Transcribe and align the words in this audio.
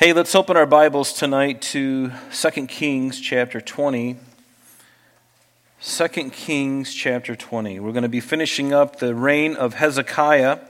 Hey, 0.00 0.12
let's 0.12 0.36
open 0.36 0.56
our 0.56 0.64
Bibles 0.64 1.12
tonight 1.12 1.60
to 1.72 2.12
2 2.30 2.66
Kings 2.68 3.20
chapter 3.20 3.60
20. 3.60 4.16
2 5.82 6.08
Kings 6.30 6.94
chapter 6.94 7.34
20. 7.34 7.80
We're 7.80 7.90
going 7.90 8.04
to 8.04 8.08
be 8.08 8.20
finishing 8.20 8.72
up 8.72 9.00
the 9.00 9.12
reign 9.12 9.56
of 9.56 9.74
Hezekiah, 9.74 10.60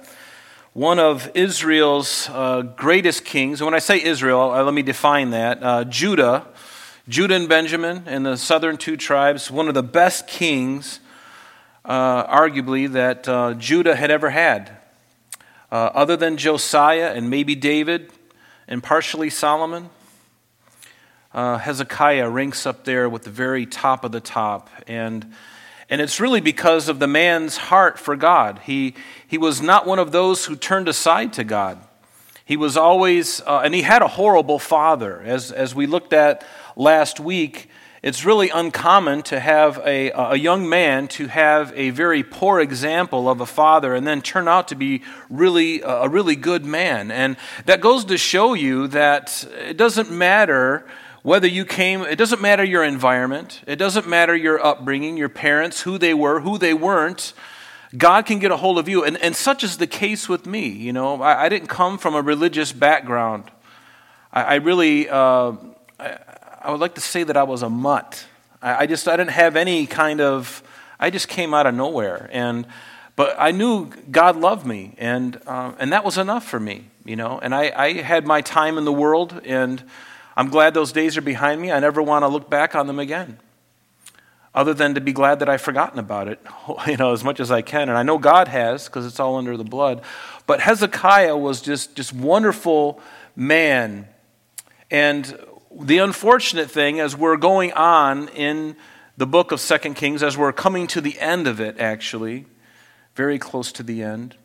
one 0.73 0.99
of 0.99 1.31
Israel's 1.35 2.31
uh, 2.31 2.63
greatest 2.75 3.27
kings. 3.27 3.61
And 3.61 3.67
when 3.67 3.75
I 3.75 3.81
say 3.81 4.03
Israel, 4.03 4.51
uh, 4.51 4.65
let 4.65 4.73
me 4.73 4.81
define 4.81 5.29
that. 5.33 5.63
Uh, 5.63 5.85
Judah, 5.85 6.47
Judah 7.07 7.35
and 7.35 7.51
Benjamin, 7.51 8.05
and 8.07 8.25
the 8.25 8.39
southern 8.39 8.79
two 8.79 8.97
tribes, 8.97 9.51
one 9.51 9.69
of 9.69 9.75
the 9.75 9.83
best 9.83 10.27
kings, 10.27 11.01
uh, 11.85 12.25
arguably, 12.35 12.91
that 12.91 13.29
uh, 13.29 13.53
Judah 13.53 13.95
had 13.95 14.11
ever 14.11 14.31
had. 14.31 14.79
Uh, 15.71 15.91
other 15.93 16.17
than 16.17 16.39
Josiah 16.39 17.13
and 17.15 17.29
maybe 17.29 17.55
David, 17.55 18.11
and 18.69 18.83
partially 18.83 19.31
Solomon. 19.31 19.89
Uh, 21.33 21.59
Hezekiah 21.59 22.29
ranks 22.29 22.67
up 22.67 22.85
there 22.85 23.09
with 23.09 23.23
the 23.23 23.31
very 23.31 23.67
top 23.67 24.05
of 24.05 24.13
the 24.13 24.21
top. 24.21 24.69
And, 24.87 25.33
and 25.89 26.01
it's 26.01 26.21
really 26.21 26.41
because 26.41 26.89
of 26.89 26.99
the 26.99 27.07
man's 27.07 27.57
heart 27.57 27.99
for 27.99 28.15
God. 28.15 28.61
He, 28.65 28.95
he 29.27 29.39
was 29.39 29.61
not 29.63 29.87
one 29.87 29.99
of 29.99 30.13
those 30.13 30.45
who 30.45 30.55
turned 30.55 30.89
aside 30.89 31.33
to 31.35 31.45
God. 31.45 31.83
He 32.45 32.57
was 32.57 32.77
always, 32.77 33.41
uh, 33.43 33.63
and 33.65 33.75
he 33.75 33.83
had 33.83 34.03
a 34.03 34.09
horrible 34.09 34.59
father. 34.59 35.21
As, 35.23 35.51
as 35.51 35.75
we 35.75 35.87
looked 35.87 36.13
at 36.13 36.47
last 36.77 37.21
week, 37.21 37.69
it's 38.03 38.25
really 38.25 38.49
uncommon 38.51 39.23
to 39.23 39.41
have 39.41 39.79
a, 39.85 40.11
a 40.11 40.37
young 40.37 40.69
man 40.69 41.09
to 41.09 41.27
have 41.27 41.73
a 41.75 41.91
very 41.91 42.23
poor 42.23 42.61
example 42.61 43.29
of 43.29 43.41
a 43.41 43.47
father 43.47 43.95
and 43.95 44.07
then 44.07 44.23
turn 44.23 44.47
out 44.47 44.69
to 44.69 44.77
be 44.77 45.03
really 45.29 45.81
a 45.83 46.09
really 46.09 46.37
good 46.37 46.65
man. 46.65 47.11
And 47.11 47.37
that 47.67 47.81
goes 47.81 48.05
to 48.07 48.17
show 48.17 48.55
you 48.55 48.87
that 48.89 49.45
it 49.67 49.77
doesn't 49.77 50.11
matter 50.11 50.87
whether 51.23 51.49
you 51.49 51.65
came, 51.65 52.03
it 52.03 52.17
doesn't 52.17 52.41
matter 52.41 52.63
your 52.63 52.85
environment, 52.85 53.63
it 53.67 53.77
doesn't 53.77 54.07
matter 54.07 54.35
your 54.35 54.65
upbringing, 54.65 55.17
your 55.17 55.29
parents, 55.29 55.83
who 55.83 55.99
they 55.99 56.15
were, 56.15 56.41
who 56.41 56.57
they 56.57 56.73
weren't. 56.73 57.33
God 57.97 58.27
can 58.27 58.39
get 58.39 58.53
a 58.53 58.57
hold 58.57 58.79
of 58.79 58.89
you. 58.89 59.05
And, 59.05 59.17
and 59.19 59.35
such 59.35 59.65
is 59.65 59.79
the 59.79 59.87
case 59.87 60.29
with 60.29 60.47
me. 60.47 60.69
You 60.69 60.93
know, 60.93 61.21
I, 61.21 61.45
I 61.45 61.49
didn't 61.49 61.69
come 61.69 61.99
from 61.99 62.15
a 62.15 62.23
religious 62.23 62.71
background. 62.73 63.51
I, 64.33 64.43
I 64.43 64.55
really. 64.57 65.09
Uh, 65.09 65.55
I, 65.99 66.19
I 66.61 66.73
would 66.73 66.81
like 66.81 66.97
to 66.97 67.01
say 67.01 67.23
that 67.23 67.37
I 67.37 67.45
was 67.45 67.63
a 67.63 67.71
mutt. 67.71 68.27
I, 68.61 68.83
I 68.83 68.87
just 68.87 69.07
I 69.07 69.17
didn't 69.17 69.31
have 69.31 69.57
any 69.57 69.87
kind 69.87 70.21
of. 70.21 70.63
I 70.99 71.11
just 71.11 71.29
came 71.29 71.55
out 71.55 71.67
of 71.67 71.75
nowhere, 71.75 72.29
and 72.33 72.67
but 73.15 73.37
I 73.39 73.53
knew 73.53 73.91
God 74.11 74.37
loved 74.37 74.67
me, 74.67 74.95
and 74.99 75.41
uh, 75.47 75.73
and 75.79 75.93
that 75.93 76.05
was 76.05 76.19
enough 76.19 76.45
for 76.45 76.59
me, 76.59 76.87
you 77.05 77.15
know. 77.15 77.39
And 77.39 77.55
I, 77.55 77.73
I 77.77 77.93
had 78.03 78.27
my 78.27 78.41
time 78.41 78.77
in 78.77 78.85
the 78.85 78.93
world, 78.93 79.41
and 79.45 79.83
I'm 80.37 80.49
glad 80.49 80.75
those 80.75 80.91
days 80.91 81.17
are 81.17 81.23
behind 81.23 81.61
me. 81.61 81.71
I 81.71 81.79
never 81.79 82.03
want 82.03 82.25
to 82.25 82.29
look 82.29 82.51
back 82.51 82.75
on 82.75 82.89
them 82.89 82.99
again, 82.99 83.39
other 84.53 84.75
than 84.75 84.95
to 84.97 85.01
be 85.01 85.13
glad 85.13 85.39
that 85.39 85.49
I've 85.49 85.61
forgotten 85.61 86.01
about 86.01 86.27
it, 86.27 86.41
you 86.89 86.97
know, 86.97 87.13
as 87.13 87.23
much 87.23 87.39
as 87.39 87.53
I 87.53 87.63
can. 87.63 87.89
And 87.89 87.97
I 87.97 88.03
know 88.03 88.19
God 88.19 88.49
has, 88.49 88.87
because 88.87 89.07
it's 89.07 89.21
all 89.21 89.37
under 89.37 89.57
the 89.57 89.65
blood. 89.65 90.03
But 90.49 90.61
Hezekiah 90.61 91.37
was 91.37 91.61
just 91.61 91.95
just 91.95 92.13
wonderful 92.13 93.01
man, 93.37 94.09
and 94.91 95.39
the 95.75 95.99
unfortunate 95.99 96.71
thing 96.71 97.01
as 97.01 97.17
we're 97.17 97.37
going 97.37 97.73
on 97.73 98.29
in 98.29 98.77
the 99.17 99.27
book 99.27 99.53
of 99.53 99.61
Second 99.61 99.95
Kings, 99.95 100.23
as 100.23 100.37
we're 100.37 100.53
coming 100.53 100.87
to 100.89 101.01
the 101.01 101.19
end 101.19 101.47
of 101.47 101.61
it, 101.61 101.79
actually, 101.79 102.47
very 103.15 103.39
close 103.39 103.73
to 103.73 103.83
the 103.83 104.03
end, 104.03 104.37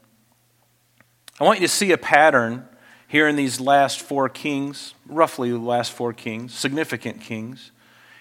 I 1.40 1.44
want 1.44 1.60
you 1.60 1.68
to 1.68 1.74
see 1.74 1.92
a 1.92 1.98
pattern 1.98 2.68
here 3.08 3.28
in 3.28 3.36
these 3.36 3.60
last 3.60 4.02
four 4.02 4.30
kings, 4.30 4.96
roughly 5.08 5.52
the 5.52 5.58
last 5.58 5.92
four 5.92 6.14
kings, 6.14 6.54
significant 6.54 7.22
kings. 7.22 7.72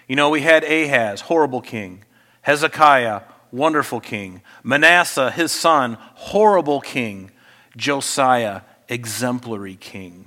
You 0.07 0.15
know, 0.15 0.29
we 0.29 0.41
had 0.41 0.63
Ahaz, 0.63 1.21
horrible 1.21 1.61
king, 1.61 2.03
Hezekiah, 2.41 3.21
wonderful 3.51 3.99
king, 3.99 4.41
Manasseh, 4.63 5.31
his 5.31 5.51
son, 5.51 5.97
horrible 6.15 6.81
king, 6.81 7.31
Josiah, 7.75 8.61
exemplary 8.89 9.75
king. 9.75 10.25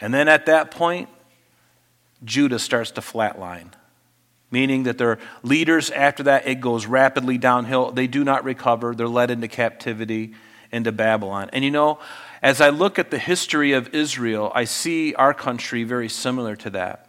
And 0.00 0.12
then 0.12 0.28
at 0.28 0.46
that 0.46 0.70
point, 0.70 1.08
Judah 2.24 2.58
starts 2.58 2.90
to 2.92 3.00
flatline, 3.00 3.72
meaning 4.50 4.84
that 4.84 4.98
their 4.98 5.18
leaders, 5.42 5.90
after 5.90 6.22
that, 6.24 6.46
it 6.46 6.60
goes 6.60 6.86
rapidly 6.86 7.38
downhill. 7.38 7.92
They 7.92 8.06
do 8.06 8.24
not 8.24 8.44
recover, 8.44 8.94
they're 8.94 9.08
led 9.08 9.30
into 9.30 9.48
captivity 9.48 10.34
into 10.72 10.90
Babylon. 10.90 11.50
And 11.52 11.64
you 11.64 11.70
know, 11.70 12.00
as 12.42 12.60
I 12.60 12.70
look 12.70 12.98
at 12.98 13.10
the 13.10 13.18
history 13.18 13.72
of 13.72 13.94
Israel, 13.94 14.50
I 14.54 14.64
see 14.64 15.14
our 15.14 15.32
country 15.32 15.84
very 15.84 16.08
similar 16.08 16.56
to 16.56 16.70
that. 16.70 17.08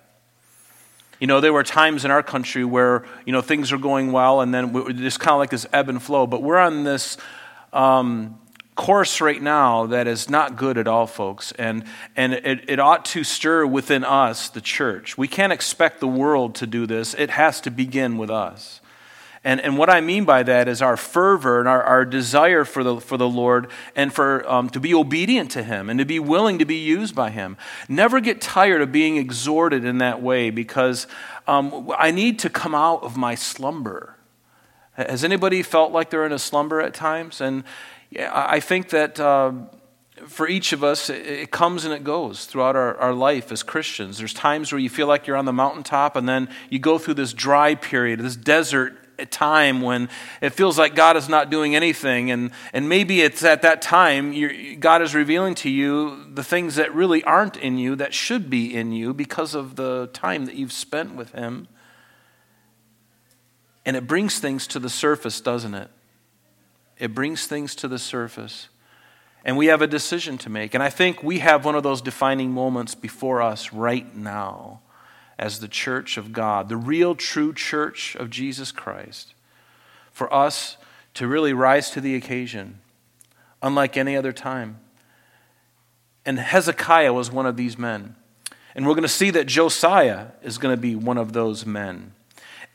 You 1.19 1.27
know, 1.27 1.41
there 1.41 1.51
were 1.51 1.63
times 1.63 2.05
in 2.05 2.11
our 2.11 2.21
country 2.21 2.63
where, 2.63 3.05
you 3.25 3.33
know, 3.33 3.41
things 3.41 3.71
are 3.71 3.77
going 3.77 4.11
well 4.11 4.41
and 4.41 4.53
then 4.53 4.97
just 4.97 5.19
kind 5.19 5.33
of 5.33 5.39
like 5.39 5.49
this 5.49 5.65
ebb 5.73 5.89
and 5.89 6.01
flow, 6.01 6.27
but 6.27 6.43
we're 6.43 6.57
on 6.57 6.83
this 6.83 7.17
um, 7.73 8.39
course 8.75 9.21
right 9.21 9.41
now 9.41 9.85
that 9.87 10.07
is 10.07 10.29
not 10.29 10.55
good 10.57 10.77
at 10.77 10.87
all, 10.87 11.07
folks, 11.07 11.51
and, 11.53 11.83
and 12.15 12.33
it, 12.33 12.69
it 12.69 12.79
ought 12.79 13.05
to 13.05 13.23
stir 13.23 13.65
within 13.65 14.03
us, 14.03 14.49
the 14.49 14.61
church. 14.61 15.17
We 15.17 15.27
can't 15.27 15.53
expect 15.53 15.99
the 15.99 16.07
world 16.07 16.55
to 16.55 16.67
do 16.67 16.85
this, 16.85 17.13
it 17.13 17.29
has 17.31 17.61
to 17.61 17.71
begin 17.71 18.17
with 18.17 18.29
us. 18.29 18.81
And, 19.45 19.61
and 19.61 19.77
what 19.77 19.91
I 19.91 20.01
mean 20.01 20.25
by 20.25 20.41
that 20.41 20.67
is 20.67 20.81
our 20.81 20.97
fervor 20.97 21.59
and 21.59 21.69
our, 21.69 21.83
our 21.83 22.03
desire 22.03 22.65
for 22.65 22.83
the, 22.83 22.99
for 22.99 23.15
the 23.15 23.29
Lord 23.29 23.69
and 23.95 24.11
for 24.11 24.47
um, 24.49 24.71
to 24.71 24.79
be 24.79 24.91
obedient 24.95 25.51
to 25.51 25.61
Him 25.61 25.87
and 25.87 25.99
to 25.99 26.05
be 26.05 26.19
willing 26.19 26.57
to 26.57 26.65
be 26.65 26.77
used 26.77 27.13
by 27.13 27.29
Him. 27.29 27.55
Never 27.87 28.19
get 28.19 28.41
tired 28.41 28.81
of 28.81 28.91
being 28.91 29.17
exhorted 29.17 29.85
in 29.85 29.99
that 29.99 30.19
way 30.19 30.49
because 30.49 31.05
um, 31.47 31.91
I 31.95 32.09
need 32.09 32.39
to 32.39 32.49
come 32.49 32.73
out 32.73 33.03
of 33.03 33.17
my 33.17 33.35
slumber. 33.35 34.15
Has 34.93 35.23
anybody 35.23 35.61
felt 35.61 35.91
like 35.91 36.09
they're 36.09 36.25
in 36.25 36.31
a 36.31 36.39
slumber 36.39 36.81
at 36.81 36.95
times? 36.95 37.39
And, 37.39 37.65
yeah, 38.15 38.31
I 38.33 38.61
think 38.61 38.89
that 38.89 39.19
uh, 39.19 39.51
for 40.27 40.47
each 40.47 40.71
of 40.71 40.83
us, 40.83 41.09
it 41.09 41.51
comes 41.51 41.83
and 41.83 41.93
it 41.93 42.03
goes 42.03 42.45
throughout 42.45 42.75
our, 42.75 42.95
our 42.97 43.13
life 43.13 43.51
as 43.51 43.61
Christians. 43.61 44.17
There's 44.17 44.33
times 44.33 44.71
where 44.71 44.79
you 44.79 44.89
feel 44.89 45.07
like 45.07 45.27
you're 45.27 45.35
on 45.35 45.45
the 45.45 45.53
mountaintop, 45.53 46.15
and 46.15 46.27
then 46.27 46.49
you 46.69 46.79
go 46.79 46.97
through 46.97 47.15
this 47.15 47.33
dry 47.33 47.75
period, 47.75 48.21
this 48.21 48.37
desert 48.37 48.93
time 49.31 49.81
when 49.81 50.09
it 50.41 50.51
feels 50.51 50.77
like 50.77 50.95
God 50.95 51.15
is 51.15 51.29
not 51.29 51.49
doing 51.49 51.75
anything. 51.75 52.31
And, 52.31 52.51
and 52.73 52.89
maybe 52.89 53.21
it's 53.21 53.43
at 53.43 53.61
that 53.61 53.81
time 53.81 54.33
God 54.79 55.01
is 55.01 55.15
revealing 55.15 55.55
to 55.55 55.69
you 55.69 56.25
the 56.33 56.43
things 56.43 56.75
that 56.75 56.93
really 56.93 57.23
aren't 57.23 57.57
in 57.57 57.77
you 57.77 57.95
that 57.95 58.13
should 58.13 58.49
be 58.49 58.75
in 58.75 58.91
you 58.91 59.13
because 59.13 59.55
of 59.55 59.75
the 59.75 60.09
time 60.13 60.45
that 60.45 60.55
you've 60.55 60.73
spent 60.73 61.15
with 61.15 61.31
Him. 61.31 61.67
And 63.85 63.95
it 63.95 64.07
brings 64.07 64.39
things 64.39 64.67
to 64.67 64.79
the 64.79 64.89
surface, 64.89 65.39
doesn't 65.39 65.75
it? 65.75 65.89
It 66.97 67.13
brings 67.13 67.47
things 67.47 67.75
to 67.75 67.87
the 67.87 67.99
surface. 67.99 68.69
And 69.43 69.57
we 69.57 69.67
have 69.67 69.81
a 69.81 69.87
decision 69.87 70.37
to 70.39 70.49
make. 70.49 70.73
And 70.73 70.81
I 70.81 70.89
think 70.89 71.21
we 71.21 71.39
have 71.39 71.65
one 71.65 71.75
of 71.75 71.83
those 71.83 72.01
defining 72.01 72.51
moments 72.51 72.95
before 72.95 73.41
us 73.41 73.71
right 73.71 74.15
now 74.15 74.81
as 75.37 75.59
the 75.59 75.67
church 75.67 76.17
of 76.17 76.33
God, 76.33 76.67
the 76.67 76.77
real, 76.77 77.13
true 77.13 77.53
church 77.53 78.15
of 78.15 78.29
Jesus 78.29 78.71
Christ, 78.71 79.35
for 80.11 80.33
us 80.33 80.77
to 81.13 81.27
really 81.27 81.53
rise 81.53 81.91
to 81.91 82.01
the 82.01 82.15
occasion, 82.15 82.79
unlike 83.61 83.97
any 83.97 84.15
other 84.15 84.33
time. 84.33 84.79
And 86.25 86.39
Hezekiah 86.39 87.13
was 87.13 87.29
one 87.29 87.45
of 87.45 87.55
these 87.55 87.77
men. 87.77 88.15
And 88.73 88.87
we're 88.87 88.93
going 88.93 89.03
to 89.03 89.09
see 89.09 89.29
that 89.29 89.45
Josiah 89.45 90.27
is 90.41 90.57
going 90.57 90.75
to 90.75 90.81
be 90.81 90.95
one 90.95 91.17
of 91.17 91.33
those 91.33 91.65
men 91.65 92.14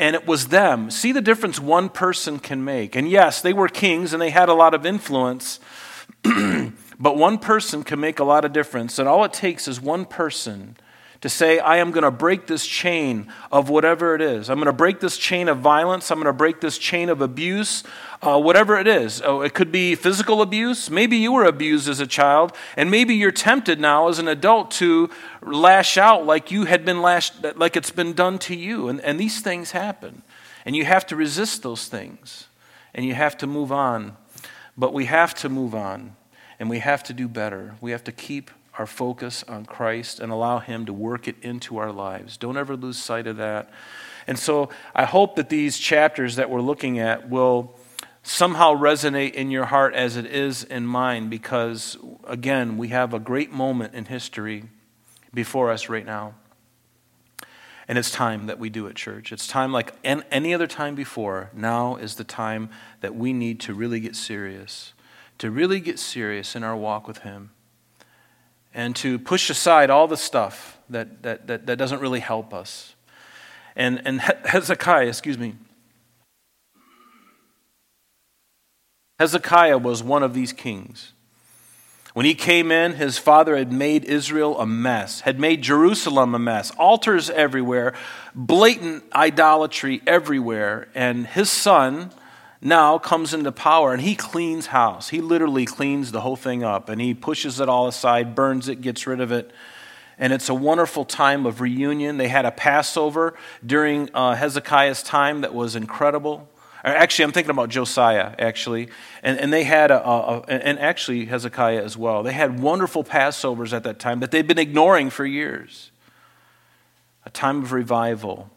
and 0.01 0.17
it 0.17 0.27
was 0.27 0.49
them. 0.49 0.91
See 0.91 1.13
the 1.13 1.21
difference 1.21 1.61
one 1.61 1.91
person 1.91 2.39
can 2.39 2.65
make. 2.65 2.97
And 2.97 3.09
yes, 3.09 3.43
they 3.43 3.53
were 3.53 3.69
kings 3.69 4.15
and 4.15 4.21
they 4.21 4.31
had 4.31 4.49
a 4.49 4.55
lot 4.55 4.73
of 4.73 4.87
influence, 4.87 5.61
but 6.23 7.19
one 7.19 7.39
person 7.39 7.85
can 7.85 8.01
make 8.01 8.19
a 8.19 8.25
lot 8.25 8.47
of 8.47 8.53
difference. 8.55 8.99
And 8.99 9.07
all 9.07 9.25
it 9.25 9.35
takes 9.35 9.69
is 9.69 9.79
one 9.79 10.07
person 10.07 10.79
to 11.21 11.29
say, 11.29 11.59
I 11.59 11.77
am 11.77 11.91
going 11.91 12.05
to 12.05 12.11
break 12.11 12.47
this 12.47 12.67
chain 12.67 13.31
of 13.53 13.69
whatever 13.69 14.15
it 14.15 14.23
is. 14.23 14.49
I'm 14.49 14.57
going 14.57 14.67
to 14.67 14.73
break 14.73 15.01
this 15.01 15.19
chain 15.19 15.49
of 15.49 15.59
violence. 15.59 16.11
I'm 16.11 16.17
going 16.17 16.27
to 16.27 16.33
break 16.33 16.61
this 16.63 16.79
chain 16.79 17.11
of 17.11 17.21
abuse, 17.21 17.85
uh, 18.23 18.41
whatever 18.41 18.79
it 18.79 18.87
is. 18.87 19.21
Oh, 19.23 19.43
it 19.43 19.53
could 19.53 19.71
be 19.71 19.95
physical 19.95 20.41
abuse. 20.41 20.89
Maybe 20.89 21.19
you 21.19 21.33
were 21.33 21.45
abused 21.45 21.89
as 21.89 22.01
a 22.01 22.07
child, 22.07 22.53
and 22.75 22.91
maybe 22.91 23.15
you're 23.15 23.33
tempted 23.33 23.79
now 23.79 24.09
as 24.09 24.19
an 24.19 24.29
adult 24.29 24.71
to 24.73 25.11
lash 25.43 25.99
out 25.99 26.25
like 26.25 26.51
you 26.51 26.65
had 26.65 26.87
been 26.87 27.03
lashed, 27.03 27.35
like 27.57 27.77
it's 27.77 27.91
been 27.91 28.15
done 28.15 28.39
to 28.41 28.57
you. 28.57 28.89
And, 28.89 28.99
and 29.01 29.21
these 29.21 29.41
things 29.41 29.73
happen. 29.73 30.23
And 30.65 30.75
you 30.75 30.87
have 30.87 31.07
to 31.07 31.17
resist 31.17 31.63
those 31.63 31.87
things, 31.87 32.47
and 32.95 33.05
you 33.05 33.15
have 33.15 33.37
to 33.39 33.47
move 33.47 33.73
on. 33.73 34.17
But 34.77 34.95
we 34.95 35.05
have 35.05 35.35
to 35.37 35.51
move 35.51 35.75
on, 35.75 36.17
and 36.59 36.71
we 36.71 36.79
have 36.79 37.03
to 37.05 37.13
do 37.13 37.29
better. 37.29 37.75
We 37.83 37.91
have 37.91 38.05
to 38.05 38.13
keep 38.13 38.51
our 38.79 38.87
focus 38.87 39.45
on 39.49 39.67
Christ 39.67 40.21
and 40.21 40.31
allow 40.33 40.59
Him 40.59 40.87
to 40.87 40.93
work 40.93 41.29
it 41.29 41.37
into 41.43 41.79
our 41.79 41.93
lives. 41.93 42.37
Don't 42.37 42.57
ever 42.57 42.77
lose 42.77 42.99
sight 42.99 43.27
of 43.27 43.37
that. 43.37 43.71
And 44.27 44.39
so 44.39 44.71
I 44.95 45.05
hope 45.05 45.37
that 45.37 45.49
these 45.49 45.79
chapters 45.79 46.37
that 46.37 46.51
we're 46.51 46.61
looking 46.61 46.99
at 46.99 47.29
will 47.29 47.75
somehow 48.23 48.75
resonate 48.75 49.33
in 49.33 49.51
your 49.51 49.65
heart 49.65 49.95
as 49.95 50.17
it 50.17 50.27
is 50.27 50.63
in 50.63 50.87
mine 50.87 51.29
because, 51.29 51.97
again, 52.27 52.77
we 52.77 52.89
have 52.89 53.15
a 53.15 53.19
great 53.19 53.51
moment 53.51 53.95
in 53.95 54.05
history 54.05 54.65
before 55.33 55.71
us 55.71 55.89
right 55.89 56.07
now. 56.07 56.35
And 57.89 57.99
it's 57.99 58.13
time 58.13 58.47
that 58.47 58.61
we 58.61 58.71
do 58.71 58.87
it, 58.87 58.95
church. 58.95 59.33
It's 59.33 59.49
time 59.49 59.73
like 59.73 59.95
any 60.05 60.55
other 60.55 60.69
time 60.69 60.95
before. 60.95 61.51
Now 61.53 61.97
is 61.97 62.15
the 62.15 62.25
time 62.25 62.71
that 63.01 63.17
we 63.17 63.33
need 63.33 63.59
to 63.61 63.75
really 63.75 63.99
get 63.99 64.15
serious, 64.15 64.93
to 65.39 65.51
really 65.51 65.81
get 65.81 65.99
serious 65.99 66.55
in 66.55 66.63
our 66.63 66.77
walk 66.77 67.09
with 67.09 67.19
Him, 67.19 67.51
and 68.75 68.95
to 68.97 69.19
push 69.19 69.51
aside 69.51 69.91
all 69.91 70.07
the 70.07 70.17
stuff 70.17 70.79
that, 70.89 71.23
that, 71.23 71.47
that, 71.47 71.67
that 71.67 71.77
doesn't 71.77 72.01
really 72.01 72.21
help 72.21 72.55
us. 72.55 72.95
And, 73.77 74.03
and 74.05 74.21
Hezekiah, 74.21 75.07
excuse 75.07 75.39
me, 75.39 75.55
Hezekiah 79.19 79.79
was 79.79 80.03
one 80.03 80.23
of 80.23 80.35
these 80.35 80.53
kings. 80.53 81.13
When 82.13 82.27
he 82.27 82.35
came 82.35 82.73
in, 82.73 82.95
his 82.95 83.19
father 83.19 83.57
had 83.57 83.73
made 83.73 84.05
Israel 84.05 84.59
a 84.59 84.67
mess, 84.67 85.21
had 85.21 85.39
made 85.39 85.63
Jerusalem 85.63 86.35
a 86.35 86.39
mess, 86.39 86.73
altars 86.73 87.31
everywhere, 87.31 87.95
blatant 88.35 89.05
idolatry 89.15 90.03
everywhere. 90.07 90.89
And 90.95 91.27
his 91.27 91.51
son 91.51 92.11
now 92.61 92.99
comes 92.99 93.33
into 93.33 93.51
power 93.53 93.93
and 93.93 94.03
he 94.03 94.15
cleans 94.15 94.67
house. 94.67 95.09
He 95.09 95.21
literally 95.21 95.65
cleans 95.65 96.13
the 96.13 96.21
whole 96.21 96.37
thing 96.37 96.63
up 96.63 96.89
and 96.89 97.01
he 97.01 97.15
pushes 97.15 97.61
it 97.61 97.69
all 97.69 97.87
aside, 97.87 98.35
burns 98.35 98.69
it, 98.69 98.81
gets 98.81 99.07
rid 99.07 99.21
of 99.21 99.33
it. 99.33 99.51
And 100.19 100.35
it's 100.35 100.51
a 100.51 100.55
wonderful 100.55 101.07
time 101.07 101.47
of 101.47 101.63
reunion. 101.63 102.19
They 102.19 102.29
had 102.29 102.45
a 102.45 102.51
Passover 102.51 103.35
during 103.65 104.11
uh, 104.13 104.35
Hezekiah's 104.35 105.03
time 105.03 105.41
that 105.41 105.55
was 105.55 105.75
incredible. 105.75 106.47
Actually, 106.85 107.25
I'm 107.25 107.33
thinking 107.33 107.51
about 107.51 107.71
Josiah, 107.71 108.35
actually. 108.39 108.89
And, 109.23 109.39
and 109.39 109.53
they 109.53 109.65
had, 109.65 109.91
a, 109.91 110.07
a, 110.07 110.41
and 110.49 110.79
actually 110.79 111.27
Hezekiah 111.27 111.83
as 111.83 111.97
well. 111.97 112.23
They 112.23 112.33
had 112.33 112.61
wonderful 112.61 113.05
Passovers 113.05 113.73
at 113.73 113.83
that 113.85 113.99
time 113.99 114.21
that 114.21 114.31
they'd 114.31 114.47
been 114.47 114.59
ignoring 114.59 115.11
for 115.11 115.25
years. 115.25 115.91
A 117.25 117.31
time 117.31 117.63
of 117.63 117.73
revival. 117.73 118.51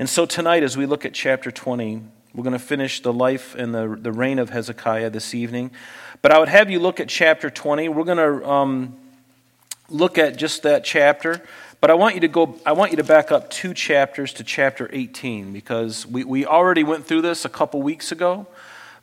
And 0.00 0.08
so 0.08 0.24
tonight, 0.24 0.62
as 0.62 0.78
we 0.78 0.86
look 0.86 1.04
at 1.04 1.12
chapter 1.12 1.50
20, 1.50 2.02
we're 2.32 2.42
going 2.42 2.54
to 2.54 2.58
finish 2.58 3.02
the 3.02 3.12
life 3.12 3.54
and 3.54 3.74
the, 3.74 3.98
the 4.00 4.10
reign 4.10 4.38
of 4.38 4.48
Hezekiah 4.48 5.10
this 5.10 5.34
evening. 5.34 5.72
But 6.22 6.32
I 6.32 6.38
would 6.38 6.48
have 6.48 6.70
you 6.70 6.78
look 6.78 7.00
at 7.00 7.08
chapter 7.10 7.50
20. 7.50 7.90
We're 7.90 8.04
going 8.04 8.16
to 8.16 8.48
um, 8.48 8.96
look 9.90 10.16
at 10.16 10.38
just 10.38 10.62
that 10.62 10.84
chapter. 10.84 11.42
But 11.82 11.90
I 11.90 11.94
want 11.94 12.14
you 12.14 12.22
to 12.22 12.28
go, 12.28 12.58
I 12.64 12.72
want 12.72 12.92
you 12.92 12.96
to 12.96 13.04
back 13.04 13.30
up 13.30 13.50
two 13.50 13.74
chapters 13.74 14.32
to 14.32 14.42
chapter 14.42 14.88
18 14.90 15.52
because 15.52 16.06
we, 16.06 16.24
we 16.24 16.46
already 16.46 16.82
went 16.82 17.04
through 17.04 17.20
this 17.20 17.44
a 17.44 17.50
couple 17.50 17.82
weeks 17.82 18.10
ago, 18.10 18.46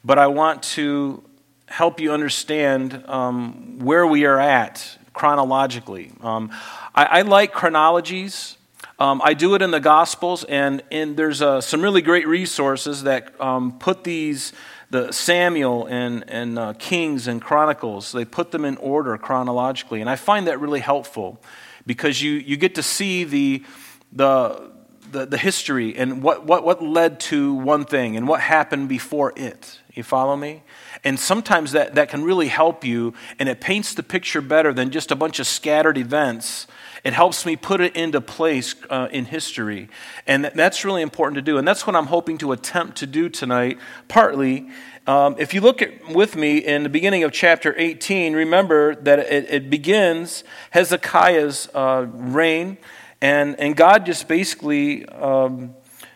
but 0.03 0.17
I 0.17 0.25
want 0.25 0.63
to 0.63 1.23
help 1.67 1.99
you 1.99 2.11
understand 2.11 3.03
um, 3.05 3.77
where 3.77 4.07
we 4.07 4.25
are 4.25 4.39
at 4.39 4.97
chronologically. 5.13 6.11
Um, 6.21 6.49
I, 6.95 7.05
I, 7.05 7.21
like 7.21 7.53
chronologies. 7.53 8.57
Um, 8.99 9.21
I 9.23 9.35
do 9.35 9.53
it 9.53 9.61
in 9.61 9.69
the 9.69 9.79
Gospels, 9.79 10.43
and, 10.43 10.81
and 10.91 11.15
there's 11.15 11.41
uh, 11.41 11.61
some 11.61 11.81
really 11.81 12.01
great 12.01 12.27
resources 12.27 13.03
that 13.03 13.39
um, 13.39 13.77
put 13.77 14.03
these 14.03 14.53
the 14.89 15.11
Samuel 15.11 15.85
and, 15.87 16.23
and 16.29 16.57
uh, 16.57 16.73
Kings 16.73 17.27
and 17.27 17.41
Chronicles, 17.41 18.11
they 18.11 18.25
put 18.25 18.51
them 18.51 18.63
in 18.63 18.77
order 18.77 19.17
chronologically. 19.17 20.01
And 20.01 20.09
I 20.09 20.15
find 20.15 20.47
that 20.47 20.59
really 20.59 20.79
helpful 20.79 21.41
because 21.85 22.21
you, 22.21 22.31
you 22.31 22.57
get 22.57 22.75
to 22.75 22.83
see 22.83 23.23
the, 23.23 23.65
the, 24.13 24.71
the, 25.11 25.25
the 25.25 25.37
history 25.37 25.95
and 25.97 26.23
what, 26.23 26.45
what, 26.45 26.63
what 26.63 26.81
led 26.81 27.19
to 27.21 27.53
one 27.53 27.83
thing 27.83 28.15
and 28.15 28.27
what 28.27 28.39
happened 28.39 28.87
before 28.87 29.33
it. 29.35 29.79
You 29.93 30.03
follow 30.03 30.35
me? 30.35 30.63
And 31.03 31.19
sometimes 31.19 31.73
that, 31.73 31.95
that 31.95 32.09
can 32.09 32.23
really 32.23 32.47
help 32.47 32.85
you, 32.85 33.13
and 33.39 33.49
it 33.49 33.59
paints 33.59 33.93
the 33.93 34.03
picture 34.03 34.41
better 34.41 34.71
than 34.71 34.91
just 34.91 35.11
a 35.11 35.15
bunch 35.15 35.39
of 35.39 35.47
scattered 35.47 35.97
events. 35.97 36.67
It 37.03 37.13
helps 37.13 37.45
me 37.45 37.55
put 37.55 37.81
it 37.81 37.95
into 37.95 38.21
place 38.21 38.75
uh, 38.89 39.07
in 39.11 39.25
history. 39.25 39.89
And 40.25 40.45
that's 40.55 40.83
really 40.83 41.01
important 41.01 41.35
to 41.35 41.41
do. 41.41 41.57
And 41.57 41.67
that's 41.67 41.85
what 41.85 41.95
I'm 41.95 42.07
hoping 42.07 42.37
to 42.39 42.51
attempt 42.51 42.97
to 42.97 43.07
do 43.07 43.29
tonight, 43.29 43.77
partly 44.07 44.67
um, 45.07 45.37
if 45.39 45.53
you 45.53 45.61
look 45.61 45.81
at, 45.81 46.05
with 46.09 46.35
me 46.35 46.57
in 46.57 46.83
the 46.83 46.89
beginning 46.89 47.23
of 47.23 47.31
chapter 47.31 47.73
18, 47.77 48.33
remember 48.33 48.93
that 48.95 49.19
it, 49.19 49.49
it 49.49 49.69
begins 49.69 50.43
Hezekiah's 50.71 51.69
uh, 51.73 52.07
reign, 52.09 52.77
and, 53.21 53.57
and 53.57 53.77
God 53.77 54.05
just 54.05 54.27
basically 54.27 55.05
um, 55.07 55.73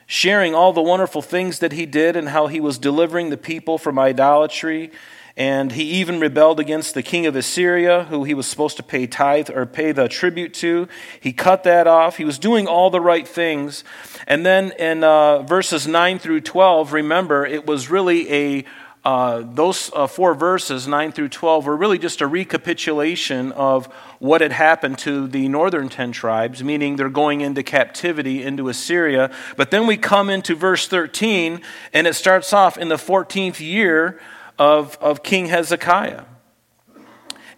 sharing 0.07 0.53
all 0.53 0.73
the 0.73 0.81
wonderful 0.81 1.21
things 1.21 1.59
that 1.59 1.71
he 1.71 1.85
did 1.85 2.17
and 2.17 2.27
how 2.27 2.47
he 2.47 2.59
was 2.59 2.77
delivering 2.77 3.29
the 3.29 3.37
people 3.37 3.77
from 3.77 3.97
idolatry. 3.97 4.91
And 5.41 5.71
he 5.71 5.85
even 5.85 6.19
rebelled 6.19 6.59
against 6.59 6.93
the 6.93 7.01
king 7.01 7.25
of 7.25 7.35
Assyria, 7.35 8.03
who 8.03 8.25
he 8.25 8.35
was 8.35 8.45
supposed 8.45 8.77
to 8.77 8.83
pay 8.83 9.07
tithe 9.07 9.49
or 9.49 9.65
pay 9.65 9.91
the 9.91 10.07
tribute 10.07 10.53
to. 10.55 10.87
He 11.19 11.33
cut 11.33 11.63
that 11.63 11.87
off. 11.87 12.17
He 12.17 12.25
was 12.25 12.37
doing 12.37 12.67
all 12.67 12.91
the 12.91 13.01
right 13.01 13.27
things. 13.27 13.83
And 14.27 14.45
then 14.45 14.71
in 14.73 15.03
uh, 15.03 15.41
verses 15.41 15.87
9 15.87 16.19
through 16.19 16.41
12, 16.41 16.93
remember, 16.93 17.43
it 17.43 17.65
was 17.65 17.89
really 17.89 18.31
a 18.31 18.65
uh, 19.03 19.41
those 19.43 19.89
uh, 19.95 20.05
four 20.05 20.35
verses, 20.35 20.87
9 20.87 21.11
through 21.11 21.29
12, 21.29 21.65
were 21.65 21.75
really 21.75 21.97
just 21.97 22.21
a 22.21 22.27
recapitulation 22.27 23.51
of 23.53 23.87
what 24.19 24.41
had 24.41 24.51
happened 24.51 24.99
to 24.99 25.27
the 25.27 25.47
northern 25.47 25.89
10 25.89 26.11
tribes, 26.11 26.63
meaning 26.63 26.97
they're 26.97 27.09
going 27.09 27.41
into 27.41 27.63
captivity 27.63 28.43
into 28.43 28.69
Assyria. 28.69 29.31
But 29.57 29.71
then 29.71 29.87
we 29.87 29.97
come 29.97 30.29
into 30.29 30.53
verse 30.53 30.87
13, 30.87 31.61
and 31.93 32.05
it 32.05 32.13
starts 32.13 32.53
off 32.53 32.77
in 32.77 32.89
the 32.89 32.95
14th 32.97 33.59
year 33.59 34.21
of, 34.61 34.95
of 35.01 35.23
King 35.23 35.47
Hezekiah. 35.47 36.25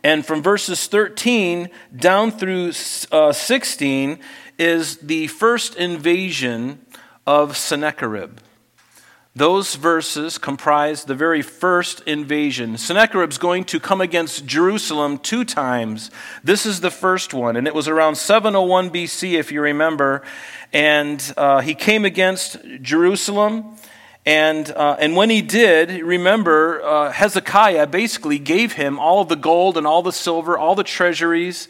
And 0.05 0.25
from 0.25 0.41
verses 0.41 0.87
13 0.87 1.69
down 1.93 2.31
through 2.31 2.71
uh, 3.11 3.33
16 3.33 4.19
is 4.57 4.97
the 4.99 5.27
first 5.27 5.75
invasion 5.75 6.79
of 7.27 7.57
Sennacherib. 7.57 8.37
Those 9.35 9.75
verses 9.75 10.37
comprise 10.37 11.03
the 11.03 11.15
very 11.15 11.41
first 11.41 11.99
invasion. 12.07 12.77
Sennacherib's 12.77 13.37
going 13.37 13.65
to 13.65 13.81
come 13.81 13.99
against 13.99 14.45
Jerusalem 14.45 15.17
two 15.17 15.43
times. 15.43 16.09
This 16.41 16.65
is 16.65 16.79
the 16.79 16.91
first 16.91 17.33
one, 17.33 17.57
and 17.57 17.67
it 17.67 17.75
was 17.75 17.89
around 17.89 18.15
701 18.15 18.91
BC, 18.91 19.33
if 19.33 19.51
you 19.51 19.59
remember. 19.59 20.21
And 20.71 21.33
uh, 21.35 21.59
he 21.59 21.75
came 21.75 22.05
against 22.05 22.57
Jerusalem. 22.81 23.75
And, 24.25 24.71
uh, 24.71 24.95
and 24.99 25.15
when 25.15 25.29
he 25.29 25.41
did, 25.41 26.01
remember, 26.01 26.81
uh, 26.81 27.11
Hezekiah 27.11 27.87
basically 27.87 28.39
gave 28.39 28.73
him 28.73 28.97
all 28.97 29.25
the 29.25 29.35
gold 29.35 29.77
and 29.77 29.85
all 29.85 30.01
the 30.01 30.13
silver, 30.13 30.57
all 30.57 30.75
the 30.75 30.83
treasuries 30.83 31.67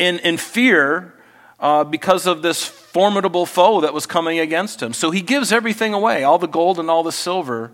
in, 0.00 0.18
in 0.20 0.36
fear 0.36 1.14
uh, 1.60 1.84
because 1.84 2.26
of 2.26 2.42
this 2.42 2.64
formidable 2.64 3.46
foe 3.46 3.80
that 3.82 3.94
was 3.94 4.04
coming 4.04 4.40
against 4.40 4.82
him. 4.82 4.92
So 4.92 5.12
he 5.12 5.22
gives 5.22 5.52
everything 5.52 5.94
away, 5.94 6.24
all 6.24 6.38
the 6.38 6.48
gold 6.48 6.80
and 6.80 6.90
all 6.90 7.04
the 7.04 7.12
silver. 7.12 7.70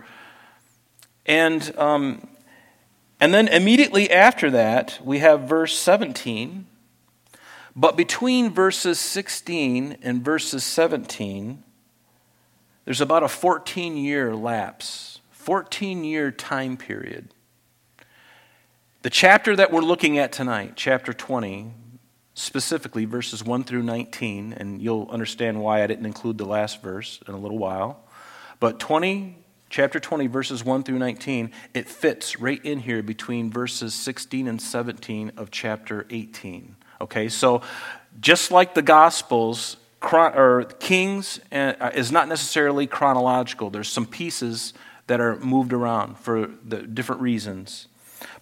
And, 1.25 1.75
um, 1.79 2.29
and 3.19 3.33
then 3.33 3.49
immediately 3.49 4.11
after 4.11 4.51
that, 4.51 4.99
we 5.03 5.21
have 5.21 5.43
verse 5.43 5.77
17. 5.79 6.67
But 7.75 7.97
between 7.97 8.51
verses 8.51 9.01
16 9.01 9.99
and 10.03 10.23
verses 10.23 10.65
17, 10.65 11.63
there's 12.89 13.03
about 13.03 13.23
a 13.23 13.29
14 13.29 13.99
year 13.99 14.35
lapse, 14.35 15.21
14 15.33 16.05
year 16.05 16.31
time 16.31 16.79
period. 16.79 17.35
The 19.03 19.11
chapter 19.11 19.55
that 19.55 19.71
we're 19.71 19.83
looking 19.83 20.17
at 20.17 20.33
tonight, 20.33 20.73
chapter 20.75 21.13
20, 21.13 21.71
specifically 22.33 23.05
verses 23.05 23.45
1 23.45 23.65
through 23.65 23.83
19, 23.83 24.55
and 24.55 24.81
you'll 24.81 25.07
understand 25.11 25.61
why 25.61 25.83
I 25.83 25.87
didn't 25.87 26.07
include 26.07 26.39
the 26.39 26.47
last 26.47 26.81
verse 26.81 27.21
in 27.29 27.35
a 27.35 27.39
little 27.39 27.59
while. 27.59 28.03
But 28.59 28.81
20, 28.81 29.37
chapter 29.69 30.01
20, 30.01 30.27
verses 30.27 30.65
1 30.65 30.83
through 30.83 30.99
19, 30.99 31.51
it 31.75 31.91
fits 31.91 32.41
right 32.41 32.65
in 32.65 32.79
here 32.79 33.03
between 33.03 33.51
verses 33.51 33.93
16 33.93 34.49
and 34.49 34.63
17 34.63 35.33
of 35.37 35.51
chapter 35.51 36.07
18. 36.09 36.75
Okay, 37.03 37.29
so 37.29 37.61
just 38.19 38.51
like 38.51 38.73
the 38.73 38.81
Gospels, 38.81 39.77
or 40.01 40.65
Kings 40.79 41.41
uh, 41.51 41.91
is 41.95 42.13
not 42.13 42.29
necessarily 42.29 42.87
chronological. 42.87 43.71
There's 43.71 43.89
some 43.89 44.07
pieces 44.07 44.73
that 45.07 45.21
are 45.21 45.37
moved 45.37 45.73
around 45.73 46.19
for 46.19 46.49
the 46.65 46.83
different 46.83 47.23
reasons. 47.23 47.89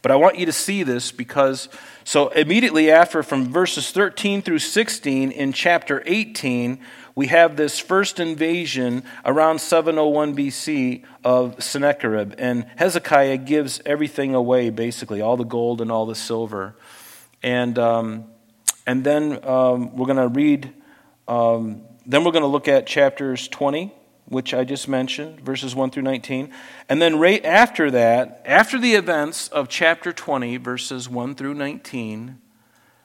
But 0.02 0.12
I 0.12 0.16
want 0.16 0.38
you 0.38 0.46
to 0.46 0.52
see 0.52 0.82
this 0.82 1.12
because, 1.12 1.68
so 2.04 2.28
immediately 2.28 2.90
after, 2.90 3.22
from 3.22 3.52
verses 3.52 3.90
13 3.90 4.42
through 4.42 4.58
16 4.60 5.30
in 5.30 5.52
chapter 5.52 6.02
18, 6.06 6.78
we 7.14 7.28
have 7.28 7.56
this 7.56 7.78
first 7.78 8.20
invasion 8.20 9.02
around 9.25 9.58
701 9.58 10.36
BC 10.36 11.02
of 11.25 11.62
Sennacherib. 11.62 12.34
And 12.38 12.66
Hezekiah 12.76 13.38
gives 13.38 13.80
everything 13.86 14.34
away, 14.34 14.70
basically, 14.70 15.20
all 15.20 15.36
the 15.36 15.44
gold 15.44 15.80
and 15.80 15.90
all 15.90 16.06
the 16.06 16.14
silver. 16.14 16.76
And, 17.42 17.78
um, 17.78 18.26
and 18.86 19.02
then 19.02 19.44
um, 19.46 19.96
we're 19.96 20.06
going 20.06 20.18
to 20.18 20.28
read, 20.28 20.72
um, 21.28 21.83
then 22.04 22.25
we're 22.25 22.33
going 22.33 22.42
to 22.42 22.49
look 22.49 22.68
at 22.68 22.87
chapters 22.87 23.49
20 23.49 23.92
which 24.28 24.52
I 24.52 24.64
just 24.64 24.88
mentioned, 24.88 25.40
verses 25.40 25.75
1 25.75 25.90
through 25.90 26.02
19. 26.02 26.52
And 26.88 27.00
then 27.00 27.18
right 27.18 27.45
after 27.45 27.90
that, 27.92 28.42
after 28.45 28.78
the 28.78 28.95
events 28.95 29.49
of 29.49 29.68
chapter 29.68 30.12
20, 30.12 30.56
verses 30.56 31.09
1 31.09 31.37
through 31.37 31.54
19, 31.54 32.38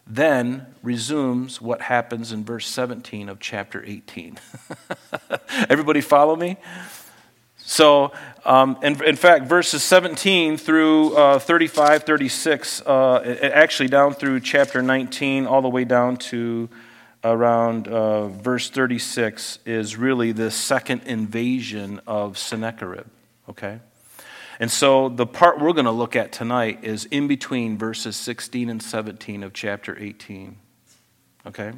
then 0.07 0.65
resumes 0.81 1.61
what 1.61 1.83
happens 1.83 2.31
in 2.31 2.43
verse 2.43 2.67
17 2.67 3.29
of 3.29 3.39
chapter 3.39 3.83
18. 3.85 4.39
Everybody 5.69 6.01
follow 6.01 6.35
me? 6.35 6.57
So, 7.57 8.11
um, 8.43 8.79
in, 8.81 9.01
in, 9.03 9.15
fact, 9.15 9.45
verses 9.45 9.83
17 9.83 10.57
through 10.57 11.15
uh, 11.15 11.39
35, 11.39 12.03
36, 12.03 12.81
uh, 12.81 13.37
actually 13.53 13.89
down 13.89 14.15
through 14.15 14.39
chapter 14.39 14.81
19, 14.81 15.45
all 15.45 15.61
the 15.61 15.69
way 15.69 15.85
down 15.85 16.17
to 16.17 16.67
around 17.23 17.87
uh, 17.87 18.27
verse 18.27 18.69
36, 18.69 19.59
is 19.65 19.95
really 19.95 20.31
the 20.31 20.51
second 20.51 21.03
invasion 21.05 22.01
of 22.07 22.37
Sennacherib. 22.37 23.07
Okay? 23.49 23.79
And 24.59 24.69
so 24.69 25.09
the 25.09 25.25
part 25.25 25.59
we're 25.59 25.73
going 25.73 25.85
to 25.85 25.91
look 25.91 26.15
at 26.15 26.31
tonight 26.31 26.83
is 26.83 27.05
in 27.05 27.27
between 27.27 27.77
verses 27.77 28.15
16 28.15 28.69
and 28.69 28.81
17 28.81 29.43
of 29.43 29.53
chapter 29.53 29.97
18. 29.97 30.55
Okay? 31.47 31.71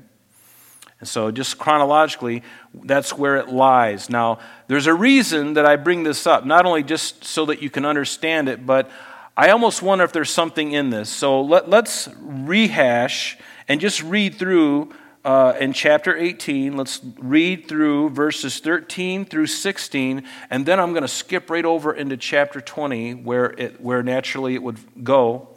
And 1.03 1.07
so, 1.09 1.31
just 1.31 1.57
chronologically, 1.57 2.43
that's 2.73 3.17
where 3.17 3.35
it 3.35 3.49
lies. 3.49 4.09
Now, 4.09 4.39
there's 4.67 4.87
a 4.87 4.93
reason 4.93 5.55
that 5.55 5.65
I 5.65 5.75
bring 5.75 6.03
this 6.03 6.25
up, 6.25 6.45
not 6.45 6.65
only 6.65 6.81
just 6.81 7.25
so 7.25 7.45
that 7.47 7.61
you 7.61 7.69
can 7.69 7.83
understand 7.83 8.47
it, 8.47 8.65
but 8.65 8.89
I 9.35 9.49
almost 9.49 9.81
wonder 9.81 10.05
if 10.05 10.13
there's 10.13 10.29
something 10.29 10.71
in 10.71 10.91
this. 10.91 11.09
So, 11.09 11.41
let, 11.41 11.67
us 11.73 12.07
rehash 12.21 13.37
and 13.67 13.81
just 13.81 14.01
read 14.01 14.35
through 14.35 14.93
uh, 15.25 15.53
in 15.59 15.73
chapter 15.73 16.15
18. 16.15 16.75
Let's 16.75 17.01
read 17.17 17.67
through 17.67 18.09
verses 18.09 18.59
13 18.59 19.25
through 19.25 19.47
16, 19.47 20.23
and 20.49 20.65
then 20.65 20.79
I'm 20.79 20.91
going 20.91 21.03
to 21.03 21.07
skip 21.07 21.49
right 21.49 21.65
over 21.65 21.93
into 21.93 22.17
chapter 22.17 22.61
20, 22.61 23.15
where, 23.15 23.53
it, 23.57 23.81
where 23.81 24.03
naturally 24.03 24.55
it 24.55 24.63
would 24.63 24.79
go. 25.03 25.49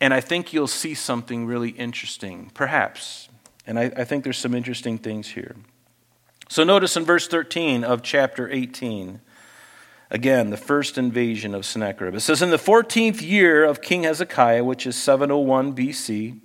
And 0.00 0.14
I 0.14 0.20
think 0.20 0.52
you'll 0.52 0.66
see 0.66 0.94
something 0.94 1.46
really 1.46 1.70
interesting, 1.70 2.50
perhaps. 2.54 3.28
And 3.66 3.78
I, 3.78 3.84
I 3.96 4.04
think 4.04 4.24
there's 4.24 4.38
some 4.38 4.54
interesting 4.54 4.98
things 4.98 5.28
here. 5.28 5.56
So 6.48 6.64
notice 6.64 6.96
in 6.96 7.04
verse 7.04 7.28
13 7.28 7.84
of 7.84 8.02
chapter 8.02 8.50
18, 8.50 9.20
again, 10.10 10.50
the 10.50 10.56
first 10.56 10.98
invasion 10.98 11.54
of 11.54 11.64
Sennacherib. 11.64 12.14
It 12.14 12.20
says, 12.20 12.42
In 12.42 12.50
the 12.50 12.56
14th 12.56 13.22
year 13.22 13.64
of 13.64 13.82
King 13.82 14.02
Hezekiah, 14.02 14.64
which 14.64 14.86
is 14.86 14.96
701 14.96 15.76
BC, 15.76 16.40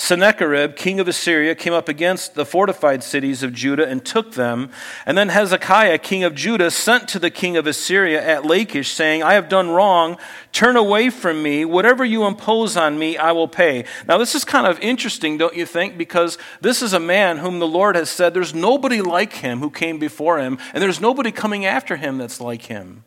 Sennacherib, 0.00 0.76
king 0.76 0.98
of 0.98 1.08
Assyria, 1.08 1.54
came 1.54 1.74
up 1.74 1.86
against 1.86 2.34
the 2.34 2.46
fortified 2.46 3.04
cities 3.04 3.42
of 3.42 3.52
Judah 3.52 3.86
and 3.86 4.02
took 4.02 4.32
them. 4.32 4.70
And 5.04 5.16
then 5.16 5.28
Hezekiah, 5.28 5.98
king 5.98 6.24
of 6.24 6.34
Judah, 6.34 6.70
sent 6.70 7.06
to 7.08 7.18
the 7.18 7.28
king 7.28 7.58
of 7.58 7.66
Assyria 7.66 8.26
at 8.26 8.46
Lachish, 8.46 8.92
saying, 8.92 9.22
I 9.22 9.34
have 9.34 9.50
done 9.50 9.68
wrong. 9.68 10.16
Turn 10.52 10.78
away 10.78 11.10
from 11.10 11.42
me. 11.42 11.66
Whatever 11.66 12.02
you 12.02 12.24
impose 12.24 12.78
on 12.78 12.98
me, 12.98 13.18
I 13.18 13.32
will 13.32 13.46
pay. 13.46 13.84
Now, 14.08 14.16
this 14.16 14.34
is 14.34 14.42
kind 14.42 14.66
of 14.66 14.80
interesting, 14.80 15.36
don't 15.36 15.54
you 15.54 15.66
think? 15.66 15.98
Because 15.98 16.38
this 16.62 16.80
is 16.80 16.94
a 16.94 16.98
man 16.98 17.36
whom 17.36 17.58
the 17.58 17.68
Lord 17.68 17.94
has 17.94 18.08
said 18.08 18.32
there's 18.32 18.54
nobody 18.54 19.02
like 19.02 19.34
him 19.34 19.58
who 19.58 19.68
came 19.68 19.98
before 19.98 20.38
him, 20.38 20.56
and 20.72 20.82
there's 20.82 21.02
nobody 21.02 21.30
coming 21.30 21.66
after 21.66 21.96
him 21.96 22.16
that's 22.16 22.40
like 22.40 22.62
him. 22.62 23.04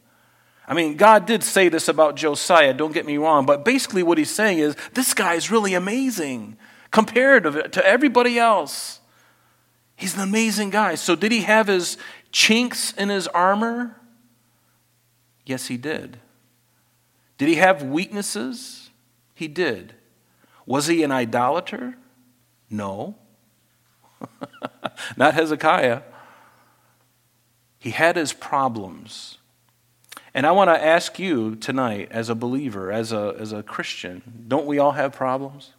I 0.68 0.76
mean, 0.76 0.96
God 0.96 1.26
did 1.26 1.42
say 1.42 1.70
this 1.70 1.88
about 1.88 2.18
Josiah, 2.18 2.72
don't 2.72 2.94
get 2.94 3.08
me 3.08 3.18
wrong, 3.18 3.48
but 3.48 3.66
basically 3.66 4.04
what 4.04 4.20
he's 4.20 4.30
saying 4.30 4.60
is 4.60 4.76
this 4.94 5.16
guy 5.16 5.34
is 5.34 5.50
really 5.50 5.74
amazing 5.74 6.56
compared 6.94 7.44
to 7.74 7.86
everybody 7.86 8.38
else. 8.38 9.02
He's 9.96 10.16
an 10.16 10.22
amazing 10.22 10.70
guy. 10.70 10.96
So, 10.96 11.16
did 11.16 11.32
he 11.32 11.42
have 11.42 11.68
his 11.68 11.98
chinks 12.32 12.94
in 12.94 13.10
his 13.10 13.28
armor? 13.30 14.00
Yes, 15.44 15.68
he 15.68 15.76
did. 15.76 16.20
Did 17.38 17.50
he 17.50 17.56
have 17.56 17.82
weaknesses? 17.82 18.92
He 19.34 19.48
did. 19.48 19.96
Was 20.68 20.86
he 20.86 21.04
an 21.04 21.12
idolater? 21.12 21.98
No. 22.70 23.16
Not 25.18 25.34
Hezekiah. 25.34 26.04
He 27.80 27.90
had 27.90 28.16
his 28.16 28.34
problems. 28.34 29.40
And 30.34 30.46
I 30.46 30.52
want 30.52 30.70
to 30.70 30.86
ask 30.86 31.18
you 31.18 31.56
tonight, 31.56 32.10
as 32.12 32.30
a 32.30 32.36
believer, 32.36 32.92
as 32.92 33.12
a, 33.12 33.36
as 33.40 33.52
a 33.52 33.64
Christian, 33.64 34.46
don't 34.48 34.68
we 34.68 34.78
all 34.78 34.92
have 34.92 35.12
problems? 35.12 35.72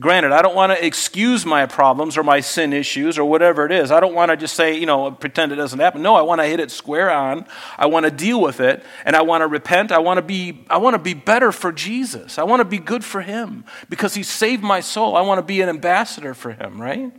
Granted, 0.00 0.32
I 0.32 0.40
don't 0.40 0.54
want 0.54 0.72
to 0.72 0.82
excuse 0.82 1.44
my 1.44 1.66
problems 1.66 2.16
or 2.16 2.22
my 2.22 2.40
sin 2.40 2.72
issues 2.72 3.18
or 3.18 3.24
whatever 3.26 3.66
it 3.66 3.72
is. 3.72 3.90
I 3.90 4.00
don't 4.00 4.14
want 4.14 4.30
to 4.30 4.36
just 4.36 4.54
say, 4.54 4.74
you 4.74 4.86
know, 4.86 5.10
pretend 5.10 5.52
it 5.52 5.56
doesn't 5.56 5.78
happen. 5.78 6.00
No, 6.00 6.14
I 6.14 6.22
want 6.22 6.40
to 6.40 6.46
hit 6.46 6.58
it 6.58 6.70
square 6.70 7.10
on. 7.10 7.44
I 7.76 7.84
want 7.84 8.04
to 8.04 8.10
deal 8.10 8.40
with 8.40 8.60
it 8.60 8.82
and 9.04 9.14
I 9.14 9.20
want 9.20 9.42
to 9.42 9.46
repent. 9.46 9.92
I 9.92 9.98
want 9.98 10.16
to 10.16 10.22
be 10.22 10.64
I 10.70 10.78
want 10.78 10.94
to 10.94 10.98
be 10.98 11.12
better 11.12 11.52
for 11.52 11.70
Jesus. 11.70 12.38
I 12.38 12.44
want 12.44 12.60
to 12.60 12.64
be 12.64 12.78
good 12.78 13.04
for 13.04 13.20
him 13.20 13.64
because 13.90 14.14
he 14.14 14.22
saved 14.22 14.62
my 14.62 14.80
soul. 14.80 15.16
I 15.16 15.20
want 15.20 15.38
to 15.38 15.44
be 15.44 15.60
an 15.60 15.68
ambassador 15.68 16.32
for 16.32 16.52
him, 16.52 16.80
right? 16.80 17.12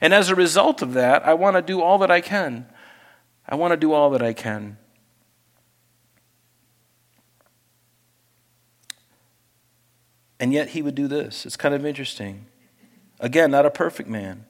And 0.00 0.12
as 0.12 0.28
a 0.28 0.34
result 0.34 0.82
of 0.82 0.94
that, 0.94 1.24
I 1.24 1.34
want 1.34 1.54
to 1.54 1.62
do 1.62 1.80
all 1.80 1.98
that 1.98 2.10
I 2.10 2.20
can. 2.20 2.66
I 3.46 3.54
want 3.54 3.70
to 3.70 3.76
do 3.76 3.92
all 3.92 4.10
that 4.10 4.22
I 4.22 4.32
can. 4.32 4.78
And 10.40 10.52
yet 10.52 10.70
he 10.70 10.82
would 10.82 10.94
do 10.94 11.06
this. 11.08 11.46
It's 11.46 11.56
kind 11.56 11.74
of 11.74 11.86
interesting. 11.86 12.46
Again, 13.20 13.50
not 13.50 13.66
a 13.66 13.70
perfect 13.70 14.08
man. 14.08 14.44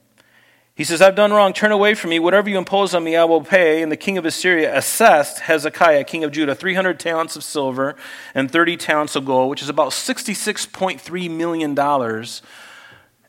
He 0.75 0.83
says, 0.83 1.01
I've 1.01 1.15
done 1.15 1.31
wrong. 1.31 1.53
Turn 1.53 1.71
away 1.71 1.93
from 1.93 2.09
me. 2.09 2.19
Whatever 2.19 2.49
you 2.49 2.57
impose 2.57 2.93
on 2.93 3.03
me, 3.03 3.15
I 3.15 3.23
will 3.23 3.41
pay. 3.41 3.81
And 3.81 3.89
the 3.89 3.97
king 3.97 4.17
of 4.17 4.25
Assyria 4.25 4.75
assessed 4.77 5.39
Hezekiah, 5.39 6.03
king 6.03 6.25
of 6.25 6.33
Judah, 6.33 6.53
300 6.53 6.99
talents 6.99 7.37
of 7.37 7.45
silver 7.45 7.95
and 8.33 8.51
30 8.51 8.75
talents 8.75 9.15
of 9.15 9.23
gold, 9.23 9.49
which 9.49 9.61
is 9.61 9.69
about 9.69 9.91
$66.3 9.91 11.29
million 11.29 11.79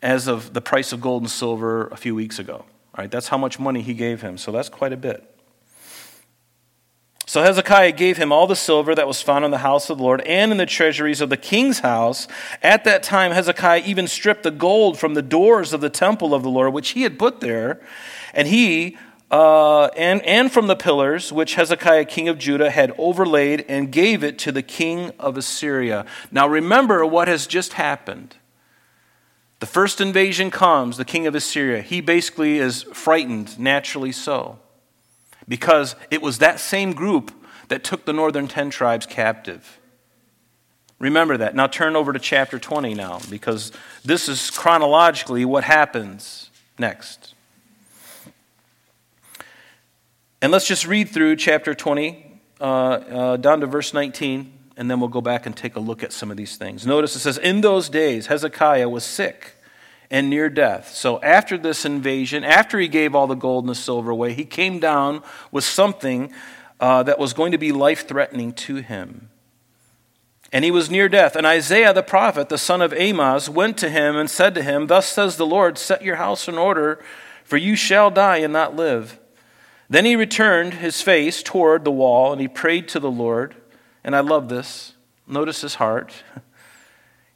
as 0.02 0.26
of 0.26 0.54
the 0.54 0.60
price 0.60 0.92
of 0.92 1.00
gold 1.00 1.22
and 1.22 1.30
silver 1.30 1.86
a 1.88 1.96
few 1.96 2.16
weeks 2.16 2.40
ago. 2.40 2.64
All 2.96 3.02
right, 3.02 3.10
that's 3.10 3.28
how 3.28 3.38
much 3.38 3.60
money 3.60 3.80
he 3.80 3.94
gave 3.94 4.22
him. 4.22 4.38
So 4.38 4.50
that's 4.50 4.68
quite 4.68 4.92
a 4.92 4.96
bit. 4.96 5.35
So 7.28 7.42
Hezekiah 7.42 7.92
gave 7.92 8.18
him 8.18 8.30
all 8.30 8.46
the 8.46 8.54
silver 8.54 8.94
that 8.94 9.08
was 9.08 9.20
found 9.20 9.44
in 9.44 9.50
the 9.50 9.58
house 9.58 9.90
of 9.90 9.98
the 9.98 10.04
Lord 10.04 10.20
and 10.20 10.52
in 10.52 10.58
the 10.58 10.66
treasuries 10.66 11.20
of 11.20 11.28
the 11.28 11.36
king's 11.36 11.80
house. 11.80 12.28
At 12.62 12.84
that 12.84 13.02
time, 13.02 13.32
Hezekiah 13.32 13.82
even 13.84 14.06
stripped 14.06 14.44
the 14.44 14.52
gold 14.52 14.96
from 14.96 15.14
the 15.14 15.22
doors 15.22 15.72
of 15.72 15.80
the 15.80 15.90
temple 15.90 16.34
of 16.34 16.44
the 16.44 16.48
Lord, 16.48 16.72
which 16.72 16.90
he 16.90 17.02
had 17.02 17.18
put 17.18 17.40
there, 17.40 17.80
and 18.32 18.46
he 18.46 18.96
uh, 19.28 19.86
and, 19.96 20.22
and 20.22 20.52
from 20.52 20.68
the 20.68 20.76
pillars 20.76 21.32
which 21.32 21.56
Hezekiah, 21.56 22.04
king 22.04 22.28
of 22.28 22.38
Judah, 22.38 22.70
had 22.70 22.92
overlaid, 22.96 23.64
and 23.68 23.90
gave 23.90 24.22
it 24.22 24.38
to 24.38 24.52
the 24.52 24.62
king 24.62 25.10
of 25.18 25.36
Assyria. 25.36 26.06
Now 26.30 26.46
remember 26.46 27.04
what 27.04 27.26
has 27.26 27.48
just 27.48 27.72
happened. 27.72 28.36
The 29.58 29.66
first 29.66 30.00
invasion 30.00 30.52
comes, 30.52 30.96
the 30.96 31.04
king 31.04 31.26
of 31.26 31.34
Assyria. 31.34 31.82
He 31.82 32.00
basically 32.00 32.58
is 32.58 32.84
frightened, 32.84 33.58
naturally 33.58 34.12
so 34.12 34.60
because 35.48 35.96
it 36.10 36.22
was 36.22 36.38
that 36.38 36.60
same 36.60 36.92
group 36.92 37.30
that 37.68 37.84
took 37.84 38.04
the 38.04 38.12
northern 38.12 38.48
10 38.48 38.70
tribes 38.70 39.06
captive. 39.06 39.80
Remember 40.98 41.36
that. 41.36 41.54
Now 41.54 41.66
turn 41.66 41.94
over 41.94 42.12
to 42.12 42.18
chapter 42.18 42.58
20 42.58 42.94
now, 42.94 43.20
because 43.28 43.72
this 44.04 44.28
is 44.28 44.50
chronologically 44.50 45.44
what 45.44 45.64
happens 45.64 46.50
next. 46.78 47.34
And 50.40 50.52
let's 50.52 50.66
just 50.66 50.86
read 50.86 51.08
through 51.08 51.36
chapter 51.36 51.74
20 51.74 52.40
uh, 52.60 52.64
uh, 52.64 53.36
down 53.36 53.60
to 53.60 53.66
verse 53.66 53.92
19, 53.92 54.52
and 54.76 54.90
then 54.90 55.00
we'll 55.00 55.08
go 55.08 55.20
back 55.20 55.44
and 55.44 55.56
take 55.56 55.76
a 55.76 55.80
look 55.80 56.02
at 56.02 56.12
some 56.12 56.30
of 56.30 56.36
these 56.36 56.56
things. 56.56 56.86
Notice 56.86 57.16
it 57.16 57.20
says, 57.20 57.36
In 57.38 57.60
those 57.60 57.88
days, 57.88 58.26
Hezekiah 58.26 58.88
was 58.88 59.04
sick 59.04 59.55
and 60.10 60.30
near 60.30 60.48
death. 60.48 60.94
So 60.94 61.20
after 61.20 61.58
this 61.58 61.84
invasion, 61.84 62.44
after 62.44 62.78
he 62.78 62.88
gave 62.88 63.14
all 63.14 63.26
the 63.26 63.34
gold 63.34 63.64
and 63.64 63.70
the 63.70 63.74
silver 63.74 64.10
away, 64.10 64.32
he 64.32 64.44
came 64.44 64.78
down 64.78 65.22
with 65.50 65.64
something 65.64 66.32
uh, 66.80 67.02
that 67.04 67.18
was 67.18 67.32
going 67.32 67.52
to 67.52 67.58
be 67.58 67.72
life 67.72 68.06
threatening 68.06 68.52
to 68.52 68.76
him. 68.76 69.30
And 70.52 70.64
he 70.64 70.70
was 70.70 70.90
near 70.90 71.08
death. 71.08 71.34
And 71.34 71.46
Isaiah 71.46 71.92
the 71.92 72.02
prophet, 72.02 72.48
the 72.48 72.58
son 72.58 72.80
of 72.80 72.92
Amoz, 72.92 73.50
went 73.50 73.76
to 73.78 73.90
him 73.90 74.16
and 74.16 74.30
said 74.30 74.54
to 74.54 74.62
him, 74.62 74.86
Thus 74.86 75.06
says 75.06 75.36
the 75.36 75.46
Lord, 75.46 75.76
set 75.76 76.02
your 76.02 76.16
house 76.16 76.48
in 76.48 76.56
order, 76.56 77.02
for 77.44 77.56
you 77.56 77.74
shall 77.74 78.10
die 78.10 78.38
and 78.38 78.52
not 78.52 78.76
live. 78.76 79.18
Then 79.88 80.04
he 80.04 80.16
returned 80.16 80.74
his 80.74 81.02
face 81.02 81.42
toward 81.42 81.84
the 81.84 81.92
wall 81.92 82.32
and 82.32 82.40
he 82.40 82.48
prayed 82.48 82.88
to 82.88 83.00
the 83.00 83.10
Lord. 83.10 83.54
And 84.04 84.14
I 84.14 84.20
love 84.20 84.48
this. 84.48 84.94
Notice 85.26 85.60
his 85.62 85.76
heart. 85.76 86.12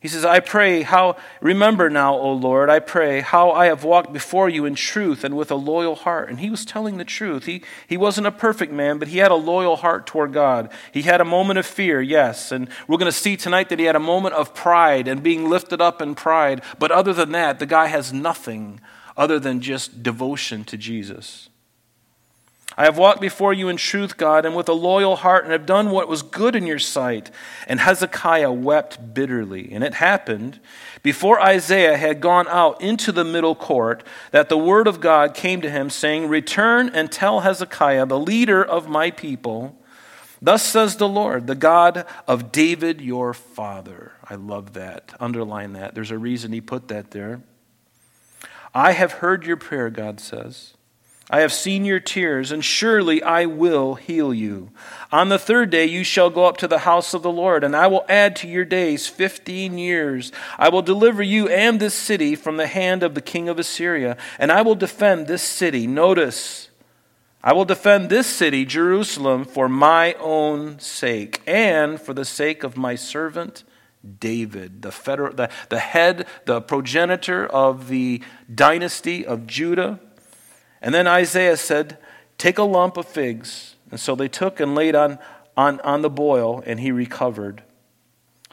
He 0.00 0.08
says, 0.08 0.24
I 0.24 0.40
pray 0.40 0.80
how, 0.80 1.16
remember 1.42 1.90
now, 1.90 2.16
O 2.16 2.32
Lord, 2.32 2.70
I 2.70 2.78
pray 2.78 3.20
how 3.20 3.50
I 3.50 3.66
have 3.66 3.84
walked 3.84 4.14
before 4.14 4.48
you 4.48 4.64
in 4.64 4.74
truth 4.74 5.24
and 5.24 5.36
with 5.36 5.50
a 5.50 5.56
loyal 5.56 5.94
heart. 5.94 6.30
And 6.30 6.40
he 6.40 6.48
was 6.48 6.64
telling 6.64 6.96
the 6.96 7.04
truth. 7.04 7.44
He, 7.44 7.62
he 7.86 7.98
wasn't 7.98 8.26
a 8.26 8.32
perfect 8.32 8.72
man, 8.72 8.96
but 8.96 9.08
he 9.08 9.18
had 9.18 9.30
a 9.30 9.34
loyal 9.34 9.76
heart 9.76 10.06
toward 10.06 10.32
God. 10.32 10.72
He 10.90 11.02
had 11.02 11.20
a 11.20 11.24
moment 11.26 11.58
of 11.58 11.66
fear, 11.66 12.00
yes. 12.00 12.50
And 12.50 12.70
we're 12.88 12.96
going 12.96 13.12
to 13.12 13.16
see 13.16 13.36
tonight 13.36 13.68
that 13.68 13.78
he 13.78 13.84
had 13.84 13.94
a 13.94 14.00
moment 14.00 14.36
of 14.36 14.54
pride 14.54 15.06
and 15.06 15.22
being 15.22 15.50
lifted 15.50 15.82
up 15.82 16.00
in 16.00 16.14
pride. 16.14 16.62
But 16.78 16.90
other 16.90 17.12
than 17.12 17.32
that, 17.32 17.58
the 17.58 17.66
guy 17.66 17.88
has 17.88 18.10
nothing 18.10 18.80
other 19.18 19.38
than 19.38 19.60
just 19.60 20.02
devotion 20.02 20.64
to 20.64 20.78
Jesus. 20.78 21.49
I 22.80 22.84
have 22.84 22.96
walked 22.96 23.20
before 23.20 23.52
you 23.52 23.68
in 23.68 23.76
truth, 23.76 24.16
God, 24.16 24.46
and 24.46 24.56
with 24.56 24.66
a 24.66 24.72
loyal 24.72 25.16
heart, 25.16 25.44
and 25.44 25.52
have 25.52 25.66
done 25.66 25.90
what 25.90 26.08
was 26.08 26.22
good 26.22 26.56
in 26.56 26.66
your 26.66 26.78
sight. 26.78 27.30
And 27.66 27.78
Hezekiah 27.78 28.52
wept 28.52 29.12
bitterly. 29.12 29.70
And 29.70 29.84
it 29.84 29.92
happened, 29.92 30.60
before 31.02 31.42
Isaiah 31.42 31.98
had 31.98 32.22
gone 32.22 32.48
out 32.48 32.80
into 32.80 33.12
the 33.12 33.22
middle 33.22 33.54
court, 33.54 34.02
that 34.30 34.48
the 34.48 34.56
word 34.56 34.86
of 34.86 34.98
God 34.98 35.34
came 35.34 35.60
to 35.60 35.68
him, 35.68 35.90
saying, 35.90 36.28
Return 36.28 36.88
and 36.94 37.12
tell 37.12 37.40
Hezekiah, 37.40 38.06
the 38.06 38.18
leader 38.18 38.64
of 38.64 38.88
my 38.88 39.10
people, 39.10 39.76
Thus 40.40 40.62
says 40.62 40.96
the 40.96 41.06
Lord, 41.06 41.48
the 41.48 41.54
God 41.54 42.06
of 42.26 42.50
David 42.50 43.02
your 43.02 43.34
father. 43.34 44.12
I 44.24 44.36
love 44.36 44.72
that. 44.72 45.12
Underline 45.20 45.74
that. 45.74 45.94
There's 45.94 46.10
a 46.10 46.16
reason 46.16 46.50
he 46.50 46.62
put 46.62 46.88
that 46.88 47.10
there. 47.10 47.42
I 48.74 48.92
have 48.92 49.12
heard 49.12 49.44
your 49.44 49.58
prayer, 49.58 49.90
God 49.90 50.18
says. 50.18 50.72
I 51.32 51.40
have 51.40 51.52
seen 51.52 51.84
your 51.84 52.00
tears, 52.00 52.50
and 52.50 52.64
surely 52.64 53.22
I 53.22 53.46
will 53.46 53.94
heal 53.94 54.34
you. 54.34 54.70
On 55.12 55.28
the 55.28 55.38
third 55.38 55.70
day 55.70 55.84
you 55.84 56.02
shall 56.02 56.28
go 56.28 56.44
up 56.44 56.56
to 56.56 56.66
the 56.66 56.80
house 56.80 57.14
of 57.14 57.22
the 57.22 57.30
Lord, 57.30 57.62
and 57.62 57.76
I 57.76 57.86
will 57.86 58.04
add 58.08 58.34
to 58.36 58.48
your 58.48 58.64
days 58.64 59.06
fifteen 59.06 59.78
years. 59.78 60.32
I 60.58 60.70
will 60.70 60.82
deliver 60.82 61.22
you 61.22 61.48
and 61.48 61.78
this 61.78 61.94
city 61.94 62.34
from 62.34 62.56
the 62.56 62.66
hand 62.66 63.04
of 63.04 63.14
the 63.14 63.20
king 63.20 63.48
of 63.48 63.60
Assyria, 63.60 64.16
and 64.40 64.50
I 64.50 64.62
will 64.62 64.74
defend 64.74 65.28
this 65.28 65.42
city. 65.42 65.86
Notice, 65.86 66.68
I 67.44 67.52
will 67.52 67.64
defend 67.64 68.10
this 68.10 68.26
city, 68.26 68.64
Jerusalem, 68.64 69.44
for 69.44 69.68
my 69.68 70.14
own 70.14 70.80
sake 70.80 71.42
and 71.46 72.00
for 72.00 72.12
the 72.12 72.24
sake 72.24 72.64
of 72.64 72.76
my 72.76 72.96
servant 72.96 73.62
David, 74.18 74.82
the, 74.82 74.90
the, 74.90 75.50
the 75.68 75.78
head, 75.78 76.26
the 76.46 76.60
progenitor 76.60 77.46
of 77.46 77.88
the 77.88 78.22
dynasty 78.52 79.26
of 79.26 79.46
Judah. 79.46 80.00
And 80.82 80.94
then 80.94 81.06
Isaiah 81.06 81.56
said, 81.56 81.98
Take 82.38 82.58
a 82.58 82.62
lump 82.62 82.96
of 82.96 83.06
figs. 83.06 83.76
And 83.90 84.00
so 84.00 84.14
they 84.14 84.28
took 84.28 84.60
and 84.60 84.74
laid 84.74 84.94
on, 84.94 85.18
on, 85.56 85.80
on 85.80 86.02
the 86.02 86.10
boil, 86.10 86.62
and 86.64 86.80
he 86.80 86.92
recovered. 86.92 87.62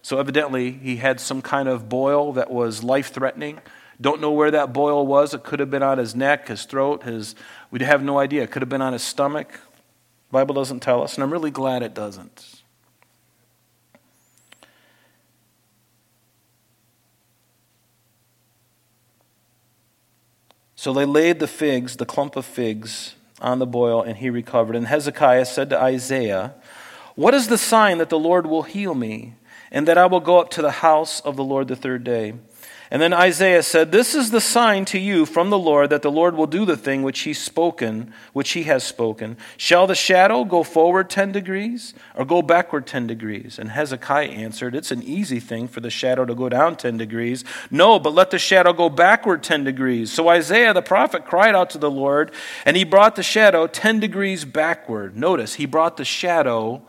So 0.01 0.19
evidently, 0.19 0.71
he 0.71 0.97
had 0.97 1.19
some 1.19 1.41
kind 1.41 1.69
of 1.69 1.89
boil 1.89 2.33
that 2.33 2.49
was 2.49 2.83
life 2.83 3.13
threatening. 3.13 3.59
Don't 3.99 4.21
know 4.21 4.31
where 4.31 4.51
that 4.51 4.73
boil 4.73 5.05
was. 5.05 5.33
It 5.33 5.43
could 5.43 5.59
have 5.59 5.71
been 5.71 5.83
on 5.83 5.97
his 5.97 6.15
neck, 6.15 6.47
his 6.47 6.65
throat, 6.65 7.03
his. 7.03 7.35
We 7.71 7.79
have 7.83 8.03
no 8.03 8.19
idea. 8.19 8.43
It 8.43 8.51
could 8.51 8.61
have 8.61 8.69
been 8.69 8.81
on 8.81 8.93
his 8.93 9.03
stomach. 9.03 9.51
The 9.51 10.33
Bible 10.33 10.55
doesn't 10.55 10.81
tell 10.81 11.03
us, 11.03 11.15
and 11.15 11.23
I'm 11.23 11.31
really 11.31 11.51
glad 11.51 11.81
it 11.81 11.93
doesn't. 11.93 12.56
So 20.87 20.93
they 20.93 21.03
laid 21.03 21.39
the 21.39 21.47
figs, 21.47 21.97
the 21.97 22.05
clump 22.05 22.37
of 22.37 22.45
figs, 22.45 23.15
on 23.41 23.59
the 23.59 23.65
boil, 23.65 24.01
and 24.01 24.15
he 24.15 24.29
recovered. 24.29 24.73
And 24.73 24.87
Hezekiah 24.87 25.43
said 25.43 25.69
to 25.71 25.77
Isaiah, 25.77 26.53
What 27.15 27.33
is 27.33 27.49
the 27.49 27.57
sign 27.57 27.97
that 27.97 28.07
the 28.07 28.17
Lord 28.17 28.47
will 28.47 28.63
heal 28.63 28.95
me, 28.95 29.33
and 29.69 29.85
that 29.85 29.97
I 29.97 30.05
will 30.05 30.21
go 30.21 30.39
up 30.39 30.49
to 30.51 30.61
the 30.61 30.71
house 30.71 31.19
of 31.19 31.35
the 31.35 31.43
Lord 31.43 31.67
the 31.67 31.75
third 31.75 32.05
day? 32.05 32.35
And 32.89 33.01
then 33.01 33.13
Isaiah 33.13 33.63
said, 33.63 33.91
This 33.91 34.15
is 34.15 34.31
the 34.31 34.39
sign 34.39 34.85
to 34.85 34.99
you 34.99 35.25
from 35.25 35.49
the 35.49 35.59
Lord 35.59 35.89
that 35.89 36.03
the 36.03 36.11
Lord 36.11 36.35
will 36.35 36.47
do 36.47 36.63
the 36.63 36.77
thing 36.77 37.03
which 37.03 37.21
he's 37.21 37.39
spoken, 37.39 38.13
which 38.31 38.51
he 38.51 38.63
has 38.63 38.83
spoken. 38.83 39.35
Shall 39.57 39.87
the 39.87 39.95
shadow 39.95 40.45
go 40.45 40.63
forward 40.63 41.09
10 41.09 41.33
degrees 41.33 41.93
or 42.15 42.23
go 42.23 42.41
backward 42.41 42.87
10 42.87 43.05
degrees? 43.05 43.59
And 43.59 43.71
Hezekiah 43.71 44.29
answered, 44.29 44.73
It's 44.73 44.91
an 44.91 45.03
easy 45.03 45.41
thing 45.41 45.67
for 45.67 45.81
the 45.81 45.89
shadow 45.89 46.23
to 46.23 46.33
go 46.33 46.47
down 46.47 46.77
10 46.77 46.97
degrees. 46.97 47.43
No, 47.69 47.99
but 47.99 48.13
let 48.13 48.31
the 48.31 48.39
shadow 48.39 48.71
go 48.71 48.89
backward 48.89 49.43
10 49.43 49.65
degrees. 49.65 50.11
So 50.11 50.29
Isaiah 50.29 50.73
the 50.73 50.81
prophet 50.81 51.25
cried 51.25 51.55
out 51.55 51.69
to 51.71 51.77
the 51.77 51.91
Lord, 51.91 52.31
and 52.65 52.77
he 52.77 52.85
brought 52.85 53.17
the 53.17 53.23
shadow 53.23 53.67
10 53.67 53.99
degrees 53.99 54.45
backward. 54.45 55.17
Notice, 55.17 55.55
he 55.55 55.65
brought 55.65 55.97
the 55.97 56.05
shadow 56.05 56.83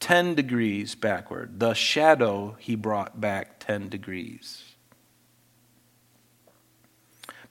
10 0.00 0.34
degrees 0.34 0.94
backward. 0.94 1.60
The 1.60 1.74
shadow 1.74 2.56
he 2.58 2.74
brought 2.74 3.20
back 3.20 3.60
10 3.60 3.90
degrees 3.90 4.71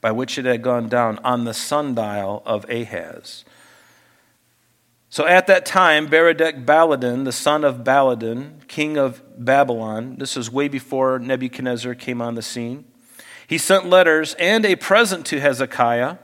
by 0.02 0.12
which 0.12 0.38
it 0.38 0.46
had 0.46 0.62
gone 0.62 0.90
down 0.90 1.20
on 1.20 1.46
the 1.46 1.54
sundial 1.54 2.42
of 2.46 2.70
Ahaz. 2.70 3.46
So 5.10 5.28
at 5.28 5.48
that 5.48 5.66
time, 5.66 6.08
Berodach 6.08 6.66
Baladan, 6.66 7.26
the 7.26 7.32
son 7.32 7.64
of 7.64 7.84
Baladan, 7.84 8.68
king 8.68 8.98
of 8.98 9.22
Babylon, 9.38 10.16
this 10.18 10.36
was 10.36 10.50
way 10.50 10.68
before 10.68 11.20
Nebuchadnezzar 11.20 11.96
came 11.96 12.22
on 12.22 12.36
the 12.36 12.42
scene, 12.42 12.86
he 13.46 13.58
sent 13.58 13.86
letters 13.86 14.34
and 14.36 14.66
a 14.66 14.76
present 14.78 15.26
to 15.28 15.40
Hezekiah 15.40 16.18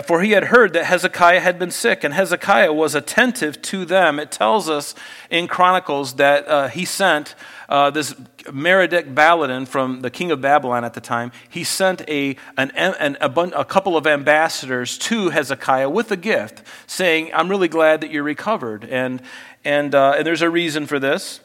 for 0.00 0.22
he 0.22 0.32
had 0.32 0.44
heard 0.44 0.72
that 0.72 0.84
Hezekiah 0.84 1.40
had 1.40 1.58
been 1.58 1.70
sick, 1.70 2.04
and 2.04 2.12
Hezekiah 2.12 2.72
was 2.72 2.94
attentive 2.94 3.60
to 3.62 3.84
them. 3.84 4.18
It 4.18 4.30
tells 4.30 4.68
us 4.68 4.94
in 5.30 5.46
Chronicles 5.46 6.14
that 6.14 6.48
uh, 6.48 6.68
he 6.68 6.84
sent 6.84 7.34
uh, 7.68 7.90
this 7.90 8.14
Merodach 8.46 9.14
Baladan 9.14 9.66
from 9.66 10.02
the 10.02 10.10
king 10.10 10.30
of 10.30 10.40
Babylon 10.40 10.84
at 10.84 10.94
the 10.94 11.00
time. 11.00 11.32
He 11.48 11.64
sent 11.64 12.02
a, 12.08 12.36
an, 12.56 12.70
an, 12.72 13.16
a, 13.20 13.28
a 13.28 13.64
couple 13.64 13.96
of 13.96 14.06
ambassadors 14.06 14.98
to 14.98 15.30
Hezekiah 15.30 15.90
with 15.90 16.10
a 16.10 16.16
gift, 16.16 16.62
saying, 16.86 17.30
I'm 17.34 17.48
really 17.48 17.68
glad 17.68 18.00
that 18.00 18.10
you're 18.10 18.22
recovered. 18.22 18.84
And, 18.84 19.22
and, 19.64 19.94
uh, 19.94 20.14
and 20.18 20.26
there's 20.26 20.42
a 20.42 20.50
reason 20.50 20.86
for 20.86 20.98
this. 20.98 21.40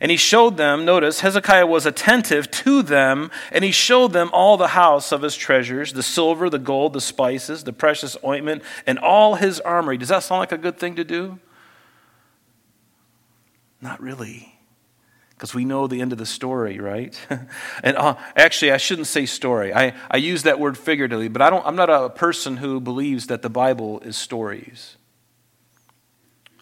And 0.00 0.10
he 0.10 0.16
showed 0.16 0.56
them, 0.56 0.84
notice, 0.84 1.20
Hezekiah 1.20 1.66
was 1.66 1.86
attentive 1.86 2.50
to 2.50 2.82
them, 2.82 3.30
and 3.50 3.64
he 3.64 3.70
showed 3.70 4.12
them 4.12 4.30
all 4.32 4.56
the 4.56 4.68
house 4.68 5.12
of 5.12 5.22
his 5.22 5.36
treasures 5.36 5.92
the 5.92 6.02
silver, 6.02 6.50
the 6.50 6.58
gold, 6.58 6.92
the 6.92 7.00
spices, 7.00 7.64
the 7.64 7.72
precious 7.72 8.16
ointment, 8.24 8.62
and 8.86 8.98
all 8.98 9.36
his 9.36 9.60
armory. 9.60 9.96
Does 9.96 10.08
that 10.08 10.22
sound 10.22 10.40
like 10.40 10.52
a 10.52 10.58
good 10.58 10.78
thing 10.78 10.96
to 10.96 11.04
do? 11.04 11.38
Not 13.80 14.00
really. 14.00 14.56
Because 15.30 15.54
we 15.54 15.66
know 15.66 15.86
the 15.86 16.00
end 16.00 16.12
of 16.12 16.18
the 16.18 16.26
story, 16.26 16.78
right? 16.78 17.18
and 17.82 17.96
uh, 17.96 18.16
actually, 18.34 18.72
I 18.72 18.78
shouldn't 18.78 19.06
say 19.06 19.26
story. 19.26 19.72
I, 19.72 19.92
I 20.10 20.16
use 20.16 20.44
that 20.44 20.58
word 20.58 20.78
figuratively, 20.78 21.28
but 21.28 21.42
I 21.42 21.50
don't, 21.50 21.64
I'm 21.66 21.76
not 21.76 21.90
a 21.90 22.08
person 22.08 22.56
who 22.56 22.80
believes 22.80 23.26
that 23.26 23.42
the 23.42 23.50
Bible 23.50 24.00
is 24.00 24.16
stories. 24.16 24.96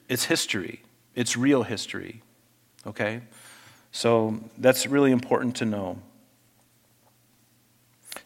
It's 0.09 0.25
history, 0.25 0.83
it's 1.15 1.37
real 1.37 1.63
history. 1.63 2.24
Okay? 2.87 3.23
So 3.93 4.41
that's 4.59 4.87
really 4.87 5.13
important 5.13 5.57
to 5.57 5.65
know. 5.65 5.99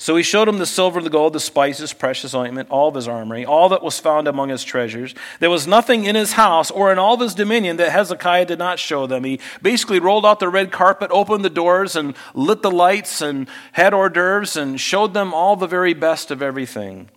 So 0.00 0.14
he 0.14 0.22
showed 0.22 0.48
him 0.48 0.58
the 0.58 0.66
silver, 0.66 1.02
the 1.02 1.10
gold, 1.10 1.32
the 1.32 1.40
spices, 1.40 1.92
precious 1.92 2.32
ointment, 2.32 2.70
all 2.70 2.88
of 2.88 2.94
his 2.94 3.08
armory, 3.08 3.44
all 3.44 3.68
that 3.70 3.82
was 3.82 3.98
found 3.98 4.28
among 4.28 4.48
his 4.48 4.62
treasures. 4.62 5.12
There 5.40 5.50
was 5.50 5.66
nothing 5.66 6.04
in 6.04 6.14
his 6.14 6.32
house 6.32 6.70
or 6.70 6.92
in 6.92 6.98
all 6.98 7.14
of 7.14 7.20
his 7.20 7.34
dominion 7.34 7.78
that 7.78 7.90
Hezekiah 7.90 8.46
did 8.46 8.60
not 8.60 8.78
show 8.78 9.08
them. 9.08 9.24
He 9.24 9.40
basically 9.60 9.98
rolled 9.98 10.24
out 10.24 10.38
the 10.38 10.48
red 10.48 10.70
carpet, 10.70 11.10
opened 11.10 11.44
the 11.44 11.50
doors, 11.50 11.96
and 11.96 12.14
lit 12.32 12.62
the 12.62 12.70
lights, 12.70 13.20
and 13.20 13.48
had 13.72 13.92
hors 13.92 14.10
d'oeuvres, 14.10 14.56
and 14.56 14.80
showed 14.80 15.14
them 15.14 15.34
all 15.34 15.56
the 15.56 15.66
very 15.66 15.94
best 15.94 16.30
of 16.30 16.42
everything. 16.42 17.08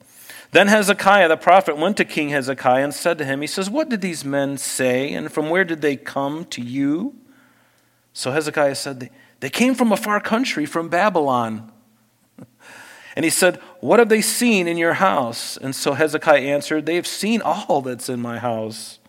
Then 0.50 0.68
Hezekiah 0.68 1.30
the 1.30 1.38
prophet 1.38 1.78
went 1.78 1.98
to 1.98 2.06
King 2.06 2.30
Hezekiah 2.30 2.84
and 2.84 2.94
said 2.94 3.20
to 3.20 3.26
him, 3.26 3.42
He 3.42 3.48
says, 3.48 3.70
What 3.70 3.90
did 3.90 4.02
these 4.02 4.26
men 4.26 4.58
say, 4.58 5.14
and 5.14 5.32
from 5.32 5.52
where 5.52 5.64
did 5.64 5.82
they 5.82 5.96
come 5.96 6.46
to 6.46 6.62
you? 6.62 7.16
So 8.14 8.32
Hezekiah 8.32 8.76
said, 8.76 9.10
They 9.40 9.50
came 9.50 9.76
from 9.76 9.92
a 9.92 9.98
far 9.98 10.20
country, 10.20 10.66
from 10.66 10.90
Babylon. 10.90 11.72
And 13.14 13.26
he 13.26 13.30
said, 13.30 13.58
What 13.82 14.00
have 14.00 14.08
they 14.08 14.22
seen 14.22 14.70
in 14.70 14.78
your 14.78 14.94
house? 14.94 15.58
And 15.58 15.76
so 15.76 15.94
Hezekiah 15.94 16.40
answered, 16.40 16.86
They 16.86 16.96
have 16.96 17.06
seen 17.06 17.42
all 17.42 17.82
that's 17.82 18.08
in 18.08 18.22
my 18.22 18.40
house. 18.40 19.00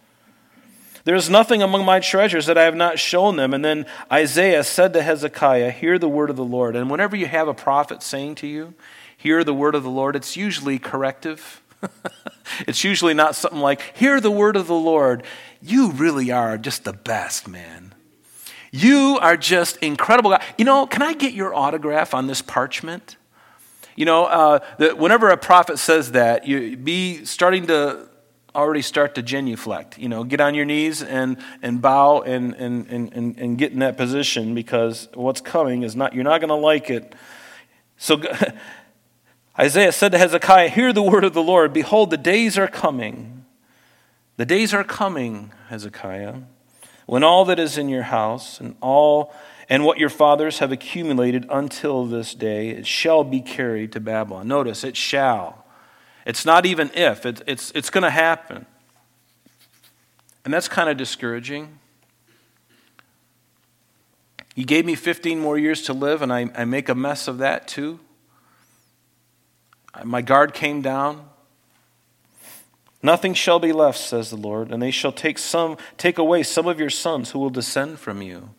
There 1.04 1.14
is 1.14 1.28
nothing 1.28 1.62
among 1.62 1.84
my 1.84 2.00
treasures 2.00 2.46
that 2.46 2.58
I 2.58 2.64
have 2.64 2.76
not 2.76 2.98
shown 2.98 3.36
them. 3.36 3.52
And 3.52 3.64
then 3.64 3.86
Isaiah 4.10 4.62
said 4.62 4.92
to 4.92 5.02
Hezekiah, 5.02 5.70
Hear 5.70 5.98
the 5.98 6.08
word 6.08 6.30
of 6.30 6.36
the 6.36 6.44
Lord. 6.44 6.76
And 6.76 6.90
whenever 6.90 7.16
you 7.16 7.26
have 7.26 7.48
a 7.48 7.54
prophet 7.54 8.02
saying 8.02 8.36
to 8.36 8.46
you, 8.46 8.74
Hear 9.16 9.44
the 9.44 9.54
word 9.54 9.74
of 9.74 9.82
the 9.82 9.90
Lord, 9.90 10.16
it's 10.16 10.36
usually 10.36 10.78
corrective. 10.78 11.62
it's 12.66 12.84
usually 12.84 13.14
not 13.14 13.34
something 13.34 13.60
like, 13.60 13.96
Hear 13.96 14.20
the 14.20 14.30
word 14.30 14.56
of 14.56 14.66
the 14.66 14.74
Lord. 14.74 15.24
You 15.60 15.90
really 15.90 16.30
are 16.30 16.58
just 16.58 16.84
the 16.84 16.92
best, 16.92 17.48
man. 17.48 17.91
You 18.72 19.18
are 19.20 19.36
just 19.36 19.76
incredible. 19.76 20.30
Guy. 20.30 20.42
You 20.56 20.64
know, 20.64 20.86
can 20.86 21.02
I 21.02 21.12
get 21.12 21.34
your 21.34 21.54
autograph 21.54 22.14
on 22.14 22.26
this 22.26 22.40
parchment? 22.40 23.16
You 23.94 24.06
know, 24.06 24.24
uh, 24.24 24.60
the, 24.78 24.96
whenever 24.96 25.28
a 25.28 25.36
prophet 25.36 25.78
says 25.78 26.12
that, 26.12 26.46
you 26.46 26.78
be 26.78 27.26
starting 27.26 27.66
to 27.66 28.08
already 28.54 28.80
start 28.80 29.14
to 29.16 29.22
genuflect. 29.22 29.98
You 29.98 30.08
know, 30.08 30.24
get 30.24 30.40
on 30.40 30.54
your 30.54 30.64
knees 30.64 31.02
and, 31.02 31.36
and 31.60 31.82
bow 31.82 32.22
and, 32.22 32.54
and, 32.54 32.86
and, 32.88 33.38
and 33.38 33.58
get 33.58 33.72
in 33.72 33.80
that 33.80 33.98
position 33.98 34.54
because 34.54 35.08
what's 35.12 35.42
coming 35.42 35.82
is 35.82 35.94
not, 35.94 36.14
you're 36.14 36.24
not 36.24 36.40
going 36.40 36.48
to 36.48 36.54
like 36.54 36.88
it. 36.88 37.14
So 37.98 38.22
Isaiah 39.58 39.92
said 39.92 40.12
to 40.12 40.18
Hezekiah, 40.18 40.70
Hear 40.70 40.94
the 40.94 41.02
word 41.02 41.24
of 41.24 41.34
the 41.34 41.42
Lord. 41.42 41.74
Behold, 41.74 42.08
the 42.08 42.16
days 42.16 42.56
are 42.56 42.68
coming. 42.68 43.44
The 44.38 44.46
days 44.46 44.72
are 44.72 44.84
coming, 44.84 45.52
Hezekiah 45.68 46.36
when 47.06 47.22
all 47.22 47.44
that 47.44 47.58
is 47.58 47.78
in 47.78 47.88
your 47.88 48.02
house 48.02 48.60
and 48.60 48.76
all 48.80 49.34
and 49.68 49.84
what 49.84 49.98
your 49.98 50.08
fathers 50.08 50.58
have 50.58 50.72
accumulated 50.72 51.46
until 51.48 52.04
this 52.04 52.34
day 52.34 52.70
it 52.70 52.86
shall 52.86 53.24
be 53.24 53.40
carried 53.40 53.92
to 53.92 54.00
Babylon. 54.00 54.48
Notice 54.48 54.84
it 54.84 54.96
shall. 54.96 55.64
It's 56.26 56.44
not 56.44 56.66
even 56.66 56.90
if, 56.94 57.26
it, 57.26 57.42
it's, 57.46 57.72
it's 57.74 57.90
going 57.90 58.02
to 58.02 58.10
happen. 58.10 58.66
And 60.44 60.52
that's 60.52 60.68
kind 60.68 60.88
of 60.88 60.96
discouraging. 60.96 61.78
You 64.54 64.64
gave 64.64 64.84
me 64.84 64.94
15 64.94 65.38
more 65.38 65.56
years 65.56 65.82
to 65.82 65.92
live, 65.92 66.20
and 66.22 66.32
I, 66.32 66.50
I 66.54 66.64
make 66.64 66.88
a 66.88 66.94
mess 66.94 67.26
of 67.26 67.38
that 67.38 67.66
too. 67.66 67.98
My 70.04 70.22
guard 70.22 70.54
came 70.54 70.82
down. 70.82 71.28
Nothing 73.02 73.34
shall 73.34 73.58
be 73.58 73.72
left, 73.72 73.98
says 73.98 74.30
the 74.30 74.36
Lord, 74.36 74.70
and 74.70 74.80
they 74.80 74.92
shall 74.92 75.12
take 75.12 75.38
some 75.38 75.76
take 75.98 76.18
away 76.18 76.42
some 76.42 76.66
of 76.66 76.78
your 76.78 76.90
sons 76.90 77.30
who 77.30 77.38
will 77.38 77.50
descend 77.50 77.98
from 77.98 78.22
you. 78.22 78.50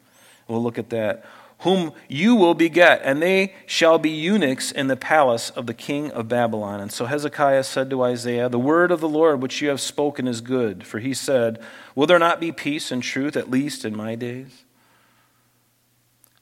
We'll 0.47 0.61
look 0.61 0.77
at 0.77 0.89
that. 0.89 1.23
Whom 1.59 1.93
you 2.09 2.35
will 2.35 2.55
beget, 2.55 2.99
and 3.05 3.21
they 3.21 3.53
shall 3.65 3.97
be 3.97 4.09
eunuchs 4.09 4.69
in 4.69 4.87
the 4.87 4.97
palace 4.97 5.49
of 5.49 5.65
the 5.65 5.73
king 5.73 6.11
of 6.11 6.27
Babylon. 6.27 6.81
And 6.81 6.91
so 6.91 7.05
Hezekiah 7.05 7.63
said 7.63 7.89
to 7.89 8.03
Isaiah, 8.03 8.49
The 8.49 8.59
word 8.59 8.91
of 8.91 8.99
the 8.99 9.07
Lord 9.07 9.41
which 9.41 9.61
you 9.61 9.69
have 9.69 9.79
spoken 9.79 10.27
is 10.27 10.41
good. 10.41 10.85
For 10.85 10.99
he 10.99 11.13
said, 11.13 11.63
Will 11.95 12.05
there 12.05 12.19
not 12.19 12.41
be 12.41 12.51
peace 12.51 12.91
and 12.91 13.01
truth, 13.01 13.37
at 13.37 13.49
least 13.49 13.85
in 13.85 13.95
my 13.95 14.15
days? 14.15 14.65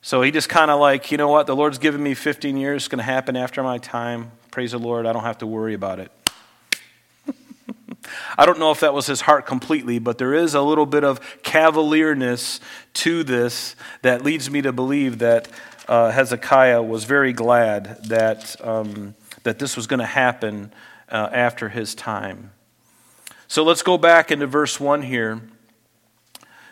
So 0.01 0.23
he 0.23 0.31
just 0.31 0.49
kind 0.49 0.71
of 0.71 0.79
like, 0.79 1.11
you 1.11 1.17
know 1.17 1.29
what, 1.29 1.45
the 1.45 1.55
Lord's 1.55 1.77
given 1.77 2.01
me 2.01 2.15
15 2.15 2.57
years, 2.57 2.83
it's 2.83 2.87
going 2.87 2.97
to 2.97 3.03
happen 3.03 3.37
after 3.37 3.61
my 3.61 3.77
time. 3.77 4.31
Praise 4.49 4.71
the 4.71 4.79
Lord, 4.79 5.05
I 5.05 5.13
don't 5.13 5.23
have 5.23 5.37
to 5.39 5.47
worry 5.47 5.75
about 5.75 5.99
it. 5.99 6.11
I 8.37 8.45
don't 8.45 8.59
know 8.59 8.71
if 8.71 8.79
that 8.79 8.93
was 8.93 9.07
his 9.07 9.21
heart 9.21 9.45
completely, 9.45 9.99
but 9.99 10.17
there 10.17 10.33
is 10.33 10.53
a 10.53 10.61
little 10.61 10.85
bit 10.85 11.03
of 11.03 11.19
cavalierness 11.43 12.59
to 12.93 13.23
this 13.23 13.75
that 14.01 14.23
leads 14.23 14.49
me 14.49 14.61
to 14.63 14.71
believe 14.71 15.19
that 15.19 15.47
uh, 15.87 16.11
Hezekiah 16.11 16.81
was 16.81 17.03
very 17.03 17.33
glad 17.33 18.03
that, 18.05 18.55
um, 18.65 19.15
that 19.43 19.59
this 19.59 19.75
was 19.75 19.87
going 19.87 19.99
to 19.99 20.05
happen 20.05 20.73
uh, 21.09 21.29
after 21.31 21.69
his 21.69 21.93
time. 21.93 22.51
So 23.47 23.63
let's 23.63 23.83
go 23.83 23.97
back 23.97 24.31
into 24.31 24.47
verse 24.47 24.79
1 24.79 25.01
here. 25.01 25.41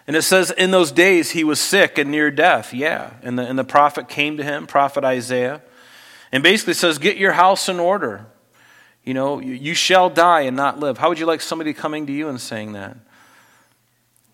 And 0.07 0.15
it 0.15 0.21
says, 0.23 0.49
In 0.51 0.71
those 0.71 0.91
days 0.91 1.31
he 1.31 1.43
was 1.43 1.59
sick 1.59 1.97
and 1.97 2.09
near 2.09 2.31
death. 2.31 2.73
Yeah. 2.73 3.13
And 3.21 3.37
the, 3.37 3.45
and 3.45 3.59
the 3.59 3.63
prophet 3.63 4.07
came 4.07 4.37
to 4.37 4.43
him, 4.43 4.65
prophet 4.65 5.03
Isaiah, 5.03 5.61
and 6.31 6.41
basically 6.41 6.73
says, 6.73 6.97
Get 6.97 7.17
your 7.17 7.33
house 7.33 7.69
in 7.69 7.79
order. 7.79 8.25
You 9.10 9.15
know, 9.15 9.39
you, 9.39 9.74
shall 9.74 10.12
die 10.12 10.41
and 10.41 10.56
not 10.56 10.80
live. 10.80 11.00
How 11.00 11.10
would 11.10 11.17
you 11.17 11.26
like 11.26 11.41
somebody 11.41 11.74
coming 11.74 12.06
to 12.06 12.13
you 12.13 12.30
and 12.30 12.39
saying 12.39 12.74
that? 12.74 12.95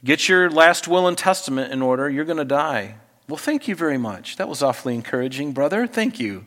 Get 0.03 0.27
your 0.27 0.49
last 0.49 0.85
will 0.85 1.07
and 1.07 1.17
testament 1.17 1.71
in 1.71 1.81
order. 1.81 2.09
You're 2.09 2.25
going 2.25 2.39
to 2.39 2.43
die. 2.43 2.95
Well, 3.29 3.37
thank 3.37 3.69
you 3.69 3.75
very 3.75 3.97
much. 3.97 4.35
That 4.35 4.49
was 4.49 4.61
awfully 4.61 4.93
encouraging, 4.93 5.53
brother. 5.53 5.87
Thank 5.87 6.19
you. 6.19 6.45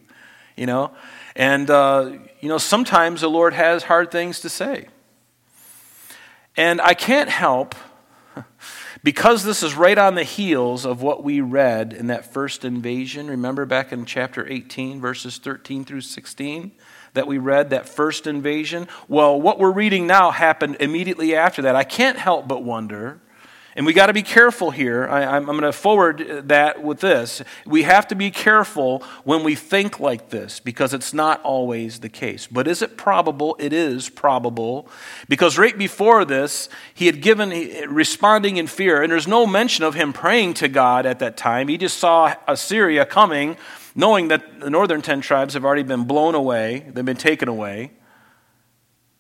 You 0.57 0.67
know, 0.67 0.91
and, 1.37 1.71
uh, 1.71 2.19
you 2.43 2.51
know, 2.51 2.59
sometimes 2.59 3.23
the 3.23 3.31
Lord 3.31 3.55
has 3.55 3.85
hard 3.85 4.11
things 4.11 4.41
to 4.41 4.51
say. 4.51 4.88
And 6.55 6.83
I 6.83 6.93
can't 6.93 7.31
help 7.31 7.75
because 9.03 9.43
this 9.43 9.62
is 9.62 9.75
right 9.75 9.97
on 9.97 10.17
the 10.17 10.23
heels 10.23 10.85
of 10.85 11.01
what 11.01 11.25
we 11.25 11.41
read 11.41 11.95
in 11.95 12.09
that 12.09 12.31
first 12.31 12.62
invasion, 12.62 13.29
remember 13.29 13.64
back 13.64 13.91
in 13.91 14.05
chapter 14.05 14.47
18, 14.47 15.01
verses 15.01 15.38
13 15.38 15.87
through 15.87 16.03
16, 16.03 16.73
that 17.18 17.26
we 17.26 17.37
read, 17.38 17.70
that 17.70 17.88
first 17.88 18.26
invasion? 18.26 18.88
Well, 19.07 19.38
what 19.40 19.59
we're 19.59 19.70
reading 19.70 20.07
now 20.07 20.31
happened 20.31 20.78
immediately 20.81 21.37
after 21.37 21.62
that. 21.62 21.76
I 21.76 21.85
can't 21.85 22.18
help 22.18 22.48
but 22.48 22.64
wonder 22.64 23.20
and 23.78 23.87
we 23.87 23.92
got 23.92 24.07
to 24.07 24.12
be 24.12 24.22
careful 24.22 24.72
here. 24.72 25.07
I, 25.09 25.37
am 25.37 25.44
going 25.44 25.61
to 25.61 25.72
forward 25.72 26.48
that 26.48 26.83
with 26.83 26.98
this. 26.98 27.42
We 27.64 27.85
have 27.85 28.09
to 28.09 28.16
be 28.16 28.33
careful 28.33 29.04
when 29.22 29.44
we 29.44 29.54
think 29.54 30.00
like 30.00 30.31
this 30.31 30.59
because 30.59 30.92
it's 30.92 31.14
not 31.14 31.40
always 31.42 32.00
the 32.00 32.09
case. 32.09 32.48
But 32.48 32.66
is 32.66 32.83
it 32.83 32.96
probable? 32.96 33.54
It 33.61 33.72
is 33.72 34.09
probable. 34.09 34.88
Because 35.28 35.59
right 35.59 35.78
before 35.78 36.24
this, 36.24 36.68
he 36.92 37.07
had 37.07 37.22
given, 37.22 37.50
responding 37.88 38.57
in 38.57 38.66
fear, 38.66 39.00
and 39.00 39.12
there's 39.12 39.28
no 39.28 39.46
mention 39.46 39.85
of 39.85 39.94
him 39.94 40.12
praying 40.12 40.54
to 40.54 40.66
God 40.66 41.07
at 41.07 41.20
that 41.20 41.37
time. 41.37 41.68
He 41.68 41.78
just 41.78 41.98
saw 41.98 42.35
Assyria 42.48 43.07
coming, 43.07 43.57
knowing 43.98 44.28
that 44.28 44.61
the 44.61 44.70
northern 44.70 45.02
10 45.02 45.20
tribes 45.20 45.54
have 45.54 45.64
already 45.64 45.82
been 45.82 46.04
blown 46.04 46.37
away, 46.37 46.87
they've 46.94 47.04
been 47.04 47.16
taken 47.16 47.48
away. 47.48 47.90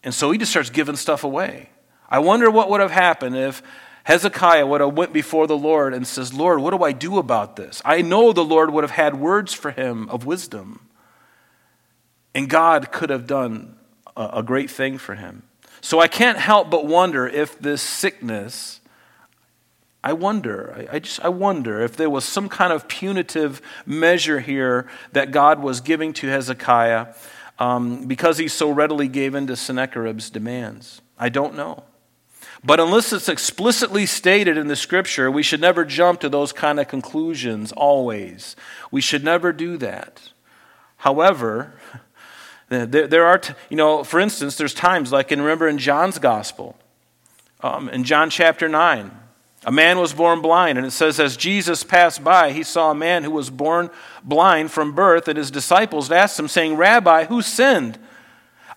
And 0.04 0.14
so 0.14 0.30
he 0.30 0.38
just 0.38 0.52
starts 0.52 0.70
giving 0.70 0.94
stuff 0.94 1.24
away. 1.24 1.70
I 2.08 2.20
wonder 2.20 2.48
what 2.48 2.70
would 2.70 2.80
have 2.80 2.92
happened 2.92 3.36
if 3.36 3.60
Hezekiah 4.04 4.64
would 4.64 4.80
have 4.80 4.96
went 4.96 5.12
before 5.12 5.48
the 5.48 5.58
Lord 5.58 5.94
and 5.94 6.06
says, 6.06 6.32
Lord, 6.32 6.60
what 6.60 6.70
do 6.70 6.84
I 6.84 6.92
do 6.92 7.18
about 7.18 7.56
this? 7.56 7.82
I 7.84 8.02
know 8.02 8.32
the 8.32 8.44
Lord 8.44 8.70
would 8.70 8.84
have 8.84 8.92
had 8.92 9.18
words 9.18 9.52
for 9.52 9.72
him 9.72 10.08
of 10.10 10.24
wisdom. 10.24 10.88
And 12.32 12.48
God 12.48 12.92
could 12.92 13.10
have 13.10 13.26
done 13.26 13.76
a, 14.16 14.44
great 14.44 14.70
thing 14.70 14.96
for 14.96 15.16
him. 15.16 15.42
So 15.80 15.98
I 15.98 16.06
can't 16.06 16.38
help 16.38 16.70
but 16.70 16.86
wonder 16.86 17.26
if 17.26 17.58
this 17.58 17.82
sickness, 17.82 18.77
I 20.02 20.12
wonder, 20.12 20.74
I, 20.76 20.96
I, 20.96 20.98
just 21.00 21.20
I 21.24 21.28
wonder 21.28 21.80
if 21.80 21.96
there 21.96 22.10
was 22.10 22.24
some 22.24 22.48
kind 22.48 22.72
of 22.72 22.86
punitive 22.88 23.60
measure 23.84 24.40
here 24.40 24.88
that 25.12 25.32
God 25.32 25.60
was 25.60 25.80
giving 25.80 26.12
to 26.14 26.28
Hezekiah 26.28 27.14
um, 27.58 28.06
because 28.06 28.38
he 28.38 28.48
so 28.48 28.70
readily 28.70 29.08
gave 29.08 29.34
in 29.34 29.46
to 29.48 29.56
Sennacherib's 29.56 30.30
demands. 30.30 31.02
I 31.18 31.28
don't 31.28 31.56
know. 31.56 31.84
But 32.64 32.80
unless 32.80 33.12
it's 33.12 33.28
explicitly 33.28 34.06
stated 34.06 34.56
in 34.56 34.66
the 34.66 34.76
scripture, 34.76 35.30
we 35.30 35.42
should 35.42 35.60
never 35.60 35.84
jump 35.84 36.20
to 36.20 36.28
those 36.28 36.52
kind 36.52 36.80
of 36.80 36.88
conclusions 36.88 37.72
always. 37.72 38.56
We 38.90 39.00
should 39.00 39.24
never 39.24 39.52
do 39.52 39.76
that. 39.78 40.30
However, 40.98 41.74
there, 42.68 43.26
are, 43.26 43.40
you 43.68 43.76
know, 43.76 44.02
for 44.02 44.18
instance, 44.18 44.56
there's 44.56 44.74
times 44.74 45.12
like, 45.12 45.30
and 45.30 45.40
remember 45.40 45.68
in 45.68 45.78
John's 45.78 46.18
gospel, 46.18 46.76
um, 47.60 47.88
in 47.88 48.04
John 48.04 48.30
chapter 48.30 48.68
9, 48.68 49.10
a 49.68 49.70
man 49.70 49.98
was 49.98 50.14
born 50.14 50.40
blind, 50.40 50.78
and 50.78 50.86
it 50.86 50.92
says, 50.92 51.20
as 51.20 51.36
Jesus 51.36 51.84
passed 51.84 52.24
by, 52.24 52.52
he 52.52 52.62
saw 52.62 52.90
a 52.90 52.94
man 52.94 53.22
who 53.22 53.30
was 53.30 53.50
born 53.50 53.90
blind 54.24 54.70
from 54.70 54.94
birth, 54.94 55.28
and 55.28 55.36
his 55.36 55.50
disciples 55.50 56.10
asked 56.10 56.38
him, 56.38 56.48
saying, 56.48 56.76
Rabbi, 56.76 57.26
who 57.26 57.42
sinned? 57.42 57.98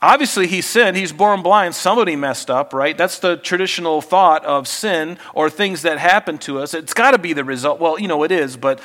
Obviously, 0.01 0.47
he 0.47 0.60
sinned. 0.60 0.97
He's 0.97 1.13
born 1.13 1.43
blind. 1.43 1.75
Somebody 1.75 2.17
messed 2.17 2.51
up, 2.51 2.73
right? 2.73 2.97
That's 2.97 3.19
the 3.19 3.38
traditional 3.38 4.01
thought 4.01 4.43
of 4.43 4.67
sin 4.67 5.17
or 5.34 5.49
things 5.49 5.84
that 5.84 5.97
happen 5.97 6.38
to 6.39 6.60
us. 6.60 6.73
It's 6.73 6.93
got 6.93 7.12
to 7.12 7.17
be 7.17 7.32
the 7.32 7.45
result. 7.45 7.80
Well, 7.80 7.97
you 7.97 8.10
know, 8.10 8.23
it 8.23 8.32
is, 8.34 8.58
but 8.58 8.82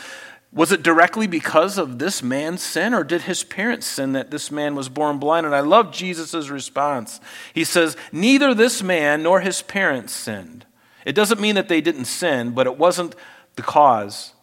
was 0.53 0.71
it 0.71 0.85
directly 0.85 1.27
because 1.27 1.77
of 1.77 1.99
this 1.99 2.23
man's 2.23 2.63
sin, 2.63 2.95
or 2.95 3.03
did 3.03 3.23
his 3.23 3.43
parents 3.43 3.85
sin 3.85 4.13
that 4.13 4.31
this 4.31 4.53
man 4.53 4.77
was 4.77 4.89
born 4.89 5.19
blind? 5.19 5.45
And 5.45 5.57
I 5.57 5.61
love 5.61 5.91
Jesus' 5.91 6.51
response. 6.51 7.19
He 7.53 7.65
says, 7.65 7.97
Neither 8.13 8.55
this 8.55 8.81
man 8.81 9.25
nor 9.25 9.41
his 9.41 9.61
parents 9.61 10.13
sinned. 10.13 10.66
It 11.07 11.15
doesn't 11.15 11.41
mean 11.41 11.55
that 11.55 11.69
they 11.69 11.81
didn't 11.81 12.07
sin, 12.07 12.51
but 12.51 12.67
it 12.67 12.77
wasn't 12.77 13.15
the 13.55 13.63
cause 13.63 14.35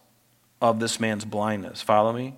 of 0.62 0.80
this 0.80 0.98
man's 0.98 1.26
blindness. 1.26 1.82
Follow 1.82 2.14
me? 2.14 2.36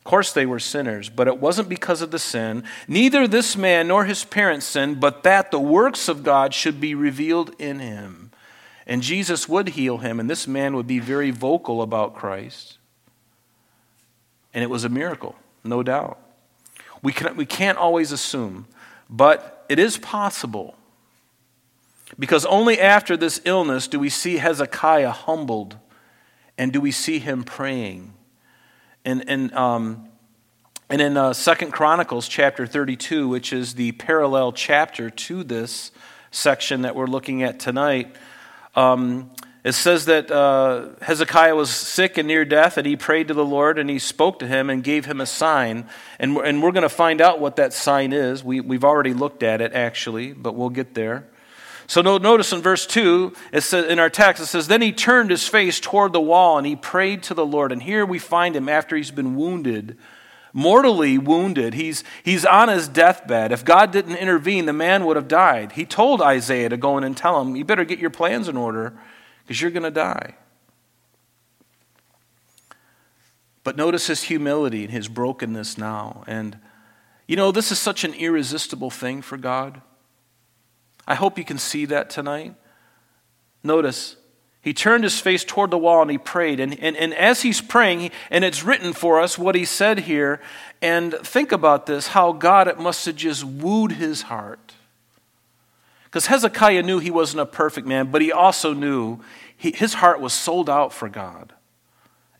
Of 0.00 0.04
course, 0.04 0.32
they 0.32 0.46
were 0.46 0.58
sinners, 0.58 1.08
but 1.08 1.28
it 1.28 1.38
wasn't 1.38 1.68
because 1.68 2.02
of 2.02 2.10
the 2.10 2.18
sin. 2.18 2.64
Neither 2.88 3.28
this 3.28 3.56
man 3.56 3.86
nor 3.88 4.04
his 4.04 4.24
parents 4.24 4.66
sinned, 4.66 5.00
but 5.00 5.22
that 5.22 5.52
the 5.52 5.60
works 5.60 6.08
of 6.08 6.24
God 6.24 6.54
should 6.54 6.80
be 6.80 6.94
revealed 6.94 7.54
in 7.60 7.78
him. 7.78 8.32
And 8.84 9.00
Jesus 9.00 9.48
would 9.48 9.70
heal 9.70 9.98
him, 9.98 10.18
and 10.18 10.28
this 10.28 10.48
man 10.48 10.74
would 10.74 10.88
be 10.88 10.98
very 10.98 11.30
vocal 11.30 11.82
about 11.82 12.16
Christ. 12.16 12.78
And 14.52 14.64
it 14.64 14.70
was 14.70 14.82
a 14.82 14.88
miracle, 14.88 15.36
no 15.62 15.84
doubt. 15.84 16.18
We, 17.00 17.12
can, 17.12 17.36
we 17.36 17.46
can't 17.46 17.78
always 17.78 18.10
assume, 18.10 18.66
but 19.08 19.64
it 19.68 19.78
is 19.78 19.98
possible. 19.98 20.76
Because 22.18 22.46
only 22.46 22.80
after 22.80 23.16
this 23.16 23.40
illness 23.44 23.88
do 23.88 23.98
we 23.98 24.08
see 24.08 24.36
Hezekiah 24.36 25.10
humbled 25.10 25.76
and 26.58 26.72
do 26.72 26.80
we 26.80 26.90
see 26.90 27.18
him 27.18 27.42
praying. 27.44 28.14
And, 29.04 29.28
and, 29.28 29.52
um, 29.54 30.08
and 30.88 31.00
in 31.00 31.16
uh, 31.16 31.32
2 31.32 31.54
Chronicles 31.70 32.28
chapter 32.28 32.66
32, 32.66 33.28
which 33.28 33.52
is 33.52 33.74
the 33.74 33.92
parallel 33.92 34.52
chapter 34.52 35.10
to 35.10 35.44
this 35.44 35.90
section 36.30 36.82
that 36.82 36.94
we're 36.94 37.06
looking 37.06 37.42
at 37.42 37.60
tonight, 37.60 38.14
um, 38.74 39.30
it 39.64 39.72
says 39.72 40.04
that 40.04 40.30
uh, 40.30 40.90
Hezekiah 41.02 41.56
was 41.56 41.70
sick 41.70 42.18
and 42.18 42.28
near 42.28 42.44
death, 42.44 42.78
and 42.78 42.86
he 42.86 42.94
prayed 42.94 43.26
to 43.28 43.34
the 43.34 43.44
Lord, 43.44 43.80
and 43.80 43.90
he 43.90 43.98
spoke 43.98 44.38
to 44.38 44.46
him 44.46 44.70
and 44.70 44.84
gave 44.84 45.06
him 45.06 45.20
a 45.20 45.26
sign. 45.26 45.88
And 46.20 46.36
we're, 46.36 46.44
and 46.44 46.62
we're 46.62 46.70
going 46.70 46.82
to 46.84 46.88
find 46.88 47.20
out 47.20 47.40
what 47.40 47.56
that 47.56 47.72
sign 47.72 48.12
is. 48.12 48.44
We, 48.44 48.60
we've 48.60 48.84
already 48.84 49.12
looked 49.12 49.42
at 49.42 49.60
it, 49.60 49.72
actually, 49.72 50.32
but 50.32 50.54
we'll 50.54 50.68
get 50.68 50.94
there. 50.94 51.26
So 51.88 52.02
notice 52.02 52.52
in 52.52 52.62
verse 52.62 52.84
2, 52.86 53.32
it 53.52 53.60
says, 53.60 53.86
in 53.86 54.00
our 54.00 54.10
text, 54.10 54.42
it 54.42 54.46
says, 54.46 54.66
Then 54.66 54.82
he 54.82 54.92
turned 54.92 55.30
his 55.30 55.46
face 55.46 55.78
toward 55.78 56.12
the 56.12 56.20
wall 56.20 56.58
and 56.58 56.66
he 56.66 56.74
prayed 56.74 57.22
to 57.24 57.34
the 57.34 57.46
Lord. 57.46 57.70
And 57.70 57.82
here 57.82 58.04
we 58.04 58.18
find 58.18 58.56
him 58.56 58.68
after 58.68 58.96
he's 58.96 59.12
been 59.12 59.36
wounded, 59.36 59.96
mortally 60.52 61.16
wounded. 61.16 61.74
He's, 61.74 62.02
he's 62.24 62.44
on 62.44 62.68
his 62.68 62.88
deathbed. 62.88 63.52
If 63.52 63.64
God 63.64 63.92
didn't 63.92 64.16
intervene, 64.16 64.66
the 64.66 64.72
man 64.72 65.04
would 65.04 65.16
have 65.16 65.28
died. 65.28 65.72
He 65.72 65.84
told 65.84 66.20
Isaiah 66.20 66.68
to 66.68 66.76
go 66.76 66.98
in 66.98 67.04
and 67.04 67.16
tell 67.16 67.40
him, 67.40 67.54
You 67.54 67.64
better 67.64 67.84
get 67.84 68.00
your 68.00 68.10
plans 68.10 68.48
in 68.48 68.56
order 68.56 68.98
because 69.44 69.60
you're 69.60 69.70
going 69.70 69.84
to 69.84 69.90
die. 69.92 70.34
But 73.62 73.76
notice 73.76 74.08
his 74.08 74.24
humility 74.24 74.84
and 74.84 74.92
his 74.92 75.06
brokenness 75.08 75.78
now. 75.78 76.24
And, 76.26 76.58
you 77.28 77.36
know, 77.36 77.52
this 77.52 77.70
is 77.70 77.78
such 77.78 78.02
an 78.02 78.14
irresistible 78.14 78.90
thing 78.90 79.22
for 79.22 79.36
God. 79.36 79.82
I 81.06 81.14
hope 81.14 81.38
you 81.38 81.44
can 81.44 81.58
see 81.58 81.84
that 81.86 82.10
tonight. 82.10 82.54
Notice, 83.62 84.16
he 84.60 84.74
turned 84.74 85.04
his 85.04 85.20
face 85.20 85.44
toward 85.44 85.70
the 85.70 85.78
wall 85.78 86.02
and 86.02 86.10
he 86.10 86.18
prayed. 86.18 86.58
And, 86.58 86.78
and, 86.80 86.96
and 86.96 87.14
as 87.14 87.42
he's 87.42 87.60
praying, 87.60 88.10
and 88.30 88.44
it's 88.44 88.64
written 88.64 88.92
for 88.92 89.20
us 89.20 89.38
what 89.38 89.54
he 89.54 89.64
said 89.64 90.00
here, 90.00 90.40
and 90.82 91.14
think 91.14 91.52
about 91.52 91.86
this 91.86 92.08
how 92.08 92.32
God, 92.32 92.66
it 92.66 92.78
must 92.78 93.06
have 93.06 93.16
just 93.16 93.44
wooed 93.44 93.92
his 93.92 94.22
heart. 94.22 94.74
Because 96.04 96.26
Hezekiah 96.26 96.82
knew 96.82 96.98
he 96.98 97.10
wasn't 97.10 97.42
a 97.42 97.46
perfect 97.46 97.86
man, 97.86 98.10
but 98.10 98.22
he 98.22 98.32
also 98.32 98.72
knew 98.72 99.20
he, 99.56 99.70
his 99.70 99.94
heart 99.94 100.20
was 100.20 100.32
sold 100.32 100.68
out 100.68 100.92
for 100.92 101.08
God. 101.08 101.52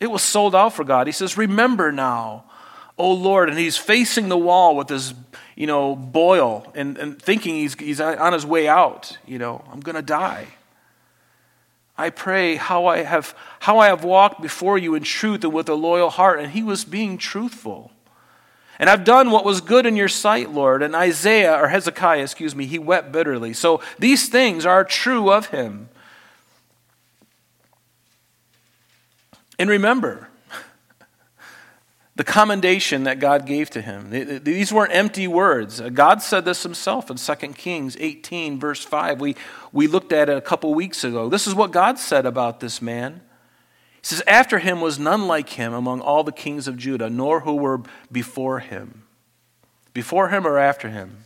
It 0.01 0.11
was 0.11 0.23
sold 0.23 0.55
out 0.55 0.73
for 0.73 0.85
God. 0.85 1.07
He 1.07 1.13
says, 1.13 1.39
Remember 1.39 1.93
now, 1.93 2.45
O 2.99 3.13
Lord. 3.13 3.49
And 3.49 3.59
he's 3.59 3.77
facing 3.77 4.29
the 4.29 4.37
wall 4.37 4.77
with 4.77 4.89
his, 4.89 5.13
you 5.57 5.67
know, 5.67 5.97
boil 5.97 6.71
and, 6.75 6.97
and 6.99 7.21
thinking 7.21 7.57
he's, 7.57 7.75
he's 7.75 8.01
on 8.01 8.33
his 8.33 8.47
way 8.47 8.69
out. 8.69 9.19
You 9.27 9.39
know, 9.39 9.65
I'm 9.73 9.81
going 9.81 9.97
to 9.97 10.03
die. 10.03 10.49
I 11.99 12.11
pray 12.11 12.57
how 12.57 12.87
I, 12.87 12.99
have, 12.99 13.35
how 13.61 13.79
I 13.79 13.87
have 13.87 14.05
walked 14.05 14.43
before 14.43 14.77
you 14.77 14.95
in 14.95 15.03
truth 15.03 15.43
and 15.45 15.53
with 15.55 15.69
a 15.71 15.75
loyal 15.75 16.11
heart. 16.11 16.39
And 16.39 16.53
he 16.53 16.63
was 16.63 16.85
being 16.85 17.17
truthful. 17.17 17.91
And 18.79 18.91
I've 18.91 19.05
done 19.05 19.31
what 19.31 19.47
was 19.47 19.63
good 19.63 19.87
in 19.87 19.97
your 19.97 20.09
sight, 20.09 20.53
Lord. 20.53 20.83
And 20.83 20.95
Isaiah, 20.95 21.59
or 21.59 21.69
Hezekiah, 21.69 22.23
excuse 22.23 22.55
me, 22.55 22.67
he 22.67 22.79
wept 22.79 23.11
bitterly. 23.11 23.55
So 23.55 23.81
these 23.99 24.29
things 24.29 24.67
are 24.67 24.85
true 24.85 25.33
of 25.33 25.47
him. 25.47 25.89
And 29.59 29.71
remember 29.71 30.29
the 32.17 32.25
commendation 32.25 33.05
that 33.05 33.21
God 33.21 33.45
gave 33.45 33.69
to 33.71 33.83
him. 33.83 34.09
These 34.43 34.73
weren't 34.73 34.95
empty 34.95 35.29
words. 35.29 35.83
Uh, 35.83 35.91
God 35.91 36.23
said 36.23 36.47
this 36.47 36.63
himself 36.63 37.11
in 37.11 37.19
2 37.19 37.35
Kings 37.53 37.95
18, 38.01 38.59
verse 38.59 38.83
5. 38.83 39.21
We, 39.21 39.37
we 39.71 39.87
looked 39.87 40.13
at 40.13 40.31
it 40.31 40.37
a 40.37 40.41
couple 40.41 40.73
weeks 40.75 41.05
ago. 41.05 41.29
This 41.29 41.47
is 41.47 41.55
what 41.55 41.73
God 41.73 41.99
said 41.99 42.25
about 42.25 42.61
this 42.61 42.81
man. 42.81 43.21
He 43.97 44.07
says, 44.07 44.23
After 44.27 44.59
him 44.59 44.81
was 44.81 44.99
none 44.99 45.27
like 45.27 45.51
him 45.51 45.75
among 45.75 46.01
all 46.01 46.25
the 46.25 46.33
kings 46.33 46.67
of 46.67 46.79
Judah, 46.79 47.11
nor 47.11 47.41
who 47.41 47.55
were 47.55 47.83
before 48.11 48.61
him. 48.61 49.03
Before 49.93 50.31
him 50.31 50.47
or 50.47 50.59
after 50.59 50.89
him? 50.89 51.26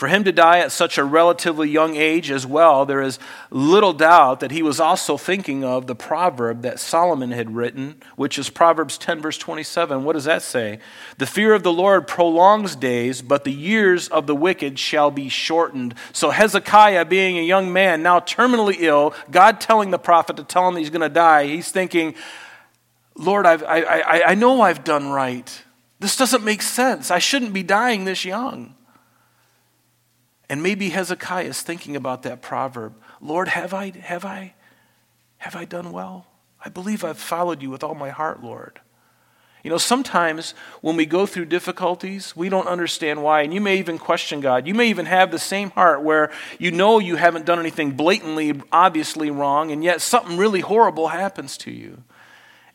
For 0.00 0.08
him 0.08 0.24
to 0.24 0.32
die 0.32 0.60
at 0.60 0.72
such 0.72 0.96
a 0.96 1.04
relatively 1.04 1.68
young 1.68 1.94
age 1.94 2.30
as 2.30 2.46
well, 2.46 2.86
there 2.86 3.02
is 3.02 3.18
little 3.50 3.92
doubt 3.92 4.40
that 4.40 4.50
he 4.50 4.62
was 4.62 4.80
also 4.80 5.18
thinking 5.18 5.62
of 5.62 5.86
the 5.86 5.94
proverb 5.94 6.62
that 6.62 6.80
Solomon 6.80 7.32
had 7.32 7.54
written, 7.54 8.00
which 8.16 8.38
is 8.38 8.48
Proverbs 8.48 8.96
10, 8.96 9.20
verse 9.20 9.36
27. 9.36 10.02
What 10.02 10.14
does 10.14 10.24
that 10.24 10.40
say? 10.40 10.78
The 11.18 11.26
fear 11.26 11.52
of 11.52 11.64
the 11.64 11.72
Lord 11.72 12.08
prolongs 12.08 12.76
days, 12.76 13.20
but 13.20 13.44
the 13.44 13.52
years 13.52 14.08
of 14.08 14.26
the 14.26 14.34
wicked 14.34 14.78
shall 14.78 15.10
be 15.10 15.28
shortened. 15.28 15.94
So 16.14 16.30
Hezekiah, 16.30 17.04
being 17.04 17.36
a 17.36 17.42
young 17.42 17.70
man, 17.70 18.02
now 18.02 18.20
terminally 18.20 18.76
ill, 18.78 19.12
God 19.30 19.60
telling 19.60 19.90
the 19.90 19.98
prophet 19.98 20.38
to 20.38 20.44
tell 20.44 20.66
him 20.66 20.76
he's 20.76 20.88
going 20.88 21.02
to 21.02 21.10
die, 21.10 21.44
he's 21.44 21.70
thinking, 21.70 22.14
Lord, 23.16 23.44
I've, 23.44 23.62
I, 23.64 23.82
I, 23.82 24.22
I 24.28 24.34
know 24.34 24.62
I've 24.62 24.82
done 24.82 25.10
right. 25.10 25.62
This 25.98 26.16
doesn't 26.16 26.42
make 26.42 26.62
sense. 26.62 27.10
I 27.10 27.18
shouldn't 27.18 27.52
be 27.52 27.62
dying 27.62 28.06
this 28.06 28.24
young. 28.24 28.76
And 30.50 30.64
maybe 30.64 30.88
Hezekiah 30.88 31.44
is 31.44 31.62
thinking 31.62 31.94
about 31.94 32.24
that 32.24 32.42
proverb. 32.42 32.94
Lord, 33.20 33.46
have 33.46 33.72
I, 33.72 33.92
have 33.92 34.24
I, 34.24 34.54
have 35.38 35.54
I 35.54 35.64
done 35.64 35.92
well? 35.92 36.26
I 36.62 36.68
believe 36.68 37.04
I've 37.04 37.18
followed 37.18 37.62
you 37.62 37.70
with 37.70 37.84
all 37.84 37.94
my 37.94 38.10
heart, 38.10 38.42
Lord. 38.42 38.80
You 39.62 39.70
know, 39.70 39.78
sometimes 39.78 40.54
when 40.80 40.96
we 40.96 41.06
go 41.06 41.24
through 41.24 41.44
difficulties, 41.44 42.34
we 42.34 42.48
don't 42.48 42.66
understand 42.66 43.22
why. 43.22 43.42
And 43.42 43.54
you 43.54 43.60
may 43.60 43.78
even 43.78 43.96
question 43.96 44.40
God. 44.40 44.66
You 44.66 44.74
may 44.74 44.88
even 44.88 45.06
have 45.06 45.30
the 45.30 45.38
same 45.38 45.70
heart 45.70 46.02
where 46.02 46.32
you 46.58 46.72
know 46.72 46.98
you 46.98 47.14
haven't 47.14 47.46
done 47.46 47.60
anything 47.60 47.92
blatantly, 47.92 48.60
obviously 48.72 49.30
wrong, 49.30 49.70
and 49.70 49.84
yet 49.84 50.00
something 50.00 50.36
really 50.36 50.60
horrible 50.60 51.08
happens 51.08 51.56
to 51.58 51.70
you. 51.70 52.02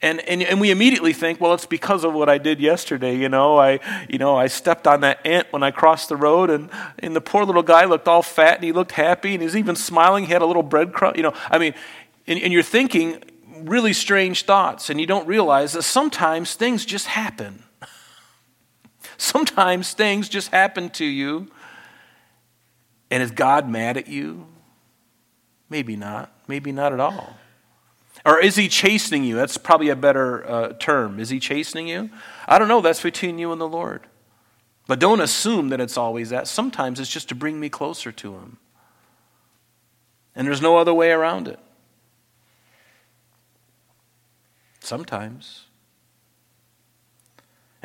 And, 0.01 0.19
and, 0.21 0.43
and 0.43 0.60
we 0.60 0.71
immediately 0.71 1.13
think, 1.13 1.39
well, 1.39 1.53
it's 1.53 1.65
because 1.65 2.03
of 2.03 2.13
what 2.13 2.29
I 2.29 2.38
did 2.38 2.60
yesterday. 2.60 3.15
You 3.15 3.29
know, 3.29 3.58
I, 3.58 3.79
you 4.10 4.17
know, 4.17 4.36
I 4.36 4.47
stepped 4.47 4.88
on 4.88 5.01
that 5.01 5.25
ant 5.25 5.47
when 5.51 5.63
I 5.63 5.71
crossed 5.71 6.10
the 6.10 6.17
road, 6.17 6.49
and, 6.49 6.69
and 6.99 7.15
the 7.15 7.21
poor 7.21 7.45
little 7.45 7.63
guy 7.63 7.86
looked 7.86 8.08
all 8.08 8.21
fat 8.21 8.55
and 8.55 8.63
he 8.63 8.71
looked 8.71 8.91
happy 8.91 9.34
and 9.34 9.41
he's 9.41 9.55
even 9.55 9.75
smiling. 9.75 10.25
He 10.25 10.34
had 10.34 10.41
a 10.41 10.45
little 10.45 10.63
breadcrumb. 10.63 11.15
You 11.15 11.23
know, 11.23 11.34
I 11.49 11.58
mean, 11.58 11.73
and, 12.27 12.39
and 12.41 12.51
you're 12.51 12.63
thinking 12.63 13.23
really 13.63 13.93
strange 13.93 14.43
thoughts, 14.43 14.89
and 14.89 14.99
you 14.99 15.08
don't 15.08 15.27
realize 15.27 15.73
that 15.73 15.84
sometimes 15.84 16.55
things 16.55 16.86
just 16.86 17.08
happen. 17.08 17.63
sometimes 19.17 19.93
things 19.93 20.27
just 20.27 20.49
happen 20.49 20.89
to 20.91 21.05
you. 21.05 21.49
And 23.10 23.23
is 23.23 23.31
God 23.31 23.69
mad 23.69 23.97
at 23.97 24.08
you? 24.08 24.47
Maybe 25.69 25.95
not. 25.95 26.34
Maybe 26.47 26.71
not 26.71 26.91
at 26.91 26.99
all. 26.99 27.38
Or 28.25 28.39
is 28.39 28.55
he 28.55 28.67
chastening 28.67 29.23
you? 29.23 29.35
That's 29.35 29.57
probably 29.57 29.89
a 29.89 29.95
better 29.95 30.49
uh, 30.49 30.73
term. 30.73 31.19
Is 31.19 31.29
he 31.29 31.39
chastening 31.39 31.88
you? 31.88 32.09
I 32.47 32.57
don't 32.57 32.67
know. 32.67 32.81
That's 32.81 33.03
between 33.03 33.38
you 33.38 33.51
and 33.51 33.61
the 33.61 33.67
Lord. 33.67 34.07
But 34.88 34.99
don't 34.99 35.21
assume 35.21 35.69
that 35.69 35.79
it's 35.79 35.97
always 35.97 36.31
that. 36.31 36.47
Sometimes 36.47 36.99
it's 36.99 37.09
just 37.09 37.29
to 37.29 37.35
bring 37.35 37.59
me 37.59 37.69
closer 37.69 38.11
to 38.11 38.33
him. 38.33 38.57
And 40.35 40.47
there's 40.47 40.61
no 40.61 40.77
other 40.77 40.93
way 40.93 41.11
around 41.11 41.47
it. 41.47 41.59
Sometimes. 44.79 45.65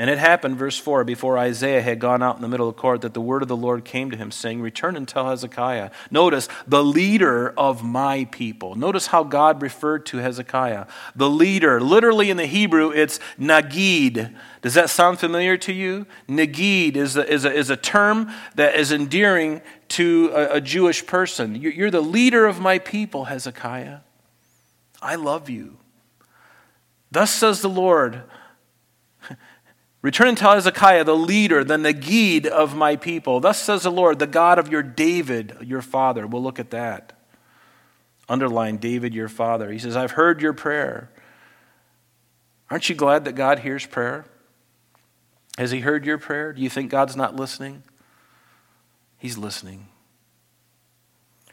And 0.01 0.09
it 0.09 0.17
happened, 0.17 0.57
verse 0.57 0.79
4, 0.79 1.05
before 1.05 1.37
Isaiah 1.37 1.83
had 1.83 1.99
gone 1.99 2.23
out 2.23 2.35
in 2.35 2.41
the 2.41 2.49
middle 2.49 2.67
of 2.67 2.75
the 2.75 2.81
court, 2.81 3.03
that 3.03 3.13
the 3.13 3.21
word 3.21 3.43
of 3.43 3.49
the 3.49 3.57
Lord 3.57 3.85
came 3.85 4.11
to 4.11 4.17
him, 4.17 4.31
saying, 4.31 4.63
Return 4.63 4.97
and 4.97 5.07
tell 5.07 5.29
Hezekiah. 5.29 5.91
Notice, 6.11 6.49
the 6.67 6.83
leader 6.83 7.51
of 7.51 7.85
my 7.85 8.25
people. 8.31 8.77
Notice 8.77 9.09
how 9.09 9.23
God 9.25 9.61
referred 9.61 10.07
to 10.07 10.17
Hezekiah. 10.17 10.87
The 11.15 11.29
leader. 11.29 11.83
Literally 11.83 12.31
in 12.31 12.39
the 12.39 12.47
Hebrew, 12.47 12.91
it's 12.91 13.21
Nagid. 13.39 14.35
Does 14.63 14.73
that 14.73 14.89
sound 14.89 15.19
familiar 15.19 15.59
to 15.59 15.73
you? 15.75 16.07
Nagid 16.27 16.97
is 16.97 17.19
a, 17.19 17.31
is 17.31 17.45
a, 17.45 17.53
is 17.53 17.69
a 17.69 17.77
term 17.77 18.33
that 18.55 18.77
is 18.77 18.93
endearing 18.93 19.61
to 19.89 20.31
a, 20.33 20.55
a 20.55 20.61
Jewish 20.63 21.05
person. 21.05 21.57
You're 21.57 21.91
the 21.91 22.01
leader 22.01 22.47
of 22.47 22.59
my 22.59 22.79
people, 22.79 23.27
Hezekiah. 23.27 23.99
I 25.03 25.17
love 25.17 25.51
you. 25.51 25.77
Thus 27.13 27.31
says 27.31 27.61
the 27.61 27.69
Lord. 27.69 28.23
Return 30.03 30.29
and 30.29 30.39
tell 30.39 30.55
Hezekiah, 30.55 31.05
the 31.05 31.17
leader, 31.17 31.63
the 31.63 31.77
Nagid 31.77 32.47
of 32.47 32.75
my 32.75 32.97
people. 32.97 33.39
Thus 33.41 33.61
says 33.61 33.83
the 33.83 33.91
Lord, 33.91 34.19
the 34.19 34.27
God 34.27 34.59
of 34.59 34.69
your 34.69 34.83
David, 34.83 35.59
your 35.63 35.83
father. 35.83 36.27
We'll 36.27 36.43
look 36.43 36.59
at 36.59 36.71
that. 36.71 37.13
Underline 38.29 38.79
David, 38.79 39.15
your 39.15 39.29
father. 39.29 39.71
He 39.71 39.79
says, 39.79 39.97
I've 39.97 40.13
heard 40.13 40.41
your 40.41 40.55
prayer. 40.55 41.11
Aren't 42.71 42.89
you 42.89 42.95
glad 42.95 43.25
that 43.25 43.35
God 43.35 43.59
hears 43.59 43.85
prayer? 43.85 44.25
Has 45.59 45.71
he 45.71 45.81
heard 45.81 46.07
your 46.07 46.17
prayer? 46.17 46.53
Do 46.53 46.63
you 46.63 46.71
think 46.71 46.91
God's 46.91 47.17
not 47.17 47.37
listening? 47.37 47.83
He's 49.19 49.37
listening. 49.37 49.89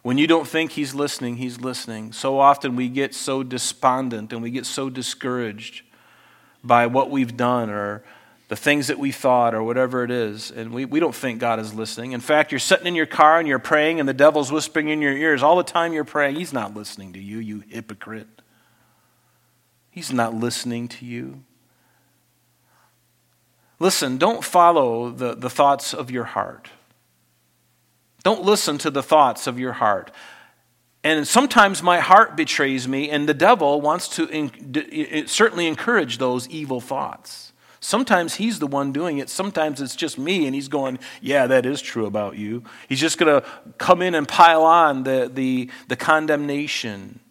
When 0.04 0.18
you 0.18 0.28
don't 0.28 0.48
think 0.48 0.72
he's 0.72 0.96
listening, 0.96 1.36
he's 1.36 1.60
listening. 1.60 2.14
So 2.14 2.40
often 2.40 2.78
we 2.78 2.88
get 2.88 3.14
so 3.14 3.44
despondent 3.44 4.32
and 4.32 4.42
we 4.42 4.52
get 4.52 4.66
so 4.66 4.90
discouraged 4.90 5.82
by 6.64 6.88
what 6.88 7.10
we've 7.10 7.36
done 7.36 7.70
or 7.70 8.04
the 8.48 8.56
things 8.56 8.88
that 8.88 8.98
we 8.98 9.12
thought 9.12 9.54
or 9.54 9.62
whatever 9.62 10.04
it 10.04 10.12
is, 10.12 10.52
and 10.52 10.72
we, 10.72 10.86
we 10.86 11.00
don't 11.00 11.16
think 11.16 11.40
God 11.40 11.60
is 11.60 11.74
listening. 11.74 12.14
In 12.14 12.22
fact, 12.22 12.52
you're 12.52 12.60
sitting 12.60 12.88
in 12.88 12.96
your 12.96 13.06
car 13.06 13.40
and 13.40 13.48
you're 13.48 13.60
praying, 13.60 14.00
and 14.00 14.08
the 14.08 14.14
devil's 14.14 14.52
whispering 14.52 14.88
in 14.88 15.02
your 15.02 15.12
ears 15.12 15.44
all 15.44 15.58
the 15.58 15.64
time 15.64 15.92
you're 15.92 16.06
praying. 16.06 16.36
He's 16.36 16.54
not 16.54 16.74
listening 16.74 17.14
to 17.14 17.20
you, 17.20 17.40
you 17.40 17.64
hypocrite. 17.68 18.28
He's 19.90 20.14
not 20.14 20.34
listening 20.34 20.88
to 20.90 21.06
you. 21.06 21.44
Listen, 23.80 24.18
don't 24.18 24.44
follow 24.44 25.10
the, 25.10 25.36
the 25.36 25.50
thoughts 25.50 25.94
of 25.94 26.10
your 26.10 26.24
heart. 26.24 26.70
Don't 28.24 28.44
listen 28.44 28.78
to 28.80 28.90
the 28.90 29.04
thoughts 29.04 29.46
of 29.46 29.60
your 29.60 29.74
heart. 29.74 30.12
And 31.04 31.28
sometimes 31.28 31.84
my 31.84 32.00
heart 32.00 32.36
betrays 32.36 32.88
me, 32.88 33.10
and 33.10 33.28
the 33.28 33.34
devil 33.34 33.82
wants 33.82 34.08
to 34.16 34.28
in, 34.28 35.28
certainly 35.28 35.68
encourage 35.68 36.18
those 36.18 36.48
evil 36.50 36.82
thoughts. 36.82 37.47
Sometimes 37.88 38.36
he's 38.36 38.60
the 38.60 38.68
one 38.68 38.92
doing 38.92 39.20
it. 39.20 39.30
Sometimes 39.30 39.80
it's 39.80 39.96
just 39.96 40.18
me, 40.18 40.46
and 40.46 40.54
he's 40.54 40.68
going, 40.68 41.00
Yeah, 41.22 41.48
that 41.48 41.66
is 41.66 41.82
true 41.82 42.06
about 42.06 42.38
you. 42.38 42.66
He's 42.90 43.00
just 43.00 43.18
going 43.18 43.42
to 43.42 43.48
come 43.78 44.02
in 44.02 44.14
and 44.14 44.28
pile 44.28 44.64
on 44.64 45.04
the, 45.04 45.32
the, 45.34 45.72
the 45.88 45.96
condemnation. 45.96 47.22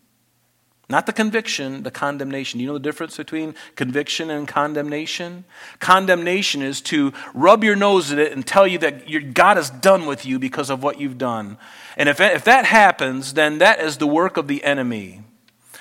Not 0.89 1.05
the 1.05 1.13
conviction, 1.13 1.83
the 1.83 1.91
condemnation. 1.91 2.57
Do 2.57 2.63
You 2.63 2.69
know 2.69 2.73
the 2.73 2.81
difference 2.81 3.19
between 3.19 3.55
conviction 3.75 4.31
and 4.31 4.49
condemnation? 4.49 5.45
Condemnation 5.79 6.63
is 6.63 6.81
to 6.83 7.13
rub 7.35 7.63
your 7.63 7.77
nose 7.77 8.11
at 8.11 8.19
it 8.19 8.33
and 8.33 8.47
tell 8.47 8.67
you 8.67 8.79
that 8.79 9.11
your, 9.11 9.21
God 9.21 9.59
is 9.59 9.69
done 9.69 10.07
with 10.07 10.25
you 10.25 10.39
because 10.39 10.71
of 10.71 10.83
what 10.83 10.99
you've 10.99 11.19
done. 11.19 11.59
And 11.99 12.09
if, 12.09 12.19
if 12.19 12.45
that 12.45 12.65
happens, 12.65 13.35
then 13.35 13.59
that 13.59 13.81
is 13.81 13.99
the 13.99 14.07
work 14.07 14.39
of 14.39 14.49
the 14.49 14.65
enemy. 14.65 15.21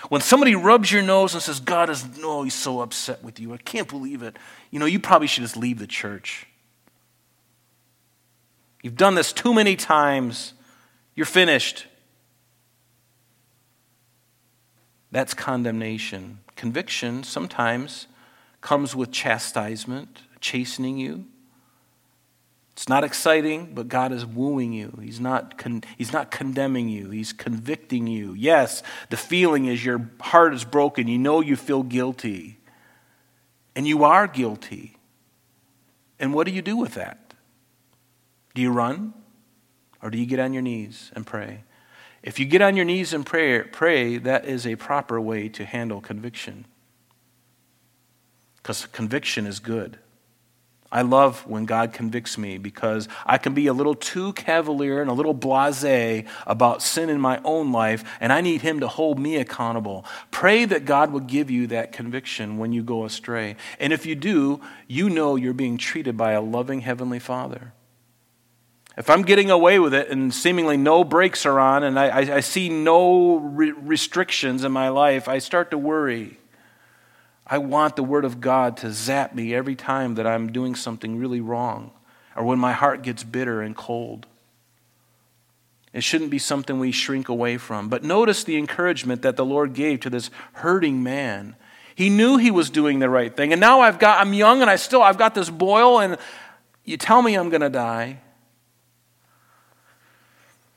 When 0.09 0.21
somebody 0.21 0.55
rubs 0.55 0.91
your 0.91 1.01
nose 1.01 1.33
and 1.33 1.41
says, 1.41 1.59
God 1.59 1.89
is, 1.89 2.17
no, 2.17 2.39
oh, 2.39 2.43
he's 2.43 2.53
so 2.53 2.81
upset 2.81 3.23
with 3.23 3.39
you. 3.39 3.53
I 3.53 3.57
can't 3.57 3.87
believe 3.87 4.21
it. 4.21 4.37
You 4.71 4.79
know, 4.79 4.85
you 4.85 4.99
probably 4.99 5.27
should 5.27 5.43
just 5.43 5.57
leave 5.57 5.79
the 5.79 5.87
church. 5.87 6.47
You've 8.83 8.97
done 8.97 9.15
this 9.15 9.33
too 9.33 9.53
many 9.53 9.75
times. 9.75 10.53
You're 11.15 11.25
finished. 11.25 11.87
That's 15.11 15.33
condemnation. 15.33 16.39
Conviction 16.55 17.23
sometimes 17.23 18.07
comes 18.61 18.95
with 18.95 19.11
chastisement, 19.11 20.21
chastening 20.39 20.97
you. 20.97 21.25
It's 22.75 22.89
not 22.89 23.05
exciting, 23.05 23.73
but 23.73 23.87
God 23.87 24.11
is 24.11 24.25
wooing 24.25 24.73
you. 24.73 24.99
He's 25.01 25.21
not, 25.21 25.57
con- 25.57 25.85
he's 25.97 26.11
not 26.11 26.29
condemning 26.29 26.89
you, 26.89 27.09
He's 27.09 27.31
convicting 27.31 28.05
you. 28.05 28.33
Yes, 28.33 28.83
the 29.09 29.15
feeling 29.15 29.65
is 29.65 29.85
your 29.85 30.11
heart 30.19 30.53
is 30.53 30.65
broken. 30.65 31.07
You 31.07 31.17
know 31.17 31.39
you 31.39 31.55
feel 31.55 31.83
guilty. 31.83 32.59
And 33.77 33.87
you 33.87 34.03
are 34.03 34.27
guilty. 34.27 34.97
And 36.19 36.33
what 36.33 36.45
do 36.47 36.51
you 36.51 36.61
do 36.61 36.75
with 36.75 36.95
that? 36.95 37.33
Do 38.53 38.61
you 38.61 38.71
run? 38.71 39.13
Or 40.01 40.09
do 40.09 40.17
you 40.17 40.25
get 40.25 40.39
on 40.39 40.51
your 40.51 40.61
knees 40.61 41.11
and 41.15 41.25
pray? 41.25 41.63
If 42.23 42.39
you 42.39 42.45
get 42.45 42.61
on 42.61 42.75
your 42.75 42.85
knees 42.85 43.13
and 43.13 43.25
pray, 43.25 43.61
pray 43.63 44.17
that 44.17 44.45
is 44.45 44.67
a 44.67 44.75
proper 44.75 45.21
way 45.21 45.47
to 45.49 45.63
handle 45.63 46.01
conviction. 46.01 46.65
Because 48.57 48.85
conviction 48.87 49.45
is 49.45 49.59
good. 49.59 49.97
I 50.91 51.01
love 51.01 51.45
when 51.47 51.65
God 51.65 51.93
convicts 51.93 52.37
me 52.37 52.57
because 52.57 53.09
I 53.25 53.37
can 53.37 53.53
be 53.53 53.67
a 53.67 53.73
little 53.73 53.95
too 53.95 54.33
cavalier 54.33 55.01
and 55.01 55.09
a 55.09 55.13
little 55.13 55.33
blase 55.33 56.25
about 56.45 56.81
sin 56.81 57.09
in 57.09 57.19
my 57.19 57.41
own 57.43 57.71
life, 57.71 58.03
and 58.19 58.31
I 58.31 58.41
need 58.41 58.61
Him 58.61 58.79
to 58.79 58.87
hold 58.87 59.19
me 59.19 59.35
accountable. 59.37 60.05
Pray 60.31 60.63
that 60.65 60.85
God 60.85 61.11
will 61.11 61.21
give 61.21 61.49
you 61.49 61.67
that 61.67 61.91
conviction 61.91 62.57
when 62.57 62.71
you 62.71 62.83
go 62.83 63.03
astray. 63.03 63.55
And 63.79 63.91
if 63.91 64.05
you 64.05 64.15
do, 64.15 64.61
you 64.87 65.09
know 65.09 65.35
you're 65.35 65.53
being 65.53 65.77
treated 65.77 66.15
by 66.15 66.33
a 66.33 66.41
loving 66.41 66.81
Heavenly 66.81 67.19
Father. 67.19 67.73
If 68.97 69.09
I'm 69.09 69.23
getting 69.23 69.51
away 69.51 69.79
with 69.79 69.93
it 69.93 70.09
and 70.09 70.33
seemingly 70.33 70.77
no 70.77 71.03
brakes 71.03 71.45
are 71.45 71.59
on 71.59 71.83
and 71.83 71.99
I, 71.99 72.07
I, 72.07 72.35
I 72.35 72.39
see 72.39 72.69
no 72.69 73.35
re- 73.35 73.71
restrictions 73.71 74.63
in 74.63 74.71
my 74.71 74.87
life, 74.89 75.27
I 75.27 75.39
start 75.39 75.71
to 75.71 75.77
worry. 75.77 76.37
I 77.47 77.59
want 77.59 77.95
the 77.95 78.03
Word 78.03 78.25
of 78.25 78.41
God 78.41 78.77
to 78.77 78.91
zap 78.91 79.35
me 79.35 79.53
every 79.53 79.75
time 79.75 80.15
that 80.15 80.25
I'm 80.25 80.51
doing 80.51 80.73
something 80.73 81.17
really 81.17 81.41
wrong 81.41 81.91
or 82.35 82.43
when 82.43 82.57
my 82.57 82.73
heart 82.73 83.03
gets 83.03 83.23
bitter 83.23 83.61
and 83.61 83.75
cold. 83.75 84.25
It 85.93 86.03
shouldn't 86.03 86.31
be 86.31 86.39
something 86.39 86.79
we 86.79 86.91
shrink 86.91 87.29
away 87.29 87.57
from. 87.57 87.87
But 87.87 88.03
notice 88.03 88.43
the 88.43 88.57
encouragement 88.57 89.21
that 89.21 89.37
the 89.37 89.45
Lord 89.45 89.73
gave 89.73 90.01
to 90.01 90.09
this 90.09 90.29
hurting 90.53 91.03
man. 91.03 91.55
He 91.93 92.09
knew 92.09 92.37
he 92.37 92.51
was 92.51 92.69
doing 92.69 92.99
the 92.99 93.09
right 93.09 93.33
thing. 93.35 93.53
And 93.53 93.61
now 93.61 93.79
I've 93.79 93.99
got 93.99 94.19
I'm 94.19 94.33
young 94.33 94.61
and 94.61 94.69
I 94.69 94.75
still 94.75 95.01
I've 95.01 95.17
got 95.17 95.35
this 95.35 95.49
boil 95.49 95.99
and 95.99 96.17
you 96.83 96.97
tell 96.97 97.21
me 97.21 97.35
I'm 97.35 97.49
going 97.49 97.61
to 97.61 97.69
die. 97.69 98.19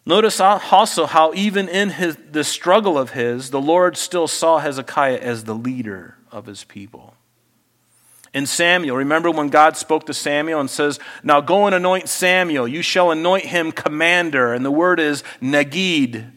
Notice 0.06 0.40
also 0.40 1.06
how 1.06 1.34
even 1.34 1.68
in 1.68 1.90
his, 1.90 2.16
the 2.30 2.44
struggle 2.44 2.96
of 2.96 3.10
his, 3.10 3.50
the 3.50 3.60
Lord 3.60 3.96
still 3.96 4.28
saw 4.28 4.58
Hezekiah 4.58 5.18
as 5.18 5.44
the 5.44 5.54
leader 5.54 6.17
of 6.30 6.46
his 6.46 6.64
people. 6.64 7.14
In 8.34 8.46
Samuel, 8.46 8.96
remember 8.96 9.30
when 9.30 9.48
God 9.48 9.76
spoke 9.76 10.06
to 10.06 10.14
Samuel 10.14 10.60
and 10.60 10.68
says, 10.68 10.98
Now 11.22 11.40
go 11.40 11.66
and 11.66 11.74
anoint 11.74 12.08
Samuel. 12.08 12.68
You 12.68 12.82
shall 12.82 13.10
anoint 13.10 13.46
him 13.46 13.72
commander. 13.72 14.52
And 14.52 14.64
the 14.64 14.70
word 14.70 15.00
is 15.00 15.24
Nagid, 15.40 16.32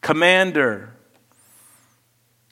commander. 0.00 0.95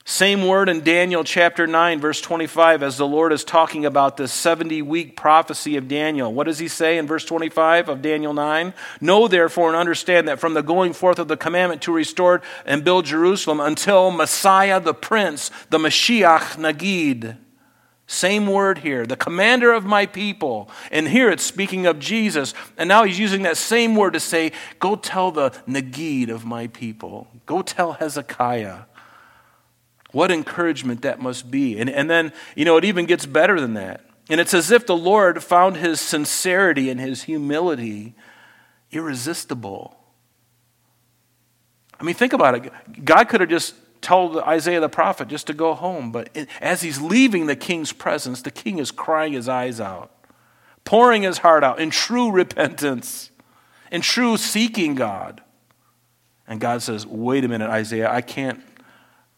Same 0.07 0.47
word 0.47 0.69
in 0.69 0.83
Daniel 0.83 1.25
chapter 1.25 1.67
9, 1.67 1.99
verse 1.99 2.21
25, 2.21 2.83
as 2.83 2.99
the 2.99 3.07
Lord 3.07 3.33
is 3.33 3.43
talking 3.43 3.87
about 3.87 4.19
this 4.19 4.35
70 4.35 4.83
week 4.83 5.17
prophecy 5.17 5.79
of 5.79 5.88
Daniel. 5.88 6.31
What 6.31 6.45
does 6.45 6.59
he 6.59 6.69
say 6.69 6.99
in 6.99 7.07
verse 7.07 7.25
25 7.25 7.88
of 7.88 8.03
Daniel 8.03 8.35
9? 8.35 8.75
Know 9.01 9.29
therefore 9.29 9.69
and 9.69 9.77
understand 9.77 10.29
that 10.29 10.38
from 10.38 10.53
the 10.53 10.62
going 10.62 10.93
forth 10.93 11.19
of 11.19 11.29
the 11.29 11.38
commandment 11.38 11.81
to 11.83 11.93
restore 11.93 12.43
and 12.67 12.85
build 12.85 13.07
Jerusalem 13.07 13.61
until 13.61 14.11
Messiah 14.11 14.79
the 14.79 14.93
Prince, 14.93 15.51
the 15.71 15.79
Mashiach 15.79 16.59
Nagid. 16.59 17.38
Same 18.07 18.47
word 18.47 18.81
here, 18.81 19.07
the 19.07 19.17
commander 19.17 19.73
of 19.73 19.87
my 19.87 20.05
people. 20.05 20.69
And 20.90 21.09
here 21.09 21.31
it's 21.31 21.43
speaking 21.43 21.87
of 21.87 21.99
Jesus. 21.99 22.53
And 22.77 22.88
now 22.88 23.05
he's 23.05 23.19
using 23.19 23.45
that 23.45 23.57
same 23.57 23.97
word 23.97 24.12
to 24.12 24.21
say, 24.21 24.53
Go 24.79 24.97
tell 24.97 25.31
the 25.31 25.49
Nagid 25.67 26.29
of 26.29 26.45
my 26.45 26.67
people. 26.67 27.27
Go 27.47 27.62
tell 27.62 27.93
Hezekiah. 27.93 28.81
What 30.14 30.31
encouragement 30.31 31.03
that 31.03 31.20
must 31.20 31.50
be. 31.50 31.79
And, 31.79 31.90
and 31.90 32.09
then, 32.09 32.33
you 32.55 32.64
know, 32.64 32.77
it 32.77 32.85
even 32.85 33.05
gets 33.05 33.27
better 33.27 33.61
than 33.61 33.74
that. 33.74 34.00
And 34.31 34.40
it's 34.40 34.55
as 34.55 34.70
if 34.70 34.87
the 34.87 34.96
Lord 34.96 35.42
found 35.42 35.77
his 35.77 36.00
sincerity 36.00 36.88
and 36.88 36.98
his 36.98 37.24
humility 37.24 38.14
irresistible. 38.90 39.96
I 41.98 42.05
mean, 42.05 42.14
think 42.14 42.33
about 42.33 42.55
it. 42.55 43.05
God 43.05 43.29
could 43.29 43.40
have 43.40 43.50
just 43.50 43.74
told 44.00 44.37
Isaiah 44.38 44.81
the 44.81 44.88
prophet 44.88 45.29
just 45.29 45.46
to 45.48 45.55
go 45.55 45.74
home, 45.74 46.12
but 46.12 46.29
as 46.61 46.83
he's 46.83 47.00
leaving 47.00 47.46
the 47.46 47.57
king's 47.57 47.92
presence, 47.92 48.42
the 48.42 48.50
king 48.50 48.79
is 48.79 48.90
crying 48.90 49.33
his 49.33 49.48
eyes 49.48 49.81
out, 49.81 50.12
pouring 50.85 51.22
his 51.22 51.38
heart 51.38 51.64
out 51.64 51.81
in 51.81 51.90
true 51.90 52.31
repentance, 52.31 53.31
in 53.90 54.03
true 54.03 54.37
seeking 54.37 54.94
God. 54.94 55.42
And 56.46 56.61
God 56.61 56.83
says, 56.83 57.07
Wait 57.07 57.44
a 57.44 57.48
minute, 57.48 57.70
Isaiah, 57.70 58.11
I 58.11 58.20
can't 58.20 58.62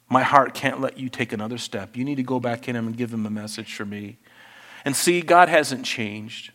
my 0.08 0.22
heart 0.22 0.54
can't 0.54 0.80
let 0.80 0.98
you 0.98 1.08
take 1.08 1.32
another 1.32 1.58
step. 1.58 1.96
You 1.96 2.04
need 2.04 2.16
to 2.16 2.22
go 2.22 2.38
back 2.38 2.68
in 2.68 2.76
him 2.76 2.86
and 2.86 2.96
give 2.96 3.12
him 3.12 3.26
a 3.26 3.30
message 3.30 3.74
for 3.74 3.84
me. 3.84 4.18
And 4.84 4.94
see, 4.94 5.20
God 5.20 5.48
hasn't 5.48 5.84
changed. 5.84 6.52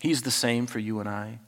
He's 0.00 0.22
the 0.22 0.30
same 0.30 0.66
for 0.66 0.78
you 0.78 0.98
and 0.98 1.08
I. 1.08 1.40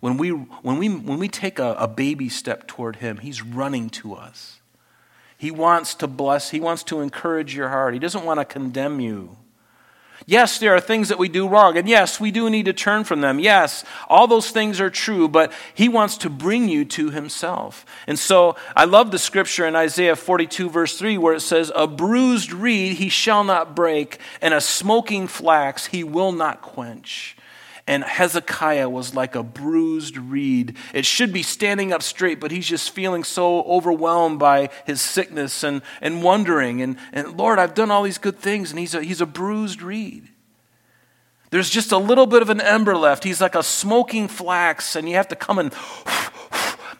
When 0.00 0.18
we, 0.18 0.30
when 0.30 0.78
we, 0.78 0.88
when 0.90 1.18
we 1.18 1.28
take 1.28 1.58
a, 1.58 1.74
a 1.74 1.88
baby 1.88 2.28
step 2.28 2.66
toward 2.66 2.96
him, 2.96 3.18
he's 3.18 3.42
running 3.42 3.88
to 3.90 4.14
us. 4.14 4.60
He 5.38 5.50
wants 5.50 5.94
to 5.96 6.06
bless, 6.06 6.50
he 6.50 6.60
wants 6.60 6.82
to 6.84 7.00
encourage 7.00 7.54
your 7.54 7.68
heart. 7.68 7.94
He 7.94 8.00
doesn't 8.00 8.24
want 8.24 8.40
to 8.40 8.44
condemn 8.44 9.00
you. 9.00 9.36
Yes, 10.24 10.58
there 10.58 10.74
are 10.74 10.80
things 10.80 11.08
that 11.08 11.18
we 11.18 11.28
do 11.28 11.46
wrong, 11.46 11.76
and 11.76 11.88
yes, 11.88 12.18
we 12.18 12.30
do 12.30 12.48
need 12.48 12.64
to 12.64 12.72
turn 12.72 13.04
from 13.04 13.20
them. 13.20 13.38
Yes, 13.38 13.84
all 14.08 14.26
those 14.26 14.50
things 14.50 14.80
are 14.80 14.90
true, 14.90 15.28
but 15.28 15.52
He 15.74 15.88
wants 15.88 16.16
to 16.18 16.30
bring 16.30 16.68
you 16.68 16.84
to 16.86 17.10
Himself. 17.10 17.84
And 18.06 18.18
so 18.18 18.56
I 18.74 18.86
love 18.86 19.10
the 19.10 19.18
scripture 19.18 19.66
in 19.66 19.76
Isaiah 19.76 20.16
42, 20.16 20.70
verse 20.70 20.98
3, 20.98 21.18
where 21.18 21.34
it 21.34 21.40
says, 21.40 21.70
A 21.74 21.86
bruised 21.86 22.52
reed 22.52 22.96
he 22.96 23.08
shall 23.08 23.44
not 23.44 23.76
break, 23.76 24.18
and 24.40 24.54
a 24.54 24.60
smoking 24.60 25.26
flax 25.28 25.86
he 25.86 26.02
will 26.02 26.32
not 26.32 26.62
quench. 26.62 27.35
And 27.86 28.02
Hezekiah 28.02 28.88
was 28.88 29.14
like 29.14 29.36
a 29.36 29.44
bruised 29.44 30.16
reed. 30.16 30.76
It 30.92 31.06
should 31.06 31.32
be 31.32 31.44
standing 31.44 31.92
up 31.92 32.02
straight, 32.02 32.40
but 32.40 32.50
he's 32.50 32.66
just 32.66 32.90
feeling 32.90 33.22
so 33.22 33.62
overwhelmed 33.62 34.40
by 34.40 34.70
his 34.84 35.00
sickness 35.00 35.62
and, 35.62 35.82
and 36.00 36.22
wondering. 36.22 36.82
And, 36.82 36.96
and 37.12 37.36
Lord, 37.36 37.60
I've 37.60 37.74
done 37.74 37.92
all 37.92 38.02
these 38.02 38.18
good 38.18 38.38
things, 38.38 38.70
and 38.70 38.80
he's 38.80 38.94
a, 38.94 39.02
he's 39.02 39.20
a 39.20 39.26
bruised 39.26 39.82
reed. 39.82 40.28
There's 41.50 41.70
just 41.70 41.92
a 41.92 41.98
little 41.98 42.26
bit 42.26 42.42
of 42.42 42.50
an 42.50 42.60
ember 42.60 42.96
left. 42.96 43.22
He's 43.22 43.40
like 43.40 43.54
a 43.54 43.62
smoking 43.62 44.26
flax, 44.26 44.96
and 44.96 45.08
you 45.08 45.14
have 45.14 45.28
to 45.28 45.36
come 45.36 45.58
and 45.60 45.72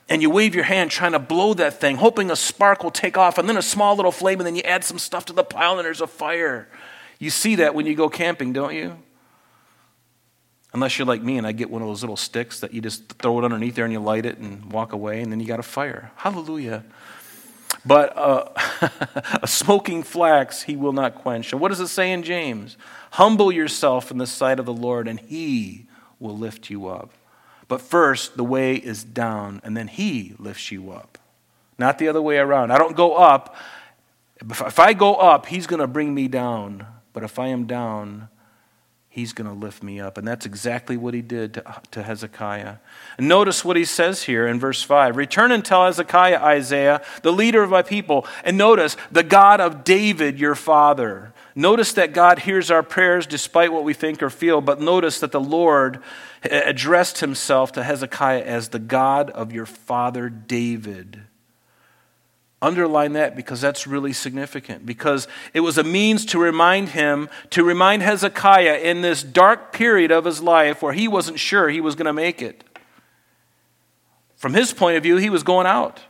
and 0.08 0.22
you 0.22 0.30
wave 0.30 0.54
your 0.54 0.64
hand 0.64 0.90
trying 0.90 1.12
to 1.12 1.18
blow 1.18 1.54
that 1.54 1.80
thing, 1.80 1.96
hoping 1.96 2.30
a 2.30 2.36
spark 2.36 2.84
will 2.84 2.90
take 2.90 3.18
off, 3.18 3.38
and 3.38 3.48
then 3.48 3.56
a 3.56 3.62
small 3.62 3.96
little 3.96 4.12
flame, 4.12 4.38
and 4.38 4.46
then 4.46 4.54
you 4.54 4.62
add 4.62 4.84
some 4.84 4.98
stuff 4.98 5.24
to 5.26 5.32
the 5.32 5.42
pile, 5.42 5.78
and 5.78 5.84
there's 5.84 6.00
a 6.00 6.06
fire. 6.06 6.68
You 7.18 7.30
see 7.30 7.56
that 7.56 7.74
when 7.74 7.86
you 7.86 7.94
go 7.94 8.08
camping, 8.08 8.52
don't 8.52 8.74
you? 8.74 8.98
Unless 10.72 10.98
you're 10.98 11.06
like 11.06 11.22
me 11.22 11.38
and 11.38 11.46
I 11.46 11.52
get 11.52 11.70
one 11.70 11.82
of 11.82 11.88
those 11.88 12.02
little 12.02 12.16
sticks 12.16 12.60
that 12.60 12.74
you 12.74 12.80
just 12.80 13.08
throw 13.14 13.38
it 13.38 13.44
underneath 13.44 13.74
there 13.74 13.84
and 13.84 13.92
you 13.92 14.00
light 14.00 14.26
it 14.26 14.38
and 14.38 14.70
walk 14.72 14.92
away, 14.92 15.22
and 15.22 15.32
then 15.32 15.40
you 15.40 15.46
got 15.46 15.60
a 15.60 15.64
fire. 15.64 16.10
Hallelujah. 16.16 16.84
But 17.84 18.16
uh, 18.16 18.48
a 19.42 19.46
smoking 19.46 20.02
flax 20.02 20.62
he 20.62 20.76
will 20.76 20.92
not 20.92 21.14
quench. 21.14 21.52
And 21.52 21.60
what 21.60 21.68
does 21.68 21.80
it 21.80 21.88
say 21.88 22.12
in 22.12 22.22
James? 22.22 22.76
Humble 23.12 23.52
yourself 23.52 24.10
in 24.10 24.18
the 24.18 24.26
sight 24.26 24.58
of 24.58 24.66
the 24.66 24.72
Lord, 24.72 25.08
and 25.08 25.20
he 25.20 25.86
will 26.18 26.36
lift 26.36 26.68
you 26.68 26.88
up. 26.88 27.12
But 27.68 27.80
first, 27.80 28.36
the 28.36 28.44
way 28.44 28.74
is 28.76 29.02
down, 29.02 29.60
and 29.64 29.76
then 29.76 29.88
he 29.88 30.34
lifts 30.38 30.70
you 30.70 30.90
up. 30.90 31.18
Not 31.78 31.98
the 31.98 32.08
other 32.08 32.22
way 32.22 32.38
around. 32.38 32.70
I 32.70 32.78
don't 32.78 32.96
go 32.96 33.14
up. 33.16 33.54
If 34.40 34.78
I 34.78 34.92
go 34.92 35.14
up, 35.14 35.46
he's 35.46 35.66
going 35.66 35.80
to 35.80 35.86
bring 35.86 36.14
me 36.14 36.28
down. 36.28 36.86
But 37.12 37.22
if 37.22 37.38
I 37.38 37.48
am 37.48 37.66
down, 37.66 38.28
He's 39.16 39.32
going 39.32 39.48
to 39.48 39.54
lift 39.54 39.82
me 39.82 39.98
up. 39.98 40.18
And 40.18 40.28
that's 40.28 40.44
exactly 40.44 40.98
what 40.98 41.14
he 41.14 41.22
did 41.22 41.54
to, 41.54 41.80
to 41.92 42.02
Hezekiah. 42.02 42.74
And 43.16 43.26
notice 43.26 43.64
what 43.64 43.78
he 43.78 43.86
says 43.86 44.24
here 44.24 44.46
in 44.46 44.60
verse 44.60 44.82
5 44.82 45.16
Return 45.16 45.52
and 45.52 45.64
tell 45.64 45.86
Hezekiah, 45.86 46.38
Isaiah, 46.38 47.00
the 47.22 47.32
leader 47.32 47.62
of 47.62 47.70
my 47.70 47.80
people. 47.80 48.26
And 48.44 48.58
notice, 48.58 48.94
the 49.10 49.22
God 49.22 49.58
of 49.58 49.84
David, 49.84 50.38
your 50.38 50.54
father. 50.54 51.32
Notice 51.54 51.94
that 51.94 52.12
God 52.12 52.40
hears 52.40 52.70
our 52.70 52.82
prayers 52.82 53.26
despite 53.26 53.72
what 53.72 53.84
we 53.84 53.94
think 53.94 54.22
or 54.22 54.28
feel, 54.28 54.60
but 54.60 54.82
notice 54.82 55.20
that 55.20 55.32
the 55.32 55.40
Lord 55.40 56.02
eh, 56.42 56.60
addressed 56.66 57.20
himself 57.20 57.72
to 57.72 57.82
Hezekiah 57.82 58.42
as 58.42 58.68
the 58.68 58.78
God 58.78 59.30
of 59.30 59.50
your 59.50 59.64
father 59.64 60.28
David. 60.28 61.22
Underline 62.62 63.12
that 63.12 63.36
because 63.36 63.60
that's 63.60 63.86
really 63.86 64.14
significant. 64.14 64.86
Because 64.86 65.28
it 65.52 65.60
was 65.60 65.76
a 65.76 65.84
means 65.84 66.24
to 66.26 66.38
remind 66.38 66.90
him, 66.90 67.28
to 67.50 67.62
remind 67.62 68.02
Hezekiah 68.02 68.78
in 68.78 69.02
this 69.02 69.22
dark 69.22 69.72
period 69.72 70.10
of 70.10 70.24
his 70.24 70.42
life 70.42 70.82
where 70.82 70.94
he 70.94 71.06
wasn't 71.06 71.38
sure 71.38 71.68
he 71.68 71.82
was 71.82 71.94
going 71.94 72.06
to 72.06 72.14
make 72.14 72.40
it. 72.40 72.64
From 74.36 74.54
his 74.54 74.72
point 74.72 74.96
of 74.96 75.02
view, 75.02 75.16
he 75.16 75.30
was 75.30 75.42
going 75.42 75.66
out. 75.66 76.00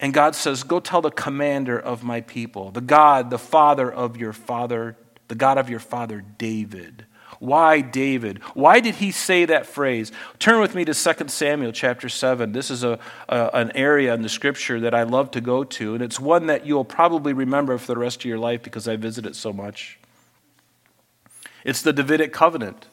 And 0.00 0.12
God 0.12 0.34
says, 0.34 0.64
Go 0.64 0.80
tell 0.80 1.00
the 1.00 1.10
commander 1.10 1.78
of 1.78 2.02
my 2.02 2.20
people, 2.20 2.70
the 2.70 2.80
God, 2.80 3.30
the 3.30 3.38
father 3.38 3.90
of 3.90 4.16
your 4.16 4.32
father, 4.32 4.96
the 5.28 5.34
God 5.34 5.56
of 5.56 5.70
your 5.70 5.80
father 5.80 6.20
David. 6.20 7.06
Why 7.38 7.80
David? 7.80 8.38
Why 8.54 8.80
did 8.80 8.96
he 8.96 9.10
say 9.10 9.44
that 9.44 9.66
phrase? 9.66 10.12
Turn 10.38 10.60
with 10.60 10.74
me 10.74 10.84
to 10.84 10.94
2 10.94 11.28
Samuel 11.28 11.72
chapter 11.72 12.08
7. 12.08 12.52
This 12.52 12.70
is 12.70 12.84
a, 12.84 12.98
a, 13.28 13.50
an 13.54 13.72
area 13.74 14.14
in 14.14 14.22
the 14.22 14.28
scripture 14.28 14.80
that 14.80 14.94
I 14.94 15.02
love 15.02 15.30
to 15.32 15.40
go 15.40 15.64
to, 15.64 15.94
and 15.94 16.02
it's 16.02 16.20
one 16.20 16.46
that 16.46 16.66
you'll 16.66 16.84
probably 16.84 17.32
remember 17.32 17.78
for 17.78 17.88
the 17.88 17.98
rest 17.98 18.20
of 18.20 18.24
your 18.26 18.38
life 18.38 18.62
because 18.62 18.88
I 18.88 18.96
visit 18.96 19.26
it 19.26 19.36
so 19.36 19.52
much. 19.52 19.98
It's 21.64 21.82
the 21.82 21.92
Davidic 21.92 22.32
covenant. 22.32 22.86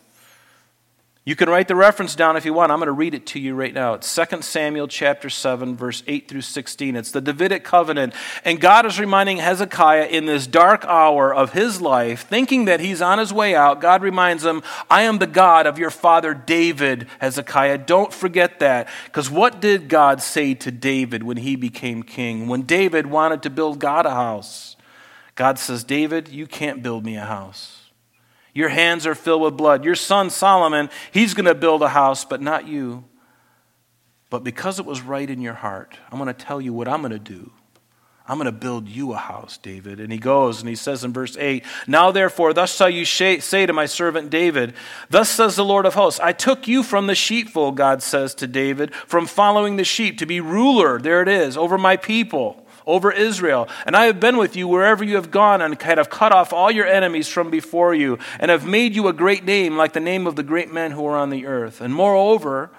You 1.24 1.36
can 1.36 1.50
write 1.50 1.68
the 1.68 1.76
reference 1.76 2.16
down 2.16 2.36
if 2.36 2.46
you 2.46 2.54
want. 2.54 2.72
I'm 2.72 2.80
going 2.80 2.88
to 2.88 2.94
read 2.94 3.14
it 3.14 3.28
to 3.28 3.40
you 3.40 3.54
right 3.54 3.76
now. 3.76 3.94
It's 3.94 4.12
2 4.12 4.42
Samuel 4.42 4.88
chapter 4.88 5.30
7 5.30 5.78
verse 5.78 6.02
8 6.08 6.28
through 6.28 6.42
16. 6.42 6.96
It's 6.96 7.12
the 7.12 7.22
Davidic 7.22 7.64
covenant. 7.64 8.16
And 8.44 8.60
God 8.60 8.88
is 8.88 9.00
reminding 9.00 9.38
Hezekiah 9.38 10.08
in 10.08 10.26
this 10.26 10.48
dark 10.48 10.84
hour 10.86 11.32
of 11.32 11.54
his 11.54 11.80
life, 11.80 12.28
thinking 12.28 12.66
that 12.66 12.80
he's 12.80 13.04
on 13.04 13.20
his 13.20 13.32
way 13.32 13.54
out, 13.54 13.82
God 13.82 14.02
reminds 14.02 14.44
him, 14.44 14.64
"I 14.90 15.04
am 15.04 15.20
the 15.20 15.28
God 15.28 15.68
of 15.68 15.78
your 15.78 15.92
father 15.92 16.34
David, 16.34 17.08
Hezekiah. 17.20 17.78
Don't 17.78 18.12
forget 18.12 18.60
that." 18.60 18.90
Because 19.06 19.30
what 19.30 19.62
did 19.62 19.90
God 19.90 20.24
say 20.24 20.56
to 20.56 20.72
David 20.72 21.22
when 21.22 21.38
he 21.38 21.56
became 21.56 22.02
king? 22.02 22.48
When 22.48 22.64
David 22.64 23.06
wanted 23.06 23.44
to 23.44 23.52
build 23.52 23.78
God 23.78 24.08
a 24.08 24.16
house. 24.16 24.76
God 25.36 25.60
says, 25.60 25.84
"David, 25.84 26.30
you 26.30 26.48
can't 26.48 26.82
build 26.82 27.06
me 27.06 27.16
a 27.16 27.26
house." 27.26 27.81
Your 28.54 28.70
hands 28.70 29.06
are 29.06 29.16
filled 29.16 29.42
with 29.42 29.58
blood. 29.58 29.86
Your 29.86 29.96
son 29.96 30.30
Solomon, 30.30 30.90
he's 31.12 31.34
going 31.34 31.46
to 31.46 31.56
build 31.56 31.82
a 31.82 31.90
house, 31.90 32.26
but 32.26 32.42
not 32.42 32.68
you. 32.68 33.06
But 34.30 34.44
because 34.44 34.80
it 34.80 34.86
was 34.86 35.02
right 35.02 35.30
in 35.30 35.42
your 35.42 35.54
heart, 35.54 35.98
I'm 36.12 36.18
going 36.18 36.34
to 36.34 36.34
tell 36.34 36.62
you 36.62 36.74
what 36.74 36.88
I'm 36.88 37.02
going 37.02 37.12
to 37.12 37.20
do. 37.20 37.52
I'm 38.28 38.38
going 38.38 38.46
to 38.46 38.52
build 38.54 38.88
you 38.88 39.12
a 39.14 39.18
house, 39.18 39.58
David. 39.58 40.00
And 40.00 40.12
he 40.12 40.18
goes 40.18 40.62
and 40.62 40.70
he 40.70 40.76
says 40.76 41.04
in 41.04 41.12
verse 41.12 41.36
8, 41.38 41.66
Now 41.88 42.12
therefore, 42.12 42.54
thus 42.54 42.74
shall 42.74 42.90
you 42.90 43.04
say 43.04 43.66
to 43.66 43.74
my 43.74 43.86
servant 43.86 44.30
David, 44.30 44.74
Thus 45.10 45.30
says 45.30 45.56
the 45.56 45.66
Lord 45.66 45.86
of 45.86 45.96
hosts, 45.96 46.20
I 46.20 46.32
took 46.32 46.68
you 46.68 46.82
from 46.82 47.08
the 47.08 47.16
sheepfold, 47.16 47.76
God 47.76 48.02
says 48.02 48.34
to 48.36 48.48
David, 48.48 48.96
from 48.96 49.26
following 49.26 49.76
the 49.76 49.84
sheep 49.84 50.18
to 50.20 50.26
be 50.26 50.40
ruler, 50.40 50.98
there 50.98 51.22
it 51.22 51.28
is, 51.28 51.58
over 51.58 51.78
my 51.78 51.98
people 51.98 52.66
over 52.86 53.12
Israel. 53.12 53.68
And 53.86 53.96
I 53.96 54.06
have 54.06 54.20
been 54.20 54.38
with 54.38 54.56
you 54.56 54.68
wherever 54.68 55.04
you 55.04 55.16
have 55.16 55.32
gone 55.32 55.62
and 55.62 55.82
have 55.82 56.10
cut 56.10 56.32
off 56.32 56.54
all 56.54 56.72
your 56.72 56.88
enemies 56.88 57.28
from 57.28 57.50
before 57.50 57.94
you, 57.94 58.18
and 58.40 58.52
have 58.52 58.66
made 58.66 58.96
you 58.96 59.08
a 59.08 59.14
great 59.14 59.44
name 59.44 59.78
like 59.78 59.94
the 59.94 60.00
name 60.00 60.28
of 60.28 60.36
the 60.36 60.44
great 60.44 60.72
men 60.72 60.92
who 60.92 61.06
are 61.06 61.18
on 61.18 61.30
the 61.30 61.46
earth. 61.46 61.82
And 61.82 61.94
moreover, 61.94 62.72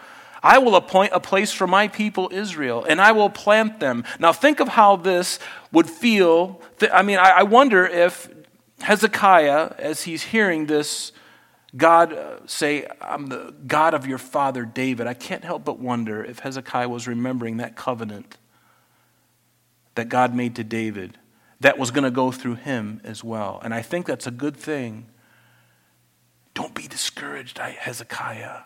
I 0.42 0.58
will 0.58 0.74
appoint 0.74 1.12
a 1.12 1.20
place 1.20 1.52
for 1.52 1.66
my 1.66 1.86
people 1.88 2.28
Israel, 2.32 2.84
and 2.84 3.00
I 3.00 3.12
will 3.12 3.30
plant 3.30 3.78
them. 3.78 4.04
Now, 4.18 4.32
think 4.32 4.58
of 4.58 4.68
how 4.68 4.96
this 4.96 5.38
would 5.70 5.88
feel. 5.88 6.60
I 6.92 7.02
mean, 7.02 7.18
I 7.18 7.44
wonder 7.44 7.86
if 7.86 8.28
Hezekiah, 8.80 9.74
as 9.78 10.02
he's 10.02 10.24
hearing 10.24 10.66
this, 10.66 11.12
God 11.76 12.12
uh, 12.12 12.46
say, 12.46 12.86
I'm 13.00 13.28
the 13.28 13.54
God 13.66 13.94
of 13.94 14.06
your 14.06 14.18
father 14.18 14.64
David. 14.64 15.06
I 15.06 15.14
can't 15.14 15.44
help 15.44 15.64
but 15.64 15.78
wonder 15.78 16.22
if 16.22 16.40
Hezekiah 16.40 16.88
was 16.88 17.06
remembering 17.08 17.58
that 17.58 17.76
covenant 17.76 18.36
that 19.94 20.08
God 20.08 20.34
made 20.34 20.56
to 20.56 20.64
David 20.64 21.18
that 21.60 21.78
was 21.78 21.90
going 21.90 22.04
to 22.04 22.10
go 22.10 22.32
through 22.32 22.56
him 22.56 23.00
as 23.04 23.22
well. 23.22 23.60
And 23.62 23.72
I 23.72 23.82
think 23.82 24.06
that's 24.06 24.26
a 24.26 24.32
good 24.32 24.56
thing. 24.56 25.06
Don't 26.54 26.74
be 26.74 26.88
discouraged, 26.88 27.58
Hezekiah. 27.58 28.62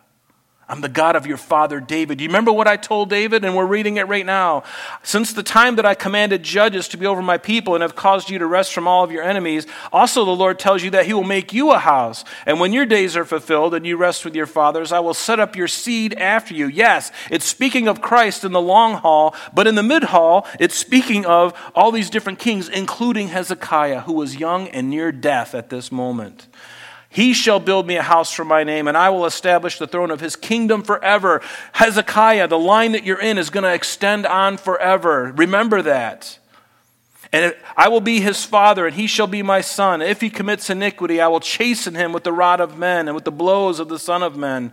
I'm 0.68 0.80
the 0.80 0.88
God 0.88 1.14
of 1.14 1.28
your 1.28 1.36
father 1.36 1.78
David. 1.78 2.18
Do 2.18 2.24
you 2.24 2.28
remember 2.28 2.50
what 2.50 2.66
I 2.66 2.76
told 2.76 3.08
David? 3.08 3.44
And 3.44 3.54
we're 3.54 3.66
reading 3.66 3.98
it 3.98 4.08
right 4.08 4.26
now. 4.26 4.64
Since 5.04 5.32
the 5.32 5.44
time 5.44 5.76
that 5.76 5.86
I 5.86 5.94
commanded 5.94 6.42
judges 6.42 6.88
to 6.88 6.96
be 6.96 7.06
over 7.06 7.22
my 7.22 7.38
people 7.38 7.76
and 7.76 7.82
have 7.82 7.94
caused 7.94 8.30
you 8.30 8.40
to 8.40 8.46
rest 8.46 8.74
from 8.74 8.88
all 8.88 9.04
of 9.04 9.12
your 9.12 9.22
enemies, 9.22 9.68
also 9.92 10.24
the 10.24 10.32
Lord 10.32 10.58
tells 10.58 10.82
you 10.82 10.90
that 10.90 11.06
he 11.06 11.14
will 11.14 11.22
make 11.22 11.52
you 11.52 11.70
a 11.70 11.78
house. 11.78 12.24
And 12.46 12.58
when 12.58 12.72
your 12.72 12.84
days 12.84 13.16
are 13.16 13.24
fulfilled 13.24 13.74
and 13.74 13.86
you 13.86 13.96
rest 13.96 14.24
with 14.24 14.34
your 14.34 14.46
fathers, 14.46 14.90
I 14.90 14.98
will 14.98 15.14
set 15.14 15.38
up 15.38 15.54
your 15.54 15.68
seed 15.68 16.14
after 16.14 16.52
you. 16.52 16.66
Yes, 16.66 17.12
it's 17.30 17.44
speaking 17.44 17.86
of 17.86 18.02
Christ 18.02 18.42
in 18.42 18.50
the 18.50 18.60
long 18.60 18.94
haul, 18.94 19.36
but 19.54 19.68
in 19.68 19.76
the 19.76 19.84
mid 19.84 20.02
haul, 20.04 20.48
it's 20.58 20.74
speaking 20.74 21.24
of 21.24 21.54
all 21.76 21.92
these 21.92 22.10
different 22.10 22.40
kings, 22.40 22.68
including 22.68 23.28
Hezekiah, 23.28 24.00
who 24.00 24.14
was 24.14 24.34
young 24.34 24.66
and 24.68 24.90
near 24.90 25.12
death 25.12 25.54
at 25.54 25.70
this 25.70 25.92
moment. 25.92 26.48
He 27.16 27.32
shall 27.32 27.60
build 27.60 27.86
me 27.86 27.96
a 27.96 28.02
house 28.02 28.30
for 28.30 28.44
my 28.44 28.62
name, 28.62 28.86
and 28.88 28.94
I 28.94 29.08
will 29.08 29.24
establish 29.24 29.78
the 29.78 29.86
throne 29.86 30.10
of 30.10 30.20
his 30.20 30.36
kingdom 30.36 30.82
forever. 30.82 31.40
Hezekiah, 31.72 32.46
the 32.46 32.58
line 32.58 32.92
that 32.92 33.04
you're 33.04 33.18
in 33.18 33.38
is 33.38 33.48
going 33.48 33.64
to 33.64 33.72
extend 33.72 34.26
on 34.26 34.58
forever. 34.58 35.32
Remember 35.34 35.80
that. 35.80 36.38
And 37.32 37.56
I 37.74 37.88
will 37.88 38.02
be 38.02 38.20
his 38.20 38.44
father, 38.44 38.86
and 38.86 38.94
he 38.94 39.06
shall 39.06 39.26
be 39.26 39.42
my 39.42 39.62
son. 39.62 40.02
If 40.02 40.20
he 40.20 40.28
commits 40.28 40.68
iniquity, 40.68 41.18
I 41.18 41.28
will 41.28 41.40
chasten 41.40 41.94
him 41.94 42.12
with 42.12 42.24
the 42.24 42.34
rod 42.34 42.60
of 42.60 42.76
men 42.76 43.08
and 43.08 43.14
with 43.14 43.24
the 43.24 43.32
blows 43.32 43.80
of 43.80 43.88
the 43.88 43.98
Son 43.98 44.22
of 44.22 44.36
Men. 44.36 44.70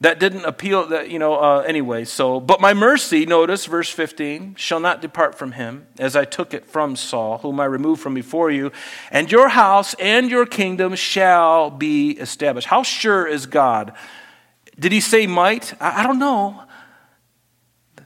That 0.00 0.20
didn't 0.20 0.44
appeal, 0.44 0.88
that, 0.88 1.10
you 1.10 1.18
know, 1.18 1.36
uh, 1.36 1.60
anyway. 1.60 2.04
So, 2.04 2.38
but 2.38 2.60
my 2.60 2.74
mercy, 2.74 3.24
notice 3.24 3.64
verse 3.64 3.88
15, 3.88 4.54
shall 4.56 4.78
not 4.78 5.00
depart 5.00 5.38
from 5.38 5.52
him, 5.52 5.86
as 5.98 6.14
I 6.14 6.26
took 6.26 6.52
it 6.52 6.66
from 6.66 6.96
Saul, 6.96 7.38
whom 7.38 7.58
I 7.60 7.64
removed 7.64 8.02
from 8.02 8.12
before 8.12 8.50
you. 8.50 8.72
And 9.10 9.32
your 9.32 9.48
house 9.48 9.94
and 9.94 10.30
your 10.30 10.44
kingdom 10.44 10.96
shall 10.96 11.70
be 11.70 12.10
established. 12.10 12.66
How 12.66 12.82
sure 12.82 13.26
is 13.26 13.46
God? 13.46 13.94
Did 14.78 14.92
he 14.92 15.00
say 15.00 15.26
might? 15.26 15.72
I, 15.80 16.00
I 16.00 16.02
don't 16.02 16.18
know. 16.18 16.62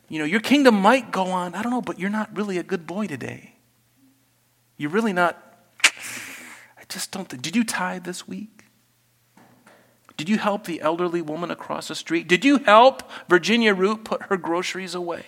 You 0.09 0.21
know, 0.21 0.25
your 0.25 0.41
kingdom 0.41 0.77
might 0.77 1.11
go 1.11 1.27
on. 1.27 1.57
I 1.57 1.63
don't 1.63 1.73
know, 1.73 1.83
but 1.83 1.99
you're 1.99 2.11
not 2.11 2.37
really 2.37 2.59
a 2.59 2.63
good 2.63 2.87
boy 2.87 3.09
today. 3.09 3.55
You're 4.77 4.91
really 4.91 5.13
not. 5.13 5.37
I 5.85 6.85
just 6.89 7.11
don't. 7.11 7.29
Think, 7.29 7.43
did 7.43 7.57
you 7.57 7.65
tithe 7.65 8.05
this 8.05 8.29
week? 8.29 8.60
Did 10.21 10.29
you 10.29 10.37
help 10.37 10.65
the 10.65 10.83
elderly 10.83 11.23
woman 11.23 11.51
across 11.51 11.89
the 11.89 11.95
street? 11.95 12.29
Did 12.29 12.45
you 12.45 12.59
help 12.59 13.11
Virginia 13.27 13.73
Root 13.73 14.05
put 14.05 14.25
her 14.25 14.37
groceries 14.37 14.95
away? 14.95 15.25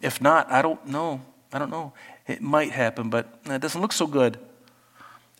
If 0.00 0.22
not, 0.22 0.50
I 0.50 0.62
don't 0.62 0.86
know. 0.86 1.20
I 1.52 1.58
don't 1.58 1.68
know. 1.68 1.92
It 2.26 2.40
might 2.40 2.70
happen, 2.70 3.10
but 3.10 3.28
it 3.44 3.60
doesn't 3.60 3.82
look 3.82 3.92
so 3.92 4.06
good. 4.06 4.38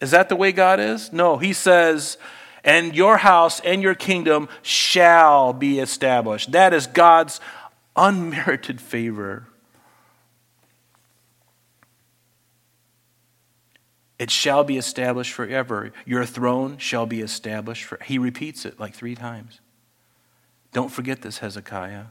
Is 0.02 0.10
that 0.10 0.28
the 0.28 0.36
way 0.36 0.52
God 0.52 0.78
is? 0.78 1.10
No. 1.10 1.38
He 1.38 1.54
says, 1.54 2.18
and 2.62 2.94
your 2.94 3.16
house 3.16 3.60
and 3.60 3.82
your 3.82 3.94
kingdom 3.94 4.50
shall 4.60 5.54
be 5.54 5.78
established. 5.78 6.52
That 6.52 6.74
is 6.74 6.86
God's 6.86 7.40
unmerited 7.96 8.82
favor 8.82 9.46
It 14.22 14.30
shall 14.30 14.62
be 14.62 14.76
established 14.76 15.32
forever. 15.32 15.90
Your 16.06 16.24
throne 16.24 16.78
shall 16.78 17.06
be 17.06 17.22
established 17.22 17.82
for. 17.82 17.98
He 18.04 18.18
repeats 18.18 18.64
it 18.64 18.78
like 18.78 18.94
three 18.94 19.16
times. 19.16 19.58
Don't 20.72 20.92
forget 20.92 21.22
this, 21.22 21.38
Hezekiah. 21.38 22.04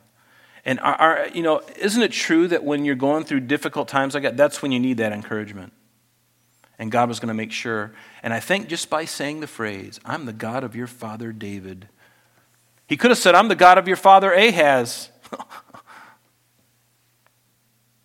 And 0.66 0.82
our, 0.82 0.95
our, 0.95 1.28
you 1.30 1.41
know, 1.41 1.62
isn't 1.78 2.01
it 2.01 2.12
true 2.12 2.49
that 2.49 2.66
when 2.66 2.84
you're 2.84 2.95
going 2.95 3.24
through 3.24 3.39
difficult 3.39 3.88
times 3.88 4.14
like 4.14 4.24
that, 4.24 4.36
that's 4.36 4.62
when 4.62 4.74
you 4.74 4.80
need 4.82 4.97
that 4.97 5.14
encouragement? 5.14 5.72
And 6.78 6.91
God 6.91 7.07
was 7.07 7.22
going 7.22 7.30
to 7.30 7.34
make 7.34 7.53
sure. 7.53 7.93
And 8.22 8.34
I 8.34 8.41
think 8.41 8.68
just 8.68 8.89
by 8.89 9.05
saying 9.05 9.39
the 9.39 9.47
phrase, 9.47 9.97
I'm 10.03 10.26
the 10.26 10.34
God 10.34 10.66
of 10.66 10.76
your 10.76 10.88
father 10.88 11.32
David, 11.32 11.88
he 12.88 12.97
could 12.97 13.12
have 13.12 13.20
said, 13.20 13.36
I'm 13.36 13.47
the 13.47 13.55
God 13.55 13.78
of 13.78 13.88
your 13.88 13.95
father 13.95 14.34
Ahaz. 14.34 15.12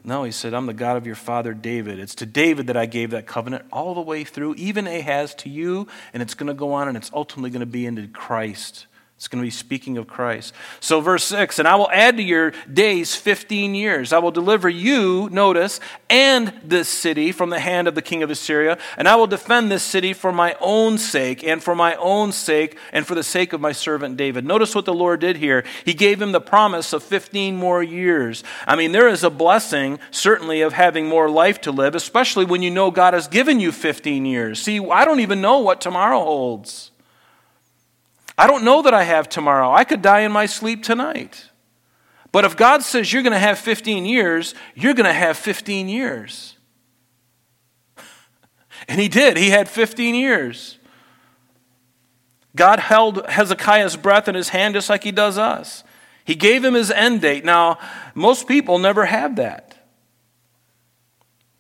No, 0.07 0.23
he 0.23 0.31
said, 0.31 0.55
I'm 0.55 0.67
the 0.67 0.73
God 0.73 0.97
of 0.97 1.05
your 1.05 1.17
father 1.17 1.53
David. 1.53 1.99
It's 1.99 2.15
to 2.15 2.27
David 2.27 2.69
that 2.69 2.77
I 2.77 2.87
gave 2.87 3.11
that 3.11 3.27
covenant 3.27 3.65
all 3.73 3.93
the 3.93 4.01
way 4.01 4.23
through, 4.23 4.55
even 4.55 4.87
Ahaz 4.87 5.35
to 5.35 5.49
you, 5.49 5.89
and 6.15 6.23
it's 6.23 6.35
going 6.35 6.47
to 6.47 6.55
go 6.55 6.75
on 6.75 6.87
and 6.87 6.97
it's 6.97 7.11
ultimately 7.13 7.51
going 7.51 7.61
to 7.61 7.67
be 7.67 7.87
into 7.87 8.07
Christ. 8.07 8.87
It's 9.17 9.29
going 9.29 9.43
to 9.43 9.47
be 9.47 9.51
speaking 9.51 9.97
of 9.97 10.07
Christ. 10.07 10.53
So, 10.79 11.01
verse 11.01 11.25
6 11.25 11.59
And 11.59 11.67
I 11.67 11.77
will 11.77 11.91
add 11.91 12.19
to 12.19 12.23
your 12.23 12.53
days 12.71 13.17
15 13.17 13.75
years. 13.75 14.13
I 14.13 14.19
will 14.19 14.31
deliver 14.31 14.69
you, 14.69 15.31
notice, 15.33 15.81
and 16.11 16.53
this 16.63 16.87
city 16.87 17.33
from 17.33 17.49
the 17.49 17.59
hand 17.59 17.89
of 17.89 17.95
the 17.95 18.03
king 18.03 18.23
of 18.23 18.31
Assyria. 18.31 18.77
And 18.99 19.09
I 19.09 19.17
will 19.17 19.27
defend 19.27 19.71
this 19.71 19.83
city 19.83 20.13
for 20.13 20.33
my 20.33 20.55
own 20.61 20.99
sake, 20.99 21.43
and 21.43 21.63
for 21.63 21.75
my 21.75 21.95
own 21.95 22.31
sake, 22.31 22.77
and 22.93 23.07
for 23.07 23.15
the 23.15 23.23
sake 23.23 23.55
of 23.55 23.61
my 23.61 23.73
servant 23.73 24.19
David. 24.19 24.45
Notice 24.45 24.75
what 24.75 24.85
the 24.85 24.93
Lord 24.93 25.21
did 25.21 25.39
here. 25.39 25.65
He 25.87 25.95
gave 25.95 26.21
him 26.21 26.33
the 26.33 26.41
promise 26.41 26.93
of 26.93 27.03
15 27.03 27.57
more 27.57 27.83
years. 27.83 28.45
I 28.67 28.77
mean, 28.77 28.93
there 28.93 29.09
is 29.09 29.25
a 29.25 29.31
blessing, 29.31 29.99
certainly, 30.11 30.61
of 30.61 30.75
having 30.75 31.09
more 31.09 31.31
life 31.31 31.63
to 31.63 31.73
live, 31.73 31.95
especially 31.95 32.45
when 32.45 32.61
you 32.61 32.71
know 32.71 32.91
God 32.91 33.15
has 33.15 33.29
given 33.29 33.61
you 33.61 33.73
15 33.73 34.27
years. 34.27 34.61
See, 34.61 34.79
I 34.79 35.07
don't 35.07 35.21
even 35.21 35.41
know 35.41 35.61
what 35.61 35.81
tomorrow 35.81 36.23
holds. 36.23 36.91
I 38.39 38.47
don't 38.47 38.65
know 38.65 38.83
that 38.83 38.95
I 38.95 39.05
have 39.05 39.29
tomorrow. 39.29 39.73
I 39.73 39.85
could 39.85 40.03
die 40.03 40.21
in 40.21 40.33
my 40.33 40.47
sleep 40.47 40.83
tonight. 40.83 41.51
But 42.33 42.45
if 42.45 42.57
God 42.57 42.83
says 42.83 43.13
you're 43.13 43.23
going 43.23 43.33
to 43.33 43.39
have 43.39 43.59
15 43.59 44.05
years, 44.05 44.55
you're 44.75 44.95
going 44.95 45.07
to 45.07 45.13
have 45.13 45.37
15 45.37 45.89
years. 45.89 46.57
And 48.89 49.01
he 49.01 49.09
did. 49.09 49.37
He 49.39 49.49
had 49.49 49.69
15 49.71 50.15
years. 50.15 50.79
God 52.55 52.79
held 52.79 53.27
Hezekiah's 53.27 53.97
breath 53.97 54.29
in 54.29 54.35
his 54.35 54.51
hand 54.51 54.75
just 54.75 54.89
like 54.91 55.03
he 55.03 55.13
does 55.13 55.39
us. 55.39 55.83
He 56.25 56.35
gave 56.35 56.65
him 56.65 56.75
his 56.75 56.91
end 56.91 57.21
date. 57.21 57.45
Now, 57.45 57.79
most 58.15 58.47
people 58.47 58.79
never 58.79 59.07
have 59.07 59.37
that. 59.37 59.77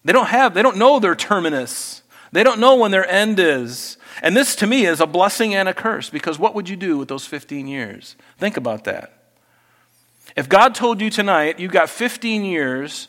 They 0.05 0.13
don't 0.13 0.27
have, 0.27 0.55
they 0.55 0.63
don't 0.63 0.77
know 0.77 0.99
their 0.99 1.15
terminus. 1.15 2.03
They 2.33 2.43
don't 2.43 2.61
know 2.61 2.77
when 2.77 2.91
their 2.91 3.09
end 3.09 3.39
is. 3.39 3.97
And 4.23 4.37
this 4.37 4.57
to 4.57 4.67
me 4.67 4.87
is 4.87 5.01
a 5.01 5.07
blessing 5.07 5.55
and 5.55 5.69
a 5.69 5.75
curse 5.75 6.11
because 6.11 6.39
what 6.39 6.55
would 6.55 6.69
you 6.69 6.77
do 6.77 6.99
with 6.99 7.09
those 7.09 7.27
15 7.27 7.67
years? 7.67 8.17
Think 8.39 8.57
about 8.57 8.85
that. 8.85 9.13
If 10.37 10.49
God 10.49 10.75
told 10.75 11.01
you 11.01 11.11
tonight 11.11 11.59
you 11.59 11.69
got 11.69 11.89
15 11.91 12.45
years, 12.45 13.09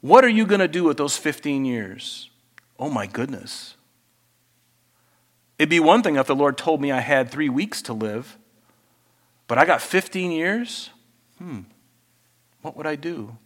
what 0.00 0.24
are 0.24 0.28
you 0.28 0.46
going 0.46 0.60
to 0.60 0.68
do 0.68 0.84
with 0.84 0.96
those 0.96 1.16
15 1.16 1.64
years? 1.64 2.30
Oh 2.78 2.90
my 2.90 3.06
goodness. 3.06 3.74
It'd 5.58 5.68
be 5.68 5.80
one 5.80 6.02
thing 6.02 6.16
if 6.16 6.26
the 6.26 6.36
Lord 6.36 6.56
told 6.56 6.80
me 6.80 6.92
I 6.92 7.00
had 7.00 7.30
three 7.30 7.48
weeks 7.48 7.82
to 7.82 7.92
live. 7.92 8.38
But 9.48 9.58
I 9.58 9.64
got 9.64 9.82
15 9.82 10.30
years? 10.30 10.90
Hmm. 11.38 11.60
What 12.62 12.76
would 12.76 12.86
I 12.86 12.96
do? 12.96 13.36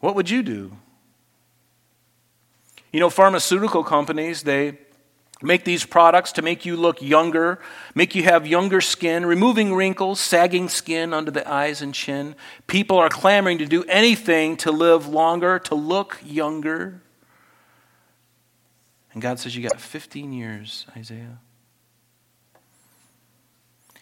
What 0.00 0.14
would 0.14 0.30
you 0.30 0.42
do? 0.42 0.76
You 2.92 3.00
know, 3.00 3.10
pharmaceutical 3.10 3.82
companies, 3.82 4.42
they 4.42 4.78
make 5.42 5.64
these 5.64 5.84
products 5.84 6.32
to 6.32 6.42
make 6.42 6.64
you 6.64 6.76
look 6.76 7.02
younger, 7.02 7.58
make 7.94 8.14
you 8.14 8.22
have 8.22 8.46
younger 8.46 8.80
skin, 8.80 9.26
removing 9.26 9.74
wrinkles, 9.74 10.20
sagging 10.20 10.68
skin 10.68 11.12
under 11.12 11.30
the 11.30 11.50
eyes 11.50 11.82
and 11.82 11.94
chin. 11.94 12.36
People 12.66 12.98
are 12.98 13.08
clamoring 13.08 13.58
to 13.58 13.66
do 13.66 13.82
anything 13.84 14.56
to 14.58 14.70
live 14.70 15.08
longer, 15.08 15.58
to 15.60 15.74
look 15.74 16.18
younger. 16.24 17.00
And 19.12 19.20
God 19.20 19.38
says, 19.38 19.56
You 19.56 19.68
got 19.68 19.80
15 19.80 20.32
years, 20.32 20.86
Isaiah. 20.96 21.38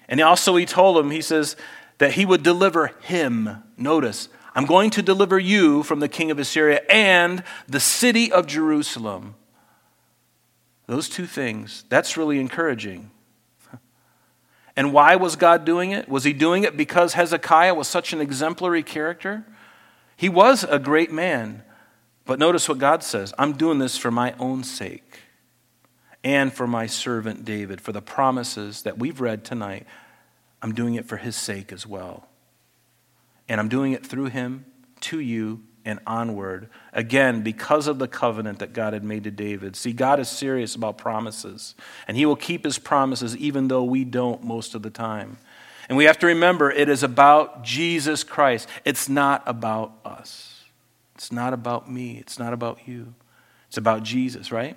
And 0.09 0.21
also, 0.21 0.57
he 0.57 0.67
told 0.67 0.99
him, 0.99 1.13
he 1.13 1.23
says, 1.23 1.55
that 1.99 2.13
he 2.15 2.27
would 2.27 2.43
deliver 2.43 2.89
him. 3.03 3.63
Notice, 3.77 4.29
I'm 4.55 4.67
going 4.67 4.91
to 4.91 5.03
deliver 5.03 5.39
you 5.39 5.83
from 5.83 6.01
the 6.01 6.09
king 6.09 6.31
of 6.31 6.39
Assyria 6.39 6.83
and 6.91 7.45
the 7.69 7.81
city 7.81 8.33
of 8.33 8.47
Jerusalem. 8.47 9.37
Those 10.87 11.09
two 11.09 11.27
things, 11.27 11.85
that's 11.89 12.17
really 12.17 12.41
encouraging. 12.41 13.11
And 14.77 14.93
why 14.93 15.17
was 15.17 15.37
God 15.37 15.65
doing 15.65 15.91
it? 15.91 16.09
Was 16.09 16.25
he 16.25 16.33
doing 16.33 16.65
it 16.65 16.77
because 16.77 17.13
Hezekiah 17.13 17.75
was 17.75 17.87
such 17.87 18.13
an 18.13 18.21
exemplary 18.21 18.83
character? 18.83 19.45
He 20.17 20.29
was 20.29 20.65
a 20.65 20.79
great 20.79 21.13
man. 21.13 21.63
But 22.25 22.39
notice 22.39 22.69
what 22.69 22.79
God 22.79 23.03
says 23.03 23.35
I'm 23.39 23.53
doing 23.53 23.79
this 23.79 23.99
for 23.99 24.11
my 24.11 24.35
own 24.39 24.65
sake 24.65 25.21
and 26.25 26.53
for 26.53 26.67
my 26.67 26.87
servant 26.87 27.45
David, 27.45 27.81
for 27.81 27.93
the 27.93 28.03
promises 28.03 28.83
that 28.83 28.99
we've 28.99 29.21
read 29.21 29.45
tonight. 29.45 29.87
I'm 30.63 30.75
doing 30.75 30.95
it 30.95 31.07
for 31.07 31.19
his 31.19 31.37
sake 31.37 31.73
as 31.73 31.87
well. 31.87 32.30
And 33.51 33.59
I'm 33.59 33.69
doing 33.69 33.93
it 33.93 34.07
through 34.07 34.27
him 34.27 34.65
to 35.01 35.19
you 35.19 35.63
and 35.85 35.99
onward. 36.07 36.69
Again, 36.93 37.43
because 37.43 37.89
of 37.89 37.99
the 37.99 38.07
covenant 38.07 38.61
that 38.61 38.73
God 38.73 38.93
had 38.93 39.03
made 39.03 39.25
to 39.25 39.33
David. 39.33 39.75
See, 39.75 39.93
God 39.93 40.21
is 40.21 40.29
serious 40.29 40.77
about 40.77 40.99
promises, 40.99 41.75
and 42.07 42.17
he 42.17 42.25
will 42.25 42.37
keep 42.37 42.65
his 42.65 42.79
promises 42.79 43.37
even 43.37 43.67
though 43.67 43.83
we 43.83 44.05
don't 44.05 44.45
most 44.45 44.77
of 44.77 44.83
the 44.83 44.91
time. 44.91 45.37
And 45.89 45.99
we 45.99 46.05
have 46.05 46.17
to 46.21 46.29
remember 46.29 46.71
it 46.71 46.89
is 46.89 47.03
about 47.03 47.65
Jesus 47.65 48.23
Christ, 48.23 48.69
it's 48.85 49.09
not 49.09 49.43
about 49.47 49.95
us. 50.05 50.63
It's 51.17 51.33
not 51.33 51.53
about 51.53 51.91
me, 51.91 52.19
it's 52.19 52.39
not 52.39 52.53
about 52.53 52.87
you. 52.87 53.15
It's 53.67 53.79
about 53.79 54.05
Jesus, 54.05 54.53
right? 54.53 54.77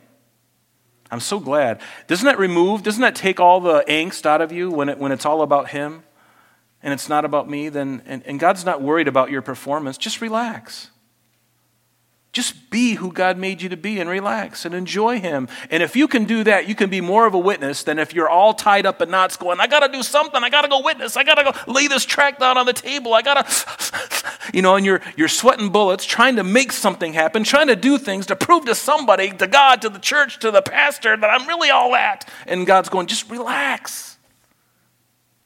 I'm 1.12 1.20
so 1.20 1.40
glad. 1.40 1.80
Doesn't 2.08 2.26
that 2.26 2.40
remove, 2.40 2.82
doesn't 2.82 3.02
that 3.02 3.16
take 3.16 3.40
all 3.40 3.60
the 3.60 3.84
angst 3.88 4.26
out 4.26 4.42
of 4.42 4.52
you 4.52 4.72
when, 4.72 4.90
it, 4.90 4.98
when 4.98 5.12
it's 5.12 5.28
all 5.28 5.44
about 5.44 5.70
Him 5.70 6.04
and 6.84 6.94
it's 6.94 7.10
not 7.10 7.26
about 7.26 7.50
me? 7.50 7.70
Then, 7.70 8.04
and, 8.06 8.22
and 8.26 8.40
God's 8.40 8.66
not 8.66 8.82
worried 8.82 9.08
about 9.08 9.32
your 9.32 9.42
performance. 9.42 9.98
Just 9.98 10.22
relax. 10.22 10.90
Just 12.34 12.72
be 12.72 12.96
who 12.96 13.12
God 13.12 13.38
made 13.38 13.62
you 13.62 13.70
to 13.70 13.78
be 13.78 14.00
and 14.00 14.10
relax 14.10 14.66
and 14.66 14.74
enjoy 14.74 15.20
Him. 15.20 15.48
And 15.70 15.84
if 15.84 15.96
you 15.96 16.08
can 16.08 16.26
do 16.26 16.44
that, 16.46 16.68
you 16.68 16.74
can 16.74 16.90
be 16.90 17.00
more 17.00 17.28
of 17.28 17.36
a 17.36 17.40
witness 17.40 17.84
than 17.84 18.00
if 18.00 18.12
you're 18.12 18.28
all 18.28 18.56
tied 18.56 18.88
up 18.88 19.04
in 19.04 19.12
knots 19.12 19.38
going, 19.38 19.60
I 19.60 19.68
got 19.68 19.82
to 19.82 19.88
do 19.88 20.02
something. 20.02 20.44
I 20.44 20.50
got 20.50 20.64
to 20.64 20.68
go 20.68 20.82
witness. 20.82 21.16
I 21.16 21.24
got 21.24 21.36
to 21.36 21.44
go 21.44 21.72
lay 21.72 21.88
this 21.88 22.06
track 22.06 22.40
down 22.40 22.58
on 22.58 22.66
the 22.66 22.74
table. 22.74 23.14
I 23.14 23.22
got 23.22 23.46
to, 23.46 24.34
you 24.54 24.64
know, 24.64 24.76
and 24.76 24.84
you're, 24.84 25.02
you're 25.16 25.28
sweating 25.28 25.70
bullets 25.70 26.06
trying 26.06 26.38
to 26.38 26.44
make 26.44 26.72
something 26.72 27.14
happen, 27.14 27.44
trying 27.44 27.68
to 27.68 27.76
do 27.76 28.00
things 28.00 28.26
to 28.26 28.36
prove 28.36 28.66
to 28.66 28.74
somebody, 28.74 29.32
to 29.32 29.46
God, 29.46 29.84
to 29.84 29.90
the 29.90 30.00
church, 30.00 30.40
to 30.40 30.50
the 30.50 30.64
pastor 30.64 31.16
that 31.16 31.30
I'm 31.30 31.48
really 31.48 31.70
all 31.70 31.92
that. 31.92 32.28
And 32.48 32.66
God's 32.66 32.90
going, 32.90 33.06
just 33.06 33.30
relax. 33.30 34.18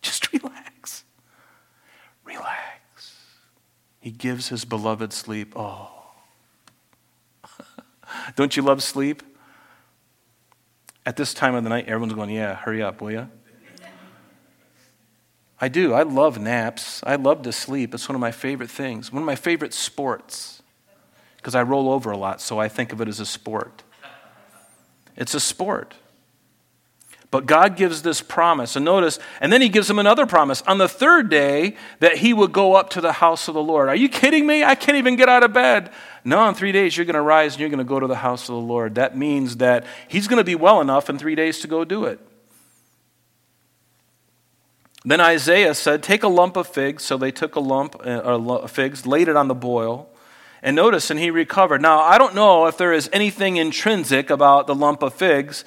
Just 0.02 0.32
relax. 0.32 0.72
Relax. 2.38 3.16
He 4.00 4.12
gives 4.12 4.50
His 4.50 4.66
beloved 4.66 5.14
sleep. 5.14 5.54
Oh. 5.56 5.90
Don't 8.36 8.56
you 8.56 8.64
love 8.64 8.84
sleep? 8.84 9.24
At 11.06 11.16
this 11.16 11.34
time 11.34 11.56
of 11.56 11.64
the 11.64 11.70
night, 11.70 11.88
everyone's 11.88 12.14
going, 12.14 12.30
Yeah, 12.30 12.56
hurry 12.56 12.82
up, 12.82 13.02
will 13.02 13.12
you? 13.12 13.30
I 15.60 15.70
do. 15.70 15.94
I 15.94 16.04
love 16.04 16.40
naps. 16.40 17.02
I 17.04 17.16
love 17.16 17.42
to 17.44 17.52
sleep. 17.52 17.94
It's 17.94 18.08
one 18.08 18.16
of 18.16 18.20
my 18.22 18.32
favorite 18.32 18.70
things. 18.70 19.12
One 19.12 19.24
of 19.24 19.26
my 19.26 19.36
favorite 19.36 19.74
sports. 19.74 20.62
Because 21.38 21.56
I 21.56 21.64
roll 21.64 21.90
over 21.90 22.12
a 22.12 22.18
lot, 22.18 22.42
so 22.42 22.60
I 22.60 22.68
think 22.68 22.94
of 22.94 23.02
it 23.02 23.08
as 23.08 23.20
a 23.20 23.26
sport. 23.26 23.84
It's 25.16 25.34
a 25.34 25.40
sport. 25.40 25.96
But 27.30 27.46
God 27.46 27.76
gives 27.76 28.04
this 28.04 28.22
promise. 28.22 28.78
And 28.78 28.86
notice, 28.86 29.20
and 29.42 29.52
then 29.52 29.62
he 29.62 29.68
gives 29.68 29.90
him 29.90 30.00
another 30.00 30.26
promise 30.26 30.62
on 30.62 30.78
the 30.78 30.88
third 30.88 31.30
day 31.30 31.76
that 32.00 32.18
he 32.18 32.34
would 32.34 32.54
go 32.54 32.76
up 32.76 32.90
to 32.92 33.02
the 33.02 33.12
house 33.12 33.48
of 33.50 33.54
the 33.54 33.62
Lord. 33.62 33.90
Are 33.90 33.96
you 33.96 34.08
kidding 34.08 34.48
me? 34.48 34.64
I 34.64 34.76
can't 34.76 34.98
even 34.98 35.18
get 35.18 35.28
out 35.28 35.44
of 35.44 35.52
bed. 35.52 35.92
No, 36.24 36.48
in 36.48 36.56
three 36.56 36.72
days 36.72 36.96
you're 36.96 37.06
going 37.06 37.16
to 37.16 37.22
rise 37.22 37.54
and 37.54 37.60
you're 37.60 37.70
going 37.70 37.80
to 37.80 37.84
go 37.84 38.00
to 38.00 38.08
the 38.08 38.16
house 38.16 38.44
of 38.44 38.56
the 38.56 38.62
Lord. 38.62 38.96
That 38.96 39.18
means 39.18 39.58
that 39.58 39.86
he's 40.08 40.28
going 40.28 40.38
to 40.38 40.46
be 40.46 40.56
well 40.56 40.80
enough 40.80 41.10
in 41.10 41.18
three 41.18 41.36
days 41.36 41.60
to 41.60 41.68
go 41.68 41.84
do 41.84 42.06
it. 42.06 42.20
Then 45.04 45.22
Isaiah 45.22 45.74
said, 45.74 46.04
Take 46.04 46.24
a 46.24 46.28
lump 46.28 46.58
of 46.58 46.68
figs. 46.68 47.04
So 47.04 47.18
they 47.18 47.32
took 47.32 47.56
a 47.56 47.62
lump 47.62 47.96
of 47.96 48.64
uh, 48.64 48.68
figs, 48.68 49.06
laid 49.06 49.28
it 49.28 49.36
on 49.36 49.48
the 49.48 49.56
boil. 49.56 50.10
And 50.62 50.76
notice, 50.76 51.10
and 51.10 51.20
he 51.20 51.30
recovered. 51.30 51.82
Now, 51.82 52.00
I 52.00 52.18
don't 52.18 52.36
know 52.36 52.66
if 52.66 52.78
there 52.78 52.92
is 52.92 53.10
anything 53.14 53.58
intrinsic 53.58 54.30
about 54.30 54.66
the 54.66 54.76
lump 54.76 55.04
of 55.04 55.14
figs 55.14 55.64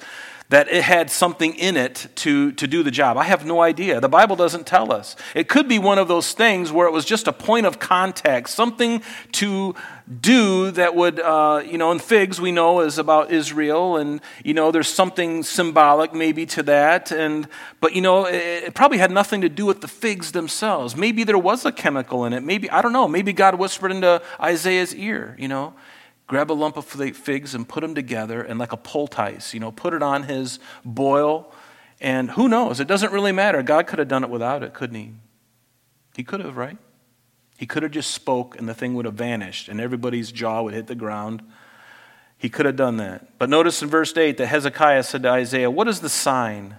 that 0.51 0.67
it 0.67 0.83
had 0.83 1.09
something 1.09 1.55
in 1.55 1.77
it 1.77 2.07
to, 2.13 2.51
to 2.51 2.67
do 2.67 2.83
the 2.83 2.91
job. 2.91 3.15
I 3.15 3.23
have 3.23 3.45
no 3.45 3.61
idea. 3.61 4.01
The 4.01 4.09
Bible 4.09 4.35
doesn't 4.35 4.67
tell 4.67 4.91
us. 4.91 5.15
It 5.33 5.47
could 5.47 5.69
be 5.69 5.79
one 5.79 5.97
of 5.97 6.09
those 6.09 6.33
things 6.33 6.73
where 6.73 6.85
it 6.87 6.91
was 6.91 7.05
just 7.05 7.25
a 7.25 7.31
point 7.31 7.65
of 7.65 7.79
contact, 7.79 8.49
something 8.49 9.01
to 9.31 9.73
do 10.19 10.71
that 10.71 10.93
would, 10.93 11.21
uh, 11.21 11.63
you 11.65 11.77
know, 11.77 11.89
and 11.89 12.01
figs 12.01 12.41
we 12.41 12.51
know 12.51 12.81
is 12.81 12.97
about 12.97 13.31
Israel, 13.31 13.95
and, 13.95 14.19
you 14.43 14.53
know, 14.53 14.71
there's 14.71 14.89
something 14.89 15.41
symbolic 15.41 16.13
maybe 16.13 16.45
to 16.47 16.63
that. 16.63 17.13
And, 17.13 17.47
but, 17.79 17.95
you 17.95 18.01
know, 18.01 18.25
it, 18.25 18.65
it 18.65 18.73
probably 18.73 18.97
had 18.97 19.09
nothing 19.09 19.39
to 19.39 19.49
do 19.49 19.65
with 19.65 19.79
the 19.79 19.87
figs 19.87 20.33
themselves. 20.33 20.97
Maybe 20.97 21.23
there 21.23 21.37
was 21.37 21.65
a 21.65 21.71
chemical 21.71 22.25
in 22.25 22.33
it. 22.33 22.43
Maybe, 22.43 22.69
I 22.69 22.81
don't 22.81 22.91
know, 22.91 23.07
maybe 23.07 23.31
God 23.31 23.55
whispered 23.55 23.91
into 23.91 24.21
Isaiah's 24.37 24.93
ear, 24.93 25.33
you 25.39 25.47
know 25.47 25.75
grab 26.31 26.49
a 26.49 26.53
lump 26.53 26.77
of 26.77 26.85
figs 26.85 27.53
and 27.53 27.67
put 27.67 27.81
them 27.81 27.93
together 27.93 28.41
and 28.41 28.57
like 28.57 28.71
a 28.71 28.77
poultice, 28.77 29.53
you 29.53 29.59
know, 29.59 29.69
put 29.69 29.93
it 29.93 30.01
on 30.01 30.23
his 30.23 30.59
boil. 30.85 31.53
And 31.99 32.31
who 32.31 32.47
knows? 32.47 32.79
It 32.79 32.87
doesn't 32.87 33.11
really 33.11 33.33
matter. 33.33 33.61
God 33.61 33.85
could 33.85 33.99
have 33.99 34.07
done 34.07 34.23
it 34.23 34.29
without 34.29 34.63
it, 34.63 34.73
couldn't 34.73 34.95
he? 34.95 35.11
He 36.15 36.23
could 36.23 36.39
have, 36.39 36.55
right? 36.55 36.77
He 37.57 37.65
could 37.65 37.83
have 37.83 37.91
just 37.91 38.11
spoke 38.11 38.57
and 38.57 38.69
the 38.69 38.73
thing 38.73 38.93
would 38.93 39.03
have 39.03 39.15
vanished 39.15 39.67
and 39.67 39.81
everybody's 39.81 40.31
jaw 40.31 40.61
would 40.61 40.73
hit 40.73 40.87
the 40.87 40.95
ground. 40.95 41.43
He 42.37 42.47
could 42.47 42.65
have 42.65 42.77
done 42.77 42.95
that. 42.95 43.37
But 43.37 43.49
notice 43.49 43.81
in 43.81 43.89
verse 43.89 44.15
8 44.15 44.37
that 44.37 44.47
Hezekiah 44.47 45.03
said 45.03 45.23
to 45.23 45.29
Isaiah, 45.31 45.69
What 45.69 45.89
is 45.89 45.99
the 45.99 46.07
sign? 46.07 46.77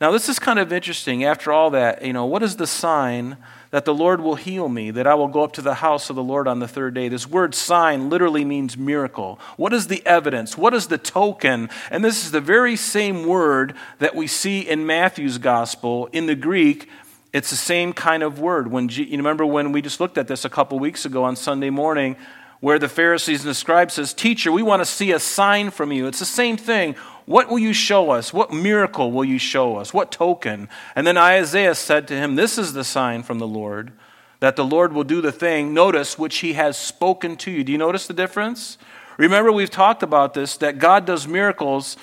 Now, 0.00 0.10
this 0.10 0.28
is 0.28 0.40
kind 0.40 0.58
of 0.58 0.72
interesting. 0.72 1.22
After 1.22 1.52
all 1.52 1.70
that, 1.70 2.04
you 2.04 2.12
know, 2.12 2.26
what 2.26 2.42
is 2.42 2.56
the 2.56 2.66
sign 2.66 3.36
that 3.74 3.84
the 3.84 3.92
Lord 3.92 4.20
will 4.20 4.36
heal 4.36 4.68
me, 4.68 4.92
that 4.92 5.04
I 5.04 5.14
will 5.14 5.26
go 5.26 5.42
up 5.42 5.50
to 5.54 5.60
the 5.60 5.74
house 5.74 6.08
of 6.08 6.14
the 6.14 6.22
Lord 6.22 6.46
on 6.46 6.60
the 6.60 6.68
third 6.68 6.94
day. 6.94 7.08
This 7.08 7.28
word 7.28 7.56
sign 7.56 8.08
literally 8.08 8.44
means 8.44 8.76
miracle. 8.76 9.40
What 9.56 9.72
is 9.72 9.88
the 9.88 10.00
evidence? 10.06 10.56
What 10.56 10.74
is 10.74 10.86
the 10.86 10.96
token? 10.96 11.68
And 11.90 12.04
this 12.04 12.24
is 12.24 12.30
the 12.30 12.40
very 12.40 12.76
same 12.76 13.26
word 13.26 13.74
that 13.98 14.14
we 14.14 14.28
see 14.28 14.60
in 14.60 14.86
Matthew's 14.86 15.38
gospel. 15.38 16.08
In 16.12 16.26
the 16.26 16.36
Greek, 16.36 16.88
it's 17.32 17.50
the 17.50 17.56
same 17.56 17.92
kind 17.92 18.22
of 18.22 18.38
word. 18.38 18.70
When 18.70 18.88
you 18.90 19.08
remember 19.10 19.44
when 19.44 19.72
we 19.72 19.82
just 19.82 19.98
looked 19.98 20.18
at 20.18 20.28
this 20.28 20.44
a 20.44 20.48
couple 20.48 20.78
weeks 20.78 21.04
ago 21.04 21.24
on 21.24 21.34
Sunday 21.34 21.70
morning, 21.70 22.14
where 22.60 22.78
the 22.78 22.88
Pharisees 22.88 23.40
and 23.40 23.50
the 23.50 23.54
scribes 23.54 23.94
says, 23.94 24.14
"Teacher, 24.14 24.52
we 24.52 24.62
want 24.62 24.82
to 24.82 24.86
see 24.86 25.10
a 25.10 25.18
sign 25.18 25.70
from 25.70 25.90
you." 25.90 26.06
It's 26.06 26.20
the 26.20 26.24
same 26.24 26.56
thing. 26.56 26.94
What 27.26 27.48
will 27.48 27.58
you 27.58 27.72
show 27.72 28.10
us? 28.10 28.32
What 28.32 28.52
miracle 28.52 29.10
will 29.10 29.24
you 29.24 29.38
show 29.38 29.76
us? 29.76 29.94
What 29.94 30.12
token? 30.12 30.68
And 30.94 31.06
then 31.06 31.16
Isaiah 31.16 31.74
said 31.74 32.06
to 32.08 32.14
him, 32.14 32.36
This 32.36 32.58
is 32.58 32.72
the 32.72 32.84
sign 32.84 33.22
from 33.22 33.38
the 33.38 33.46
Lord, 33.46 33.92
that 34.40 34.56
the 34.56 34.64
Lord 34.64 34.92
will 34.92 35.04
do 35.04 35.20
the 35.20 35.32
thing, 35.32 35.72
notice, 35.72 36.18
which 36.18 36.38
he 36.38 36.52
has 36.52 36.76
spoken 36.76 37.36
to 37.38 37.50
you. 37.50 37.64
Do 37.64 37.72
you 37.72 37.78
notice 37.78 38.06
the 38.06 38.14
difference? 38.14 38.76
Remember, 39.16 39.50
we've 39.50 39.70
talked 39.70 40.02
about 40.02 40.34
this, 40.34 40.56
that 40.58 40.78
God 40.78 41.06
does 41.06 41.26
miracles 41.26 41.96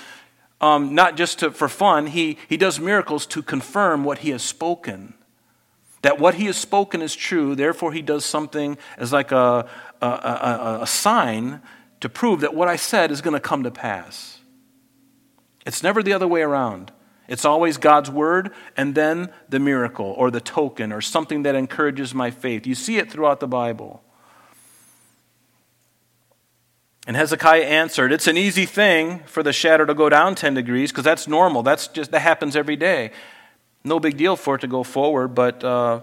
um, 0.61 0.93
not 0.93 1.17
just 1.17 1.39
to, 1.39 1.51
for 1.51 1.67
fun, 1.67 2.07
he, 2.07 2.37
he 2.47 2.55
does 2.55 2.79
miracles 2.79 3.25
to 3.27 3.41
confirm 3.41 4.03
what 4.03 4.19
he 4.19 4.29
has 4.29 4.43
spoken. 4.43 5.15
That 6.03 6.19
what 6.19 6.35
he 6.35 6.45
has 6.45 6.55
spoken 6.55 7.01
is 7.01 7.15
true, 7.15 7.55
therefore 7.55 7.93
he 7.93 8.03
does 8.03 8.25
something 8.25 8.77
as 8.97 9.11
like 9.11 9.31
a, 9.31 9.67
a, 10.01 10.05
a, 10.05 10.79
a 10.83 10.87
sign 10.87 11.61
to 11.99 12.09
prove 12.09 12.41
that 12.41 12.53
what 12.53 12.67
I 12.67 12.75
said 12.75 13.11
is 13.11 13.21
going 13.21 13.33
to 13.33 13.39
come 13.39 13.63
to 13.63 13.71
pass. 13.71 14.40
It's 15.65 15.83
never 15.83 16.01
the 16.01 16.13
other 16.13 16.27
way 16.27 16.41
around. 16.41 16.91
It's 17.27 17.45
always 17.45 17.77
God's 17.77 18.11
word 18.11 18.51
and 18.75 18.93
then 18.93 19.31
the 19.47 19.59
miracle 19.59 20.13
or 20.17 20.31
the 20.31 20.41
token 20.41 20.91
or 20.91 21.01
something 21.01 21.43
that 21.43 21.55
encourages 21.55 22.13
my 22.13 22.31
faith. 22.31 22.67
You 22.67 22.75
see 22.75 22.97
it 22.97 23.11
throughout 23.11 23.39
the 23.39 23.47
Bible. 23.47 24.03
And 27.07 27.15
Hezekiah 27.15 27.63
answered, 27.63 28.11
It's 28.11 28.27
an 28.27 28.37
easy 28.37 28.65
thing 28.65 29.19
for 29.25 29.43
the 29.43 29.53
shadow 29.53 29.85
to 29.85 29.93
go 29.93 30.09
down 30.09 30.35
10 30.35 30.53
degrees 30.53 30.91
because 30.91 31.03
that's 31.03 31.27
normal. 31.27 31.63
That's 31.63 31.87
just, 31.87 32.11
that 32.11 32.19
happens 32.19 32.55
every 32.55 32.75
day. 32.75 33.11
No 33.83 33.99
big 33.99 34.17
deal 34.17 34.35
for 34.35 34.55
it 34.55 34.61
to 34.61 34.67
go 34.67 34.83
forward, 34.83 35.29
but, 35.29 35.63
uh, 35.63 36.01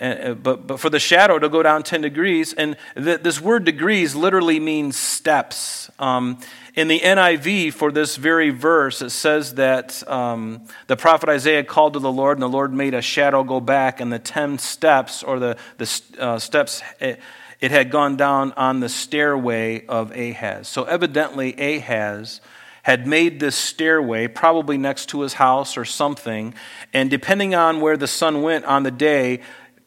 uh, 0.00 0.34
but, 0.34 0.66
but 0.66 0.80
for 0.80 0.90
the 0.90 0.98
shadow 0.98 1.38
to 1.38 1.48
go 1.48 1.62
down 1.62 1.82
10 1.82 2.00
degrees, 2.00 2.52
and 2.52 2.76
th- 2.96 3.20
this 3.20 3.40
word 3.40 3.64
degrees 3.64 4.14
literally 4.14 4.58
means 4.58 4.96
steps. 4.96 5.88
Um, 6.00 6.40
in 6.74 6.88
the 6.88 6.98
NIV, 6.98 7.72
for 7.72 7.92
this 7.92 8.16
very 8.16 8.50
verse, 8.50 9.00
it 9.00 9.10
says 9.10 9.54
that 9.54 10.06
um, 10.10 10.66
the 10.88 10.96
prophet 10.96 11.28
Isaiah 11.28 11.62
called 11.62 11.92
to 11.92 12.00
the 12.00 12.10
Lord, 12.10 12.36
and 12.36 12.42
the 12.42 12.48
Lord 12.48 12.72
made 12.72 12.94
a 12.94 13.02
shadow 13.02 13.44
go 13.44 13.60
back, 13.60 14.00
and 14.00 14.12
the 14.12 14.18
10 14.18 14.58
steps, 14.58 15.22
or 15.22 15.38
the, 15.38 15.56
the 15.78 16.00
uh, 16.18 16.38
steps, 16.40 16.82
it, 16.98 17.20
it 17.60 17.70
had 17.70 17.90
gone 17.90 18.16
down 18.16 18.52
on 18.52 18.80
the 18.80 18.88
stairway 18.88 19.86
of 19.86 20.10
Ahaz. 20.10 20.66
So 20.66 20.82
evidently, 20.84 21.54
Ahaz 21.56 22.40
had 22.82 23.06
made 23.06 23.40
this 23.40 23.56
stairway, 23.56 24.26
probably 24.26 24.76
next 24.76 25.06
to 25.06 25.22
his 25.22 25.34
house 25.34 25.76
or 25.76 25.84
something, 25.84 26.52
and 26.92 27.08
depending 27.08 27.54
on 27.54 27.80
where 27.80 27.96
the 27.96 28.06
sun 28.06 28.42
went 28.42 28.64
on 28.66 28.82
the 28.82 28.90
day, 28.90 29.40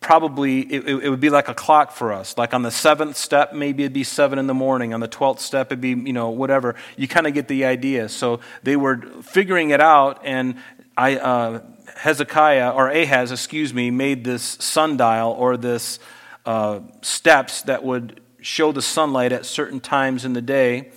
probably 0.07 0.61
it, 0.61 0.87
it, 0.87 1.09
would 1.09 1.19
be 1.19 1.29
like 1.29 1.49
a 1.49 1.53
clock 1.53 1.91
for 1.91 2.13
us. 2.13 2.37
Like 2.37 2.53
on 2.53 2.61
the 2.61 2.71
seventh 2.71 3.17
step, 3.17 3.51
maybe 3.51 3.83
it'd 3.83 3.91
be 3.91 4.05
seven 4.05 4.39
in 4.39 4.47
the 4.47 4.53
morning. 4.53 4.93
On 4.93 5.01
the 5.01 5.07
twelfth 5.09 5.41
step, 5.41 5.67
it'd 5.67 5.81
be, 5.81 5.89
you 5.89 6.13
know, 6.13 6.29
whatever. 6.29 6.75
You 6.95 7.09
kind 7.09 7.27
of 7.27 7.33
get 7.33 7.49
the 7.49 7.65
idea. 7.65 8.07
So 8.07 8.39
they 8.63 8.77
were 8.77 9.01
figuring 9.21 9.71
it 9.71 9.81
out, 9.81 10.21
and 10.23 10.55
I, 10.95 11.17
uh, 11.17 11.59
Hezekiah, 11.97 12.71
or 12.71 12.89
Ahaz, 12.89 13.33
excuse 13.33 13.73
me, 13.73 13.91
made 13.91 14.23
this 14.23 14.43
sundial 14.61 15.31
or 15.31 15.57
this 15.57 15.99
uh, 16.45 16.79
steps 17.01 17.63
that 17.63 17.83
would 17.83 18.21
show 18.39 18.71
the 18.71 18.81
sunlight 18.81 19.33
at 19.33 19.45
certain 19.45 19.81
times 19.81 20.23
in 20.23 20.31
the 20.31 20.41
day. 20.41 20.89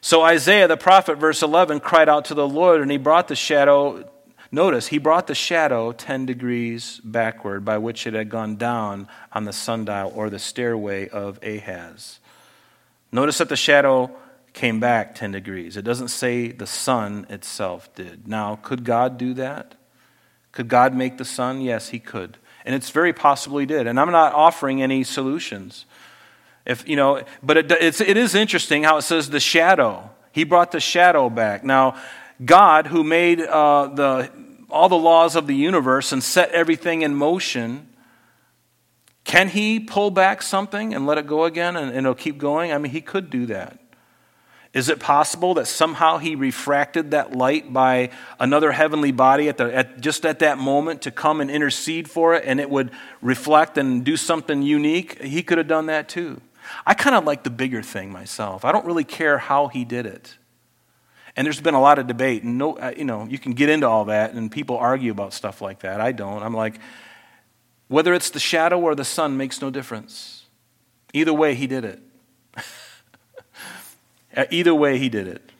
So 0.00 0.22
Isaiah 0.22 0.66
the 0.66 0.76
prophet, 0.76 1.18
verse 1.18 1.44
11, 1.44 1.78
cried 1.78 2.08
out 2.08 2.24
to 2.24 2.34
the 2.34 2.48
Lord, 2.48 2.80
and 2.80 2.90
he 2.90 2.98
brought 2.98 3.28
the 3.28 3.36
shadow. 3.36 4.09
Notice, 4.52 4.88
he 4.88 4.98
brought 4.98 5.28
the 5.28 5.34
shadow 5.34 5.92
10 5.92 6.26
degrees 6.26 7.00
backward 7.04 7.64
by 7.64 7.78
which 7.78 8.06
it 8.06 8.14
had 8.14 8.28
gone 8.28 8.56
down 8.56 9.06
on 9.32 9.44
the 9.44 9.52
sundial 9.52 10.12
or 10.14 10.28
the 10.28 10.40
stairway 10.40 11.08
of 11.08 11.38
Ahaz. 11.42 12.18
Notice 13.12 13.38
that 13.38 13.48
the 13.48 13.56
shadow 13.56 14.10
came 14.52 14.80
back 14.80 15.14
10 15.14 15.30
degrees. 15.32 15.76
It 15.76 15.82
doesn't 15.82 16.08
say 16.08 16.48
the 16.48 16.66
sun 16.66 17.26
itself 17.30 17.94
did. 17.94 18.26
Now, 18.26 18.56
could 18.56 18.84
God 18.84 19.18
do 19.18 19.34
that? 19.34 19.76
Could 20.50 20.68
God 20.68 20.94
make 20.94 21.18
the 21.18 21.24
sun? 21.24 21.60
Yes, 21.60 21.90
he 21.90 22.00
could. 22.00 22.36
And 22.64 22.74
it's 22.74 22.90
very 22.90 23.12
possible 23.12 23.58
he 23.58 23.66
did. 23.66 23.86
And 23.86 23.98
I'm 24.00 24.10
not 24.10 24.34
offering 24.34 24.82
any 24.82 25.04
solutions. 25.04 25.86
If, 26.66 26.88
you 26.88 26.96
know, 26.96 27.22
but 27.42 27.56
it, 27.56 27.72
it's, 27.72 28.00
it 28.00 28.16
is 28.16 28.34
interesting 28.34 28.82
how 28.82 28.96
it 28.96 29.02
says 29.02 29.30
the 29.30 29.40
shadow. 29.40 30.10
He 30.32 30.44
brought 30.44 30.72
the 30.72 30.80
shadow 30.80 31.30
back. 31.30 31.64
Now, 31.64 32.00
God, 32.44 32.86
who 32.86 33.04
made 33.04 33.40
uh, 33.40 33.86
the, 33.88 34.30
all 34.70 34.88
the 34.88 34.96
laws 34.96 35.36
of 35.36 35.46
the 35.46 35.54
universe 35.54 36.12
and 36.12 36.22
set 36.22 36.50
everything 36.52 37.02
in 37.02 37.14
motion, 37.14 37.88
can 39.24 39.48
he 39.48 39.78
pull 39.78 40.10
back 40.10 40.42
something 40.42 40.94
and 40.94 41.06
let 41.06 41.18
it 41.18 41.26
go 41.26 41.44
again 41.44 41.76
and, 41.76 41.88
and 41.90 41.98
it'll 41.98 42.14
keep 42.14 42.38
going? 42.38 42.72
I 42.72 42.78
mean, 42.78 42.92
he 42.92 43.00
could 43.00 43.30
do 43.30 43.46
that. 43.46 43.78
Is 44.72 44.88
it 44.88 45.00
possible 45.00 45.54
that 45.54 45.66
somehow 45.66 46.18
he 46.18 46.36
refracted 46.36 47.10
that 47.10 47.32
light 47.32 47.72
by 47.72 48.10
another 48.38 48.70
heavenly 48.70 49.10
body 49.10 49.48
at 49.48 49.56
the, 49.56 49.74
at, 49.74 50.00
just 50.00 50.24
at 50.24 50.38
that 50.38 50.58
moment 50.58 51.02
to 51.02 51.10
come 51.10 51.40
and 51.40 51.50
intercede 51.50 52.08
for 52.08 52.34
it 52.34 52.44
and 52.46 52.60
it 52.60 52.70
would 52.70 52.92
reflect 53.20 53.78
and 53.78 54.04
do 54.04 54.16
something 54.16 54.62
unique? 54.62 55.20
He 55.22 55.42
could 55.42 55.58
have 55.58 55.66
done 55.66 55.86
that 55.86 56.08
too. 56.08 56.40
I 56.86 56.94
kind 56.94 57.16
of 57.16 57.24
like 57.24 57.42
the 57.42 57.50
bigger 57.50 57.82
thing 57.82 58.12
myself. 58.12 58.64
I 58.64 58.70
don't 58.70 58.86
really 58.86 59.04
care 59.04 59.38
how 59.38 59.66
he 59.66 59.84
did 59.84 60.06
it. 60.06 60.36
And 61.36 61.44
there's 61.44 61.60
been 61.60 61.74
a 61.74 61.80
lot 61.80 61.98
of 61.98 62.06
debate, 62.06 62.42
and 62.42 62.58
no, 62.58 62.76
uh, 62.76 62.92
you 62.96 63.04
know, 63.04 63.26
you 63.26 63.38
can 63.38 63.52
get 63.52 63.68
into 63.68 63.88
all 63.88 64.06
that, 64.06 64.34
and 64.34 64.50
people 64.50 64.76
argue 64.76 65.12
about 65.12 65.32
stuff 65.32 65.60
like 65.60 65.80
that. 65.80 66.00
I 66.00 66.12
don't. 66.12 66.42
I'm 66.42 66.54
like, 66.54 66.80
whether 67.88 68.14
it's 68.14 68.30
the 68.30 68.40
shadow 68.40 68.80
or 68.80 68.94
the 68.94 69.04
sun 69.04 69.36
makes 69.36 69.60
no 69.60 69.70
difference. 69.70 70.44
Either 71.12 71.32
way, 71.32 71.54
he 71.54 71.66
did 71.66 71.84
it. 71.84 72.00
Uh, 74.36 74.44
either 74.52 74.72
way, 74.72 74.96
he 74.96 75.08
did 75.08 75.26
it. 75.26 75.50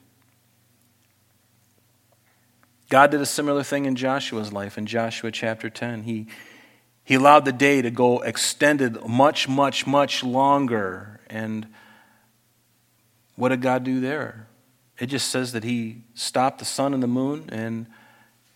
God 2.89 3.11
did 3.11 3.21
a 3.21 3.27
similar 3.27 3.65
thing 3.65 3.85
in 3.85 3.97
Joshua's 3.97 4.53
life 4.53 4.79
in 4.79 4.87
Joshua 4.87 5.33
chapter 5.33 5.69
10. 5.69 6.05
He 6.05 6.29
he 7.11 7.17
allowed 7.17 7.45
the 7.45 7.53
day 7.53 7.83
to 7.83 7.91
go 7.91 8.21
extended 8.21 9.05
much, 9.05 9.49
much, 9.49 9.85
much 9.85 10.23
longer. 10.23 11.19
And 11.29 11.67
what 13.35 13.49
did 13.49 13.63
God 13.63 13.83
do 13.83 13.99
there? 13.99 14.47
It 15.01 15.07
just 15.07 15.29
says 15.29 15.53
that 15.53 15.65
He 15.65 16.03
stopped 16.15 16.59
the 16.59 16.65
sun 16.65 16.95
and 16.95 17.03
the 17.03 17.09
moon 17.09 17.49
and 17.51 17.87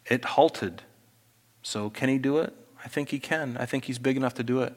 it 0.06 0.24
halted. 0.24 0.82
So, 1.62 1.88
can 1.90 2.10
He 2.10 2.18
do 2.18 2.38
it? 2.38 2.54
I 2.84 2.88
think 2.88 3.08
He 3.08 3.18
can. 3.18 3.56
I 3.58 3.64
think 3.64 3.86
He's 3.86 3.98
big 3.98 4.16
enough 4.16 4.34
to 4.34 4.44
do 4.44 4.60
it. 4.60 4.74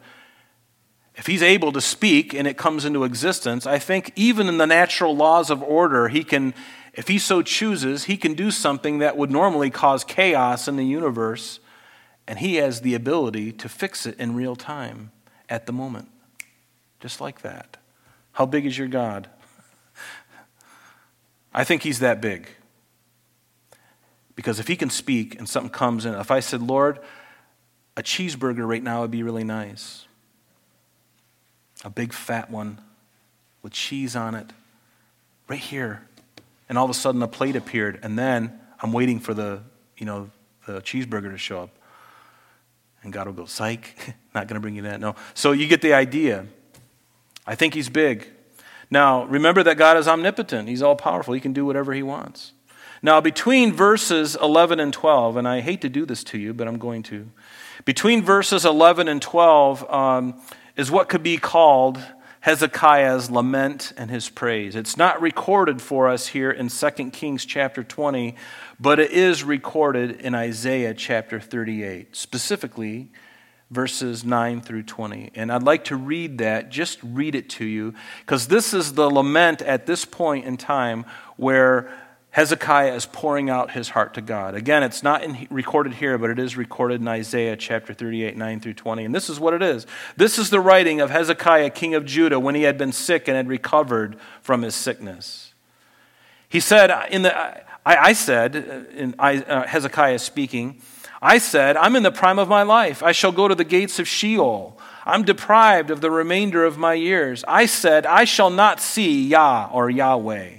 If 1.16 1.28
He's 1.28 1.44
able 1.44 1.74
to 1.74 1.82
speak 1.82 2.34
and 2.34 2.48
it 2.48 2.58
comes 2.58 2.86
into 2.86 3.04
existence, 3.04 3.68
I 3.68 3.80
think 3.80 4.14
even 4.16 4.48
in 4.48 4.58
the 4.58 4.66
natural 4.66 5.16
laws 5.16 5.50
of 5.50 5.62
order, 5.62 6.08
He 6.08 6.24
can, 6.24 6.54
if 6.94 7.10
He 7.10 7.20
so 7.20 7.42
chooses, 7.42 8.06
He 8.06 8.16
can 8.16 8.34
do 8.34 8.50
something 8.50 9.00
that 9.00 9.18
would 9.18 9.30
normally 9.30 9.70
cause 9.70 10.06
chaos 10.06 10.70
in 10.70 10.78
the 10.78 10.86
universe 10.86 11.60
and 12.26 12.40
He 12.40 12.56
has 12.56 12.80
the 12.80 12.96
ability 12.96 13.52
to 13.52 13.68
fix 13.68 14.06
it 14.06 14.18
in 14.18 14.36
real 14.36 14.56
time 14.56 15.12
at 15.50 15.66
the 15.66 15.74
moment. 15.74 16.08
Just 17.02 17.20
like 17.20 17.42
that. 17.42 17.76
How 18.32 18.46
big 18.46 18.66
is 18.66 18.78
your 18.78 18.88
God? 18.88 19.30
I 21.58 21.64
think 21.64 21.82
He's 21.82 22.00
that 22.00 22.22
big. 22.22 22.48
Because 24.36 24.60
if 24.60 24.68
He 24.68 24.76
can 24.76 24.92
speak 24.92 25.38
and 25.40 25.50
something 25.50 25.72
comes 25.72 26.06
in, 26.06 26.14
if 26.14 26.30
I 26.30 26.40
said, 26.40 26.62
Lord, 26.62 27.00
a 27.98 28.04
cheeseburger 28.04 28.66
right 28.66 28.84
now 28.84 29.02
would 29.02 29.10
be 29.10 29.24
really 29.24 29.44
nice. 29.44 30.06
A 31.84 31.90
big 31.90 32.14
fat 32.14 32.52
one 32.52 32.80
with 33.64 33.74
cheese 33.74 34.16
on 34.16 34.36
it, 34.36 34.54
right 35.48 35.60
here. 35.60 36.08
And 36.70 36.78
all 36.78 36.86
of 36.86 36.92
a 36.92 36.94
sudden 36.94 37.24
a 37.24 37.28
plate 37.28 37.56
appeared, 37.56 38.00
and 38.04 38.20
then 38.20 38.60
I'm 38.80 38.94
waiting 38.94 39.20
for 39.20 39.34
the, 39.34 39.64
you 39.98 40.06
know, 40.06 40.30
the 40.68 40.80
cheeseburger 40.82 41.32
to 41.32 41.40
show 41.40 41.64
up. 41.64 41.72
And 43.02 43.12
God 43.12 43.26
will 43.26 43.34
go, 43.34 43.46
psych, 43.46 43.96
not 44.36 44.48
going 44.48 44.56
to 44.56 44.60
bring 44.60 44.76
you 44.76 44.84
that. 44.84 45.00
No. 45.00 45.16
So 45.34 45.54
you 45.54 45.68
get 45.68 45.82
the 45.82 45.94
idea. 45.94 46.46
I 47.48 47.56
think 47.56 47.74
he's 47.74 47.90
big. 47.90 48.28
Now, 48.90 49.26
remember 49.26 49.64
that 49.64 49.78
God 49.78 49.98
is 49.98 50.08
omnipotent. 50.08 50.70
He's 50.70 50.82
all 50.82 50.96
powerful. 50.96 51.34
He 51.34 51.40
can 51.40 51.54
do 51.54 51.66
whatever 51.66 51.94
he 51.94 52.04
wants. 52.04 52.54
Now, 53.02 53.22
between 53.22 53.74
verses 53.74 54.36
11 54.42 54.80
and 54.80 54.92
12, 54.92 55.38
and 55.38 55.48
I 55.48 55.62
hate 55.62 55.82
to 55.82 55.90
do 55.90 56.06
this 56.06 56.24
to 56.26 56.38
you, 56.38 56.54
but 56.54 56.68
I'm 56.68 56.80
going 56.80 57.04
to. 57.04 57.30
Between 57.86 58.24
verses 58.24 58.66
11 58.66 59.08
and 59.08 59.22
12 59.22 59.92
um, 59.92 60.42
is 60.76 60.90
what 60.90 61.10
could 61.10 61.22
be 61.22 61.38
called 61.38 62.00
Hezekiah's 62.40 63.30
lament 63.30 63.94
and 63.98 64.10
his 64.10 64.30
praise. 64.30 64.76
It's 64.76 64.98
not 64.98 65.22
recorded 65.22 65.82
for 65.82 66.08
us 66.08 66.28
here 66.28 66.50
in 66.50 66.70
2 66.70 66.90
Kings 67.12 67.46
chapter 67.46 67.84
20, 67.84 68.36
but 68.80 69.00
it 69.00 69.12
is 69.12 69.44
recorded 69.44 70.22
in 70.22 70.34
Isaiah 70.34 70.94
chapter 70.94 71.40
38, 71.40 72.16
specifically 72.16 73.12
verses 73.70 74.24
9 74.24 74.62
through 74.62 74.84
20. 74.84 75.32
And 75.36 75.52
I'd 75.52 75.64
like 75.64 75.86
to 75.86 75.96
read 75.96 76.38
that, 76.38 76.70
just 76.70 77.00
read 77.04 77.36
it 77.36 77.50
to 77.52 77.66
you, 77.66 77.94
because 78.22 78.48
this 78.48 78.74
is 78.74 78.94
the 78.94 79.10
lament 79.10 79.62
at 79.62 79.86
this 79.86 80.06
point 80.06 80.46
in 80.46 80.58
time 80.58 81.06
where 81.36 81.92
Hezekiah 82.32 82.94
is 82.94 83.06
pouring 83.06 83.50
out 83.50 83.72
his 83.72 83.90
heart 83.90 84.14
to 84.14 84.22
God. 84.22 84.54
Again, 84.54 84.84
it's 84.84 85.02
not 85.02 85.24
in, 85.24 85.48
recorded 85.50 85.96
here, 85.96 86.18
but 86.18 86.30
it 86.30 86.38
is 86.38 86.56
recorded 86.56 87.02
in 87.02 87.08
Isaiah 87.08 87.58
chapter 87.58 87.94
38, 87.94 88.38
9 88.38 88.60
through 88.60 88.76
20. 88.76 89.06
And 89.06 89.16
this 89.16 89.30
is 89.30 89.40
what 89.40 89.54
it 89.54 89.64
is. 89.64 89.88
This 90.18 90.38
is 90.38 90.50
the 90.50 90.60
writing 90.60 91.02
of 91.02 91.10
Hezekiah, 91.10 91.72
king 91.72 91.96
of 91.96 92.06
Judah, 92.06 92.40
when 92.40 92.54
he 92.54 92.64
had 92.64 92.78
been 92.78 92.92
sick 92.92 93.28
and 93.28 93.36
had 93.36 93.48
recovered 93.48 94.18
from 94.42 94.62
his 94.62 94.76
sickness. 94.76 95.54
He 96.48 96.60
said, 96.60 96.92
in 97.10 97.24
the, 97.24 97.66
I, 97.86 98.14
said, 98.14 98.56
uh, 98.56 98.96
in 98.96 99.16
uh, 99.18 99.66
Hezekiah 99.66 100.20
speaking, 100.20 100.82
I 101.22 101.40
said, 101.40 101.78
I'm 101.78 101.96
in 101.96 102.04
the 102.04 102.12
prime 102.12 102.40
of 102.40 102.48
my 102.48 102.64
life. 102.64 103.02
I 103.02 103.12
shall 103.12 103.32
go 103.32 103.48
to 103.48 103.56
the 103.56 103.64
gates 103.64 104.00
of 104.00 104.08
Sheol. 104.08 104.80
I'm 105.06 105.24
deprived 105.24 105.90
of 105.90 106.02
the 106.02 106.12
remainder 106.12 106.64
of 106.66 106.78
my 106.78 106.94
years. 106.94 107.44
I 107.48 107.66
said, 107.66 108.06
I 108.06 108.26
shall 108.26 108.50
not 108.50 108.80
see 108.80 109.28
Yah 109.28 109.70
or 109.72 109.90
Yahweh. 109.90 110.50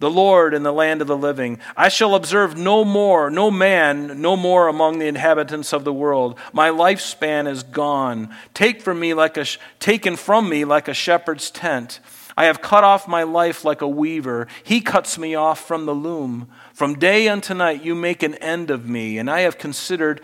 the 0.00 0.10
Lord 0.10 0.54
in 0.54 0.62
the 0.62 0.72
land 0.72 1.02
of 1.02 1.06
the 1.06 1.16
living. 1.16 1.60
I 1.76 1.88
shall 1.88 2.14
observe 2.14 2.56
no 2.56 2.84
more, 2.84 3.30
no 3.30 3.50
man, 3.50 4.20
no 4.20 4.34
more 4.34 4.66
among 4.66 4.98
the 4.98 5.06
inhabitants 5.06 5.72
of 5.74 5.84
the 5.84 5.92
world. 5.92 6.38
My 6.52 6.70
lifespan 6.70 7.46
is 7.46 7.62
gone, 7.62 8.34
take 8.54 8.80
from 8.80 8.98
me 8.98 9.12
like 9.14 9.36
a, 9.36 9.44
taken 9.78 10.16
from 10.16 10.48
me 10.48 10.64
like 10.64 10.88
a 10.88 10.94
shepherd's 10.94 11.50
tent. 11.50 12.00
I 12.36 12.46
have 12.46 12.62
cut 12.62 12.82
off 12.82 13.06
my 13.06 13.24
life 13.24 13.62
like 13.62 13.82
a 13.82 13.88
weaver. 13.88 14.48
He 14.64 14.80
cuts 14.80 15.18
me 15.18 15.34
off 15.34 15.60
from 15.66 15.84
the 15.84 15.94
loom. 15.94 16.48
From 16.80 16.98
day 16.98 17.28
unto 17.28 17.52
night 17.52 17.84
you 17.84 17.94
make 17.94 18.22
an 18.22 18.36
end 18.36 18.70
of 18.70 18.88
me, 18.88 19.18
and 19.18 19.30
I 19.30 19.40
have 19.40 19.58
considered 19.58 20.22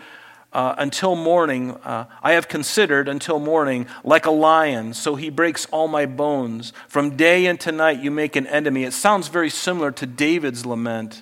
uh, 0.51 0.73
until 0.79 1.15
morning, 1.15 1.73
uh, 1.83 2.05
I 2.23 2.31
have 2.31 2.47
considered 2.47 3.07
until 3.07 3.37
morning 3.37 3.85
like 4.03 4.25
a 4.25 4.31
lion, 4.31 4.95
so 4.95 5.13
he 5.13 5.29
breaks 5.29 5.67
all 5.67 5.87
my 5.87 6.07
bones. 6.07 6.73
From 6.87 7.15
day 7.15 7.45
into 7.45 7.71
night 7.71 7.99
you 7.99 8.09
make 8.09 8.35
an 8.35 8.47
end 8.47 8.65
of 8.65 8.73
me. 8.73 8.85
It 8.85 8.93
sounds 8.93 9.27
very 9.27 9.51
similar 9.51 9.91
to 9.91 10.07
David's 10.07 10.65
lament. 10.65 11.21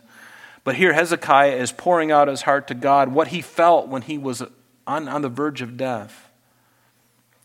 But 0.64 0.76
here 0.76 0.94
Hezekiah 0.94 1.58
is 1.58 1.74
pouring 1.74 2.14
out 2.14 2.30
his 2.30 2.44
heart 2.44 2.70
to 2.70 2.74
God, 2.74 3.10
what 3.10 3.28
he 3.28 3.42
felt 3.42 3.90
when 3.90 4.04
he 4.04 4.18
was 4.18 4.42
on, 4.88 5.10
on 5.10 5.22
the 5.22 5.28
verge 5.28 5.62
of 5.62 5.76
death. 5.76 6.30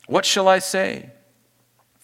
What 0.07 0.25
shall 0.25 0.47
I 0.47 0.61
say? 0.61 1.11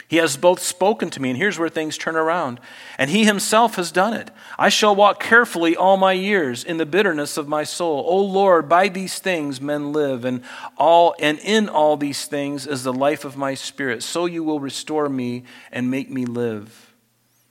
He 0.09 0.19
has 0.19 0.37
both 0.37 0.61
spoken 0.61 1.11
to 1.11 1.21
me, 1.21 1.31
and 1.31 1.37
here's 1.37 1.59
where 1.59 1.69
things 1.69 1.99
turn 1.99 2.15
around. 2.15 2.61
And 2.97 3.11
he 3.11 3.25
himself 3.25 3.75
has 3.75 3.91
done 3.91 4.15
it. 4.15 4.31
I 4.57 4.69
shall 4.69 4.95
walk 4.95 5.21
carefully 5.21 5.75
all 5.75 5.97
my 5.97 6.13
years 6.13 6.63
in 6.63 6.77
the 6.77 6.87
bitterness 6.87 7.37
of 7.37 7.49
my 7.49 7.65
soul. 7.65 8.05
O 8.07 8.21
Lord, 8.21 8.69
by 8.69 8.89
these 8.89 9.19
things 9.19 9.61
men 9.61 9.93
live, 9.93 10.25
and 10.25 10.43
all 10.77 11.17
and 11.19 11.41
in 11.41 11.69
all 11.69 11.97
these 11.97 12.27
things 12.27 12.67
is 12.69 12.85
the 12.85 12.93
life 12.93 13.25
of 13.25 13.37
my 13.37 13.55
spirit. 13.55 14.05
So 14.05 14.27
you 14.27 14.45
will 14.45 14.61
restore 14.61 15.09
me 15.09 15.43
and 15.73 15.91
make 15.91 16.09
me 16.09 16.25
live. 16.25 16.95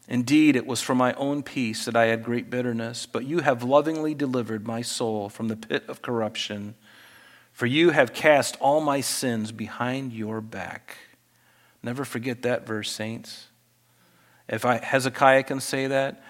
Indeed, 0.07 0.55
it 0.55 0.67
was 0.67 0.81
for 0.81 0.95
my 0.95 1.13
own 1.13 1.43
peace 1.43 1.85
that 1.85 1.95
I 1.95 2.05
had 2.05 2.23
great 2.23 2.49
bitterness, 2.49 3.05
but 3.05 3.25
you 3.25 3.39
have 3.39 3.63
lovingly 3.63 4.13
delivered 4.13 4.67
my 4.67 4.81
soul 4.81 5.29
from 5.29 5.47
the 5.47 5.57
pit 5.57 5.83
of 5.87 6.01
corruption. 6.01 6.75
For 7.51 7.65
you 7.65 7.89
have 7.89 8.13
cast 8.13 8.55
all 8.61 8.81
my 8.81 9.01
sins 9.01 9.51
behind 9.51 10.13
your 10.13 10.41
back. 10.41 10.97
Never 11.85 12.03
forget 12.03 12.41
that 12.41 12.65
verse, 12.65 12.89
saints. 12.89 13.45
If 14.49 14.65
I, 14.65 14.83
Hezekiah 14.83 15.43
can 15.43 15.59
say 15.59 15.85
that, 15.85 16.23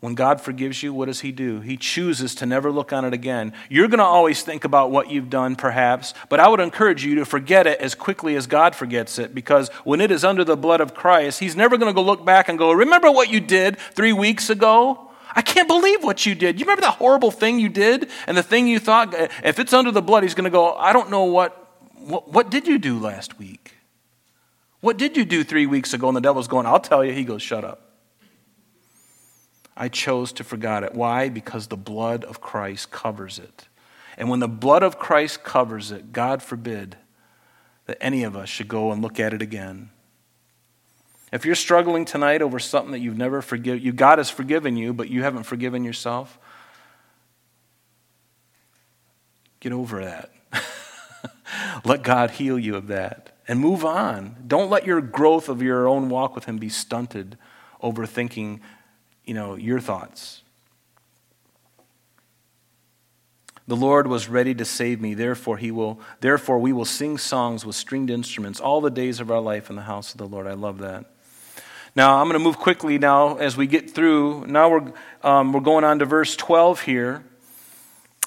when 0.00 0.14
God 0.14 0.40
forgives 0.40 0.82
you, 0.82 0.94
what 0.94 1.06
does 1.06 1.20
He 1.20 1.30
do? 1.30 1.60
He 1.60 1.76
chooses 1.76 2.34
to 2.36 2.46
never 2.46 2.72
look 2.72 2.90
on 2.90 3.04
it 3.04 3.12
again. 3.12 3.52
You're 3.68 3.88
going 3.88 3.98
to 3.98 4.04
always 4.04 4.42
think 4.42 4.64
about 4.64 4.90
what 4.90 5.10
you've 5.10 5.28
done, 5.28 5.56
perhaps, 5.56 6.14
but 6.30 6.40
I 6.40 6.48
would 6.48 6.58
encourage 6.58 7.04
you 7.04 7.16
to 7.16 7.26
forget 7.26 7.66
it 7.66 7.80
as 7.82 7.94
quickly 7.94 8.34
as 8.34 8.46
God 8.46 8.74
forgets 8.74 9.18
it, 9.18 9.34
because 9.34 9.68
when 9.84 10.00
it 10.00 10.10
is 10.10 10.24
under 10.24 10.42
the 10.42 10.56
blood 10.56 10.80
of 10.80 10.94
Christ, 10.94 11.38
He's 11.38 11.54
never 11.54 11.76
going 11.76 11.92
to 11.92 11.94
go 11.94 12.02
look 12.02 12.24
back 12.24 12.48
and 12.48 12.58
go, 12.58 12.72
Remember 12.72 13.10
what 13.10 13.28
you 13.28 13.40
did 13.40 13.78
three 13.78 14.14
weeks 14.14 14.48
ago? 14.48 15.10
I 15.36 15.42
can't 15.42 15.68
believe 15.68 16.02
what 16.02 16.24
you 16.24 16.34
did. 16.34 16.58
You 16.58 16.64
remember 16.64 16.80
that 16.80 16.94
horrible 16.94 17.30
thing 17.30 17.58
you 17.58 17.68
did 17.68 18.08
and 18.26 18.38
the 18.38 18.42
thing 18.42 18.68
you 18.68 18.78
thought? 18.78 19.12
If 19.44 19.58
it's 19.58 19.74
under 19.74 19.90
the 19.90 20.00
blood, 20.00 20.22
He's 20.22 20.34
going 20.34 20.44
to 20.44 20.50
go, 20.50 20.72
I 20.72 20.94
don't 20.94 21.10
know 21.10 21.24
what, 21.24 21.70
what, 21.92 22.32
what 22.32 22.50
did 22.50 22.66
you 22.66 22.78
do 22.78 22.98
last 22.98 23.38
week? 23.38 23.73
What 24.84 24.98
did 24.98 25.16
you 25.16 25.24
do 25.24 25.44
three 25.44 25.64
weeks 25.64 25.94
ago? 25.94 26.08
And 26.08 26.16
the 26.16 26.20
devil's 26.20 26.46
going, 26.46 26.66
I'll 26.66 26.78
tell 26.78 27.02
you. 27.02 27.10
He 27.14 27.24
goes, 27.24 27.40
Shut 27.40 27.64
up. 27.64 27.92
I 29.74 29.88
chose 29.88 30.30
to 30.34 30.44
forget 30.44 30.84
it. 30.84 30.94
Why? 30.94 31.30
Because 31.30 31.68
the 31.68 31.76
blood 31.78 32.22
of 32.22 32.42
Christ 32.42 32.90
covers 32.90 33.38
it. 33.38 33.66
And 34.18 34.28
when 34.28 34.40
the 34.40 34.46
blood 34.46 34.82
of 34.82 34.98
Christ 34.98 35.42
covers 35.42 35.90
it, 35.90 36.12
God 36.12 36.42
forbid 36.42 36.98
that 37.86 37.96
any 37.98 38.24
of 38.24 38.36
us 38.36 38.50
should 38.50 38.68
go 38.68 38.92
and 38.92 39.00
look 39.00 39.18
at 39.18 39.32
it 39.32 39.40
again. 39.40 39.88
If 41.32 41.46
you're 41.46 41.54
struggling 41.54 42.04
tonight 42.04 42.42
over 42.42 42.58
something 42.58 42.92
that 42.92 43.00
you've 43.00 43.16
never 43.16 43.40
forgiven, 43.40 43.82
you 43.82 43.90
God 43.90 44.18
has 44.18 44.28
forgiven 44.28 44.76
you, 44.76 44.92
but 44.92 45.08
you 45.08 45.22
haven't 45.22 45.44
forgiven 45.44 45.82
yourself, 45.82 46.38
get 49.60 49.72
over 49.72 50.04
that. 50.04 50.30
Let 51.86 52.02
God 52.02 52.32
heal 52.32 52.58
you 52.58 52.76
of 52.76 52.88
that 52.88 53.33
and 53.46 53.60
move 53.60 53.84
on. 53.84 54.36
Don't 54.46 54.70
let 54.70 54.86
your 54.86 55.00
growth 55.00 55.48
of 55.48 55.62
your 55.62 55.86
own 55.86 56.08
walk 56.08 56.34
with 56.34 56.44
Him 56.44 56.58
be 56.58 56.68
stunted 56.68 57.36
overthinking, 57.84 58.60
you 59.24 59.34
know, 59.34 59.54
your 59.54 59.78
thoughts. 59.78 60.40
The 63.68 63.76
Lord 63.76 64.06
was 64.06 64.28
ready 64.28 64.54
to 64.54 64.64
save 64.64 65.00
me, 65.00 65.14
therefore 65.14 65.56
he 65.56 65.70
will 65.70 66.00
therefore 66.20 66.58
we 66.58 66.72
will 66.72 66.84
sing 66.84 67.16
songs 67.16 67.64
with 67.64 67.76
stringed 67.76 68.10
instruments 68.10 68.60
all 68.60 68.80
the 68.80 68.90
days 68.90 69.20
of 69.20 69.30
our 69.30 69.40
life 69.40 69.70
in 69.70 69.76
the 69.76 69.82
house 69.82 70.12
of 70.12 70.18
the 70.18 70.26
Lord. 70.26 70.46
I 70.46 70.52
love 70.52 70.78
that. 70.78 71.06
Now 71.96 72.18
I'm 72.18 72.26
going 72.26 72.38
to 72.38 72.44
move 72.44 72.58
quickly 72.58 72.98
now 72.98 73.36
as 73.36 73.56
we 73.56 73.66
get 73.66 73.90
through. 73.90 74.46
Now 74.46 74.68
we're 74.68 74.92
um, 75.22 75.52
we're 75.52 75.60
going 75.60 75.84
on 75.84 75.98
to 76.00 76.04
verse 76.04 76.36
12 76.36 76.82
here. 76.82 77.24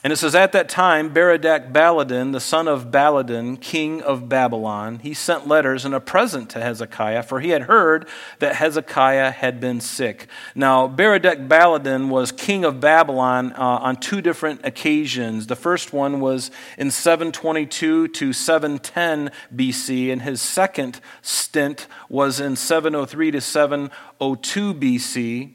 And 0.04 0.14
it 0.14 0.18
says, 0.18 0.36
At 0.36 0.52
that 0.52 0.70
time, 0.70 1.12
Berodach 1.12 1.72
Baladan, 1.72 2.32
the 2.32 2.40
son 2.40 2.68
of 2.68 2.92
Baladan, 2.92 3.60
king 3.60 4.04
of 4.04 4.30
Babylon, 4.30 5.00
he 5.00 5.14
sent 5.14 5.48
letters 5.48 5.86
and 5.86 5.96
a 5.96 6.00
present 6.00 6.52
to 6.52 6.62
Hezekiah, 6.62 7.24
for 7.24 7.40
he 7.40 7.50
had 7.50 7.64
heard 7.64 8.08
that 8.38 8.56
Hezekiah 8.58 9.32
had 9.32 9.60
been 9.60 9.82
sick. 9.82 10.28
Now, 10.54 10.88
Berodach 10.88 11.48
Baladan 11.48 12.10
was 12.10 12.32
king 12.32 12.64
of 12.64 12.80
Babylon 12.80 13.54
uh, 13.54 13.58
on 13.58 13.96
two 13.96 14.22
different 14.22 14.62
occasions. 14.64 15.48
The 15.48 15.56
first 15.56 15.92
one 15.94 16.20
was 16.20 16.52
in 16.78 16.92
722 16.92 18.10
to 18.10 18.34
710 18.34 19.32
BC, 19.56 20.12
and 20.12 20.22
his 20.22 20.44
second 20.44 21.02
stint 21.24 21.88
was 22.08 22.40
in 22.40 22.56
703 22.56 23.32
to 23.32 23.42
702 23.42 24.74
BC. 24.76 25.54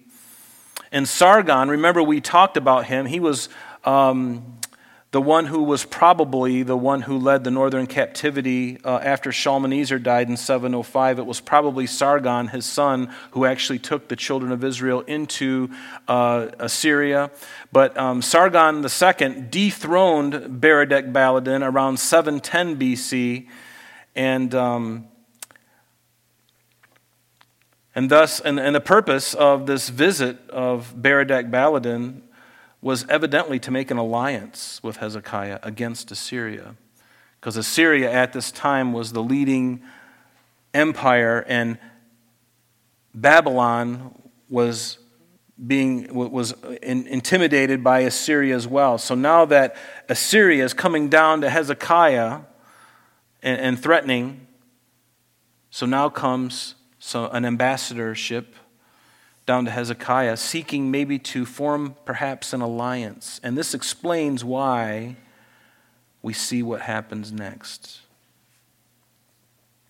And 0.90 1.08
Sargon, 1.08 1.68
remember 1.70 2.02
we 2.02 2.20
talked 2.20 2.58
about 2.58 2.86
him, 2.86 3.06
he 3.06 3.18
was 3.18 3.48
um, 3.84 4.58
the 5.12 5.20
one 5.20 5.44
who 5.44 5.62
was 5.62 5.84
probably 5.84 6.62
the 6.62 6.76
one 6.76 7.02
who 7.02 7.18
led 7.18 7.44
the 7.44 7.50
northern 7.50 7.86
captivity 7.86 8.78
uh, 8.82 8.98
after 9.02 9.30
Shalmaneser 9.30 9.98
died 9.98 10.30
in 10.30 10.38
705. 10.38 11.18
It 11.18 11.26
was 11.26 11.38
probably 11.38 11.86
Sargon, 11.86 12.48
his 12.48 12.64
son, 12.64 13.12
who 13.32 13.44
actually 13.44 13.78
took 13.78 14.08
the 14.08 14.16
children 14.16 14.52
of 14.52 14.64
Israel 14.64 15.02
into 15.02 15.68
uh, 16.08 16.48
Assyria. 16.58 17.30
But 17.72 17.94
um, 17.98 18.22
Sargon 18.22 18.76
II 18.82 19.48
dethroned 19.50 20.60
Berodach 20.62 21.12
Baladan 21.12 21.62
around 21.62 21.98
710 21.98 22.78
BC, 22.78 23.48
and 24.16 24.54
um, 24.54 25.08
and 27.94 28.08
thus, 28.08 28.40
and, 28.40 28.58
and 28.58 28.74
the 28.74 28.80
purpose 28.80 29.34
of 29.34 29.66
this 29.66 29.90
visit 29.90 30.48
of 30.48 30.94
Berodach 30.96 31.50
Baladan 31.50 32.22
was 32.82 33.06
evidently 33.08 33.60
to 33.60 33.70
make 33.70 33.90
an 33.92 33.96
alliance 33.96 34.80
with 34.82 34.96
Hezekiah 34.96 35.60
against 35.62 36.10
Assyria. 36.10 36.74
Because 37.40 37.56
Assyria 37.56 38.10
at 38.10 38.32
this 38.32 38.50
time 38.50 38.92
was 38.92 39.12
the 39.12 39.22
leading 39.22 39.82
empire, 40.74 41.44
and 41.48 41.78
Babylon 43.14 44.20
was 44.50 44.98
being 45.64 46.12
was 46.12 46.54
intimidated 46.82 47.84
by 47.84 48.00
Assyria 48.00 48.56
as 48.56 48.66
well. 48.66 48.98
So 48.98 49.14
now 49.14 49.44
that 49.44 49.76
Assyria 50.08 50.64
is 50.64 50.74
coming 50.74 51.08
down 51.08 51.40
to 51.42 51.50
Hezekiah 51.50 52.40
and, 53.42 53.60
and 53.60 53.80
threatening, 53.80 54.46
so 55.70 55.86
now 55.86 56.08
comes 56.08 56.74
so 56.98 57.28
an 57.28 57.44
ambassadorship 57.44 58.56
down 59.46 59.64
to 59.64 59.70
Hezekiah, 59.70 60.36
seeking 60.36 60.90
maybe 60.90 61.18
to 61.18 61.44
form 61.44 61.96
perhaps 62.04 62.52
an 62.52 62.60
alliance. 62.60 63.40
And 63.42 63.58
this 63.58 63.74
explains 63.74 64.44
why 64.44 65.16
we 66.22 66.32
see 66.32 66.62
what 66.62 66.82
happens 66.82 67.32
next. 67.32 68.00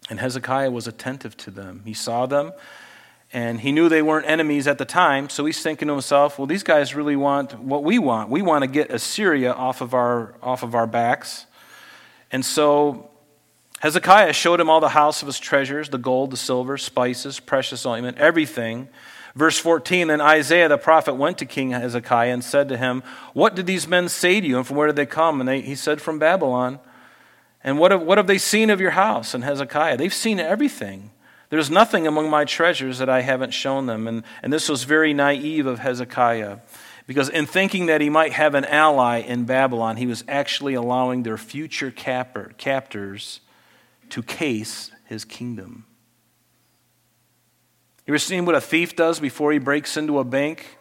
And 0.09 0.19
Hezekiah 0.19 0.71
was 0.71 0.87
attentive 0.87 1.37
to 1.39 1.51
them. 1.51 1.83
He 1.85 1.95
saw 1.95 2.27
them, 2.27 2.53
and 3.33 3.61
he 3.61 3.73
knew 3.73 3.89
they 3.89 4.03
weren't 4.03 4.27
enemies 4.27 4.67
at 4.67 4.79
the 4.79 4.85
time, 4.85 5.29
so 5.29 5.45
he's 5.45 5.63
thinking 5.63 5.89
to 5.89 5.95
himself, 5.95 6.39
well, 6.39 6.47
these 6.47 6.63
guys 6.63 6.95
really 6.95 7.17
want 7.17 7.59
what 7.59 7.85
we 7.85 7.99
want. 7.99 8.31
We 8.31 8.43
want 8.43 8.63
to 8.63 8.67
get 8.67 8.91
Assyria 8.91 9.53
off 9.53 9.81
of 9.81 9.95
our, 9.95 10.35
off 10.43 10.63
of 10.63 10.75
our 10.75 10.87
backs. 10.87 11.47
And 12.31 12.45
so 12.45 13.11
Hezekiah 13.81 14.33
showed 14.33 14.61
him 14.61 14.71
all 14.71 14.81
the 14.81 14.91
house 14.91 15.23
of 15.23 15.27
his 15.27 15.39
treasures 15.39 15.89
the 15.91 15.99
gold, 15.99 16.31
the 16.31 16.37
silver, 16.37 16.79
spices, 16.79 17.41
precious 17.41 17.85
ointment, 17.85 18.19
everything 18.19 18.89
Verse 19.35 19.59
14 19.59 20.09
Then 20.09 20.21
Isaiah 20.21 20.69
the 20.69 20.79
prophet 20.79 21.15
went 21.15 21.39
to 21.39 21.47
King 21.47 21.71
Hezekiah 21.71 22.33
and 22.33 22.45
said 22.45 22.69
to 22.69 22.77
him, 22.77 23.03
What 23.33 23.55
did 23.55 23.67
these 23.67 23.89
men 23.89 24.09
say 24.09 24.41
to 24.41 24.47
you, 24.47 24.59
and 24.59 24.67
from 24.67 24.77
where 24.77 24.87
did 24.87 24.97
they 24.97 25.07
come? 25.07 25.41
And 25.41 25.49
they, 25.49 25.61
he 25.61 25.75
said, 25.75 26.01
From 26.01 26.19
Babylon. 26.19 26.81
And 27.65 27.79
what 27.79 27.93
have, 27.93 28.03
what 28.03 28.19
have 28.19 28.27
they 28.27 28.39
seen 28.39 28.71
of 28.71 28.81
your 28.81 28.91
house? 28.91 29.35
And 29.35 29.45
Hezekiah, 29.45 29.97
they've 29.97 30.13
seen 30.13 30.41
everything. 30.41 31.13
There's 31.49 31.71
nothing 31.71 32.07
among 32.07 32.29
my 32.29 32.45
treasures 32.45 32.99
that 32.99 33.09
I 33.09 33.21
haven't 33.21 33.53
shown 33.53 33.87
them. 33.87 34.09
And, 34.09 34.25
and 34.43 34.53
this 34.53 34.69
was 34.69 34.85
very 34.85 35.15
naive 35.15 35.67
of 35.67 35.79
Hezekiah. 35.79 36.59
Because 37.07 37.29
in 37.29 37.47
thinking 37.47 37.87
that 37.87 38.01
he 38.01 38.09
might 38.09 38.33
have 38.33 38.55
an 38.55 38.65
ally 38.65 39.19
in 39.19 39.45
Babylon, 39.45 39.97
he 39.97 40.07
was 40.07 40.25
actually 40.27 40.75
allowing 40.75 41.23
their 41.23 41.37
future 41.37 41.91
captor, 41.91 42.53
captors 42.59 43.41
to 44.11 44.23
case 44.23 44.91
his 45.05 45.25
kingdom. 45.25 45.85
You 48.13 48.17
ever 48.17 48.19
seen 48.19 48.45
what 48.45 48.55
a 48.55 48.61
thief 48.61 48.95
does 48.95 49.21
before 49.21 49.53
he 49.53 49.59
breaks 49.59 49.97
into 49.97 50.19
a 50.19 50.25
bank? 50.25 50.77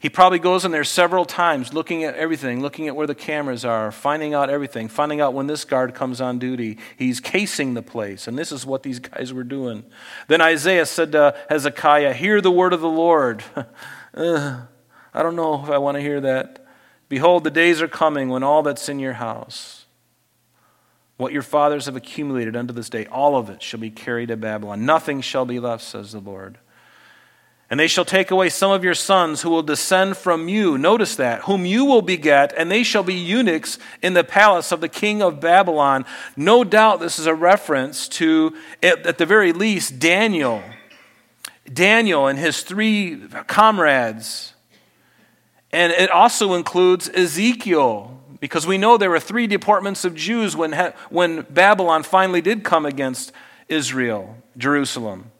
He 0.00 0.08
probably 0.08 0.40
goes 0.40 0.64
in 0.64 0.72
there 0.72 0.82
several 0.82 1.24
times 1.24 1.72
looking 1.72 2.02
at 2.02 2.16
everything, 2.16 2.62
looking 2.62 2.88
at 2.88 2.96
where 2.96 3.06
the 3.06 3.14
cameras 3.14 3.64
are, 3.64 3.92
finding 3.92 4.34
out 4.34 4.50
everything, 4.50 4.88
finding 4.88 5.20
out 5.20 5.34
when 5.34 5.46
this 5.46 5.64
guard 5.64 5.94
comes 5.94 6.20
on 6.20 6.40
duty. 6.40 6.78
He's 6.96 7.20
casing 7.20 7.74
the 7.74 7.82
place, 7.82 8.26
and 8.26 8.36
this 8.36 8.50
is 8.50 8.66
what 8.66 8.82
these 8.82 8.98
guys 8.98 9.32
were 9.32 9.44
doing. 9.44 9.84
Then 10.26 10.40
Isaiah 10.40 10.84
said 10.84 11.12
to 11.12 11.36
Hezekiah, 11.48 12.12
Hear 12.14 12.40
the 12.40 12.50
word 12.50 12.72
of 12.72 12.80
the 12.80 12.88
Lord. 12.88 13.44
I 14.16 14.66
don't 15.14 15.36
know 15.36 15.62
if 15.62 15.70
I 15.70 15.78
want 15.78 15.94
to 15.94 16.00
hear 16.00 16.20
that. 16.22 16.66
Behold, 17.08 17.44
the 17.44 17.52
days 17.52 17.80
are 17.80 17.86
coming 17.86 18.30
when 18.30 18.42
all 18.42 18.64
that's 18.64 18.88
in 18.88 18.98
your 18.98 19.12
house, 19.12 19.86
what 21.18 21.32
your 21.32 21.42
fathers 21.42 21.86
have 21.86 21.96
accumulated 21.96 22.56
unto 22.56 22.72
this 22.72 22.88
day, 22.88 23.04
all 23.06 23.36
of 23.36 23.50
it 23.50 23.60
shall 23.60 23.80
be 23.80 23.90
carried 23.90 24.28
to 24.28 24.36
Babylon. 24.36 24.86
Nothing 24.86 25.20
shall 25.20 25.44
be 25.44 25.60
left, 25.60 25.84
says 25.84 26.12
the 26.12 26.20
Lord. 26.20 26.58
And 27.70 27.78
they 27.78 27.88
shall 27.88 28.06
take 28.06 28.30
away 28.30 28.48
some 28.48 28.70
of 28.70 28.82
your 28.82 28.94
sons 28.94 29.42
who 29.42 29.50
will 29.50 29.62
descend 29.62 30.16
from 30.16 30.48
you. 30.48 30.78
Notice 30.78 31.16
that, 31.16 31.42
whom 31.42 31.66
you 31.66 31.84
will 31.84 32.00
beget, 32.00 32.54
and 32.56 32.70
they 32.70 32.82
shall 32.82 33.02
be 33.02 33.14
eunuchs 33.14 33.78
in 34.00 34.14
the 34.14 34.24
palace 34.24 34.72
of 34.72 34.80
the 34.80 34.88
king 34.88 35.20
of 35.20 35.38
Babylon. 35.40 36.06
No 36.34 36.64
doubt 36.64 37.00
this 37.00 37.18
is 37.18 37.26
a 37.26 37.34
reference 37.34 38.08
to, 38.10 38.56
at 38.82 39.18
the 39.18 39.26
very 39.26 39.52
least, 39.52 39.98
Daniel. 39.98 40.62
Daniel 41.70 42.26
and 42.26 42.38
his 42.38 42.62
three 42.62 43.20
comrades. 43.48 44.54
And 45.70 45.92
it 45.92 46.10
also 46.10 46.54
includes 46.54 47.10
Ezekiel, 47.10 48.17
because 48.40 48.66
we 48.66 48.78
know 48.78 48.96
there 48.96 49.10
were 49.10 49.20
three 49.20 49.46
deportments 49.46 50.04
of 50.04 50.14
Jews 50.14 50.56
when, 50.56 50.72
when 51.10 51.42
Babylon 51.50 52.02
finally 52.02 52.40
did 52.40 52.64
come 52.64 52.86
against 52.86 53.32
Israel, 53.68 54.36
Jerusalem. 54.56 55.30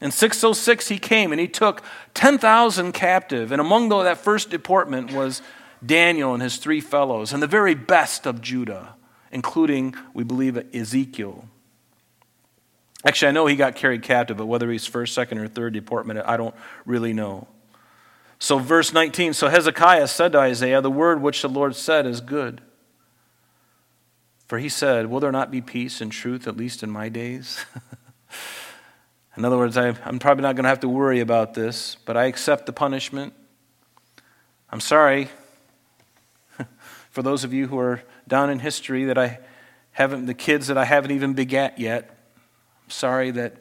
In 0.00 0.10
606, 0.10 0.88
he 0.88 0.98
came 0.98 1.32
and 1.32 1.40
he 1.40 1.48
took 1.48 1.82
10,000 2.14 2.92
captive. 2.92 3.52
And 3.52 3.60
among 3.60 3.88
that 3.88 4.18
first 4.18 4.50
deportment 4.50 5.12
was 5.12 5.42
Daniel 5.84 6.34
and 6.34 6.42
his 6.42 6.56
three 6.56 6.80
fellows, 6.80 7.32
and 7.32 7.42
the 7.42 7.46
very 7.46 7.74
best 7.74 8.26
of 8.26 8.40
Judah, 8.40 8.94
including, 9.30 9.94
we 10.14 10.24
believe, 10.24 10.56
Ezekiel. 10.74 11.48
Actually, 13.04 13.28
I 13.28 13.32
know 13.32 13.46
he 13.46 13.56
got 13.56 13.76
carried 13.76 14.02
captive, 14.02 14.36
but 14.36 14.46
whether 14.46 14.70
he's 14.70 14.86
first, 14.86 15.14
second, 15.14 15.38
or 15.38 15.48
third 15.48 15.74
deportment, 15.74 16.20
I 16.26 16.36
don't 16.36 16.54
really 16.84 17.12
know. 17.12 17.46
So, 18.38 18.58
verse 18.58 18.92
19 18.92 19.32
So 19.32 19.48
Hezekiah 19.48 20.08
said 20.08 20.32
to 20.32 20.38
Isaiah, 20.38 20.80
The 20.80 20.90
word 20.90 21.22
which 21.22 21.42
the 21.42 21.48
Lord 21.48 21.74
said 21.74 22.06
is 22.06 22.20
good. 22.20 22.60
For 24.46 24.58
he 24.58 24.68
said, 24.68 25.06
Will 25.06 25.20
there 25.20 25.32
not 25.32 25.50
be 25.50 25.60
peace 25.60 26.00
and 26.00 26.12
truth, 26.12 26.46
at 26.46 26.56
least 26.56 26.82
in 26.82 26.90
my 26.90 27.08
days? 27.08 27.64
In 29.36 29.44
other 29.44 29.58
words, 29.58 29.76
I, 29.76 29.88
am 29.88 30.18
probably 30.18 30.42
not 30.42 30.56
going 30.56 30.64
to 30.64 30.70
have 30.70 30.80
to 30.80 30.88
worry 30.88 31.20
about 31.20 31.52
this, 31.52 31.98
but 32.06 32.16
I 32.16 32.24
accept 32.24 32.64
the 32.64 32.72
punishment. 32.72 33.34
I'm 34.70 34.80
sorry 34.80 35.28
for 37.10 37.22
those 37.22 37.44
of 37.44 37.52
you 37.52 37.66
who 37.66 37.78
are 37.78 38.02
down 38.26 38.48
in 38.48 38.60
history 38.60 39.04
that 39.04 39.18
I 39.18 39.40
haven't, 39.92 40.24
the 40.24 40.34
kids 40.34 40.68
that 40.68 40.78
I 40.78 40.86
haven't 40.86 41.10
even 41.10 41.34
begat 41.34 41.78
yet. 41.78 42.08
I'm 42.84 42.90
sorry 42.90 43.30
that 43.32 43.56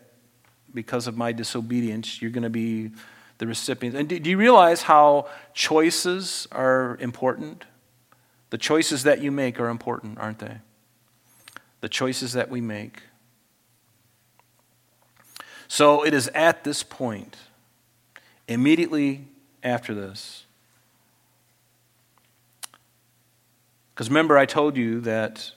because 0.73 1.07
of 1.07 1.17
my 1.17 1.33
disobedience, 1.33 2.21
you're 2.21 2.31
going 2.31 2.43
to 2.43 2.49
be 2.49 2.91
the 3.37 3.47
recipients. 3.47 3.97
And 3.97 4.07
do, 4.07 4.19
do 4.19 4.29
you 4.29 4.37
realize 4.37 4.83
how 4.83 5.27
choices 5.53 6.47
are 6.51 6.97
important? 6.99 7.65
The 8.49 8.57
choices 8.57 9.03
that 9.03 9.21
you 9.21 9.31
make 9.31 9.59
are 9.59 9.69
important, 9.69 10.17
aren't 10.19 10.39
they? 10.39 10.57
The 11.81 11.89
choices 11.89 12.33
that 12.33 12.49
we 12.49 12.61
make. 12.61 13.01
So 15.67 16.05
it 16.05 16.13
is 16.13 16.29
at 16.29 16.63
this 16.63 16.83
point, 16.83 17.37
immediately 18.47 19.27
after 19.63 19.93
this, 19.93 20.45
because 23.95 24.09
remember, 24.09 24.37
I 24.37 24.45
told 24.45 24.75
you 24.75 24.99
that 25.01 25.51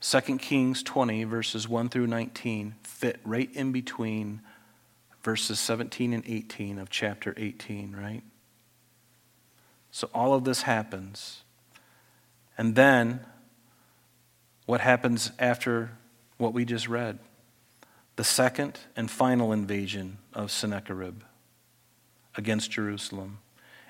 2 0.00 0.38
Kings 0.38 0.82
20, 0.82 1.24
verses 1.24 1.68
1 1.68 1.90
through 1.90 2.06
19, 2.06 2.76
fit 2.82 3.20
right 3.26 3.54
in 3.54 3.72
between 3.72 4.40
verses 5.22 5.58
17 5.58 6.12
and 6.12 6.24
18 6.26 6.78
of 6.78 6.90
chapter 6.90 7.34
18, 7.36 7.94
right? 7.96 8.22
So 9.90 10.08
all 10.14 10.34
of 10.34 10.44
this 10.44 10.62
happens. 10.62 11.42
And 12.56 12.74
then, 12.74 13.20
what 14.66 14.80
happens 14.80 15.32
after 15.38 15.90
what 16.36 16.52
we 16.52 16.64
just 16.64 16.88
read? 16.88 17.18
the 18.20 18.24
second 18.24 18.78
and 18.96 19.10
final 19.10 19.50
invasion 19.50 20.18
of 20.34 20.50
Sennacherib 20.50 21.22
against 22.36 22.70
Jerusalem. 22.70 23.38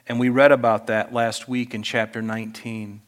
And 0.07 0.21
we 0.21 0.29
read 0.29 0.53
about 0.53 0.87
that 0.87 1.13
last 1.13 1.49
week 1.49 1.75
in 1.75 1.83
chapter 1.83 2.23
19. 2.23 3.03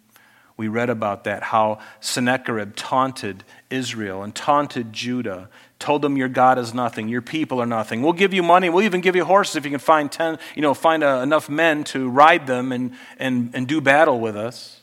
We 0.57 0.67
read 0.67 0.91
about 0.91 1.23
that, 1.23 1.45
how 1.45 1.79
Sennacherib 2.01 2.75
taunted 2.75 3.45
Israel 3.71 4.25
and 4.25 4.35
taunted 4.35 4.93
Judah, 4.93 5.49
told 5.83 6.01
them, 6.01 6.17
Your 6.17 6.29
God 6.29 6.59
is 6.59 6.73
nothing, 6.73 7.09
your 7.09 7.21
people 7.21 7.61
are 7.61 7.67
nothing. 7.67 8.01
We'll 8.01 8.15
give 8.15 8.33
you 8.33 8.43
money, 8.43 8.71
we'll 8.71 8.85
even 8.85 9.03
give 9.03 9.15
you 9.15 9.27
horses 9.27 9.57
if 9.57 9.65
you 9.65 9.71
can 9.71 9.81
find, 9.81 10.11
ten, 10.11 10.39
you 10.55 10.63
know, 10.63 10.73
find 10.73 11.03
a, 11.03 11.21
enough 11.21 11.51
men 11.51 11.85
to 11.85 12.09
ride 12.09 12.47
them 12.47 12.73
and, 12.73 12.93
and, 13.19 13.51
and 13.55 13.69
do 13.69 13.81
battle 13.81 14.19
with 14.19 14.37
us. 14.37 14.81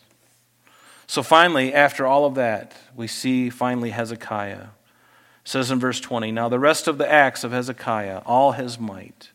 So 1.08 1.24
finally, 1.24 1.74
after 1.74 2.06
all 2.06 2.26
of 2.26 2.36
that, 2.36 2.76
we 2.96 3.08
see 3.08 3.50
finally 3.50 3.90
Hezekiah 3.90 4.68
says 5.50 5.72
in 5.72 5.80
verse 5.80 6.00
20 6.00 6.32
Now 6.32 6.48
the 6.48 6.60
rest 6.60 6.88
of 6.88 6.98
the 6.98 7.12
acts 7.12 7.44
of 7.44 7.52
Hezekiah, 7.52 8.22
all 8.26 8.54
his 8.54 8.80
might, 8.80 9.32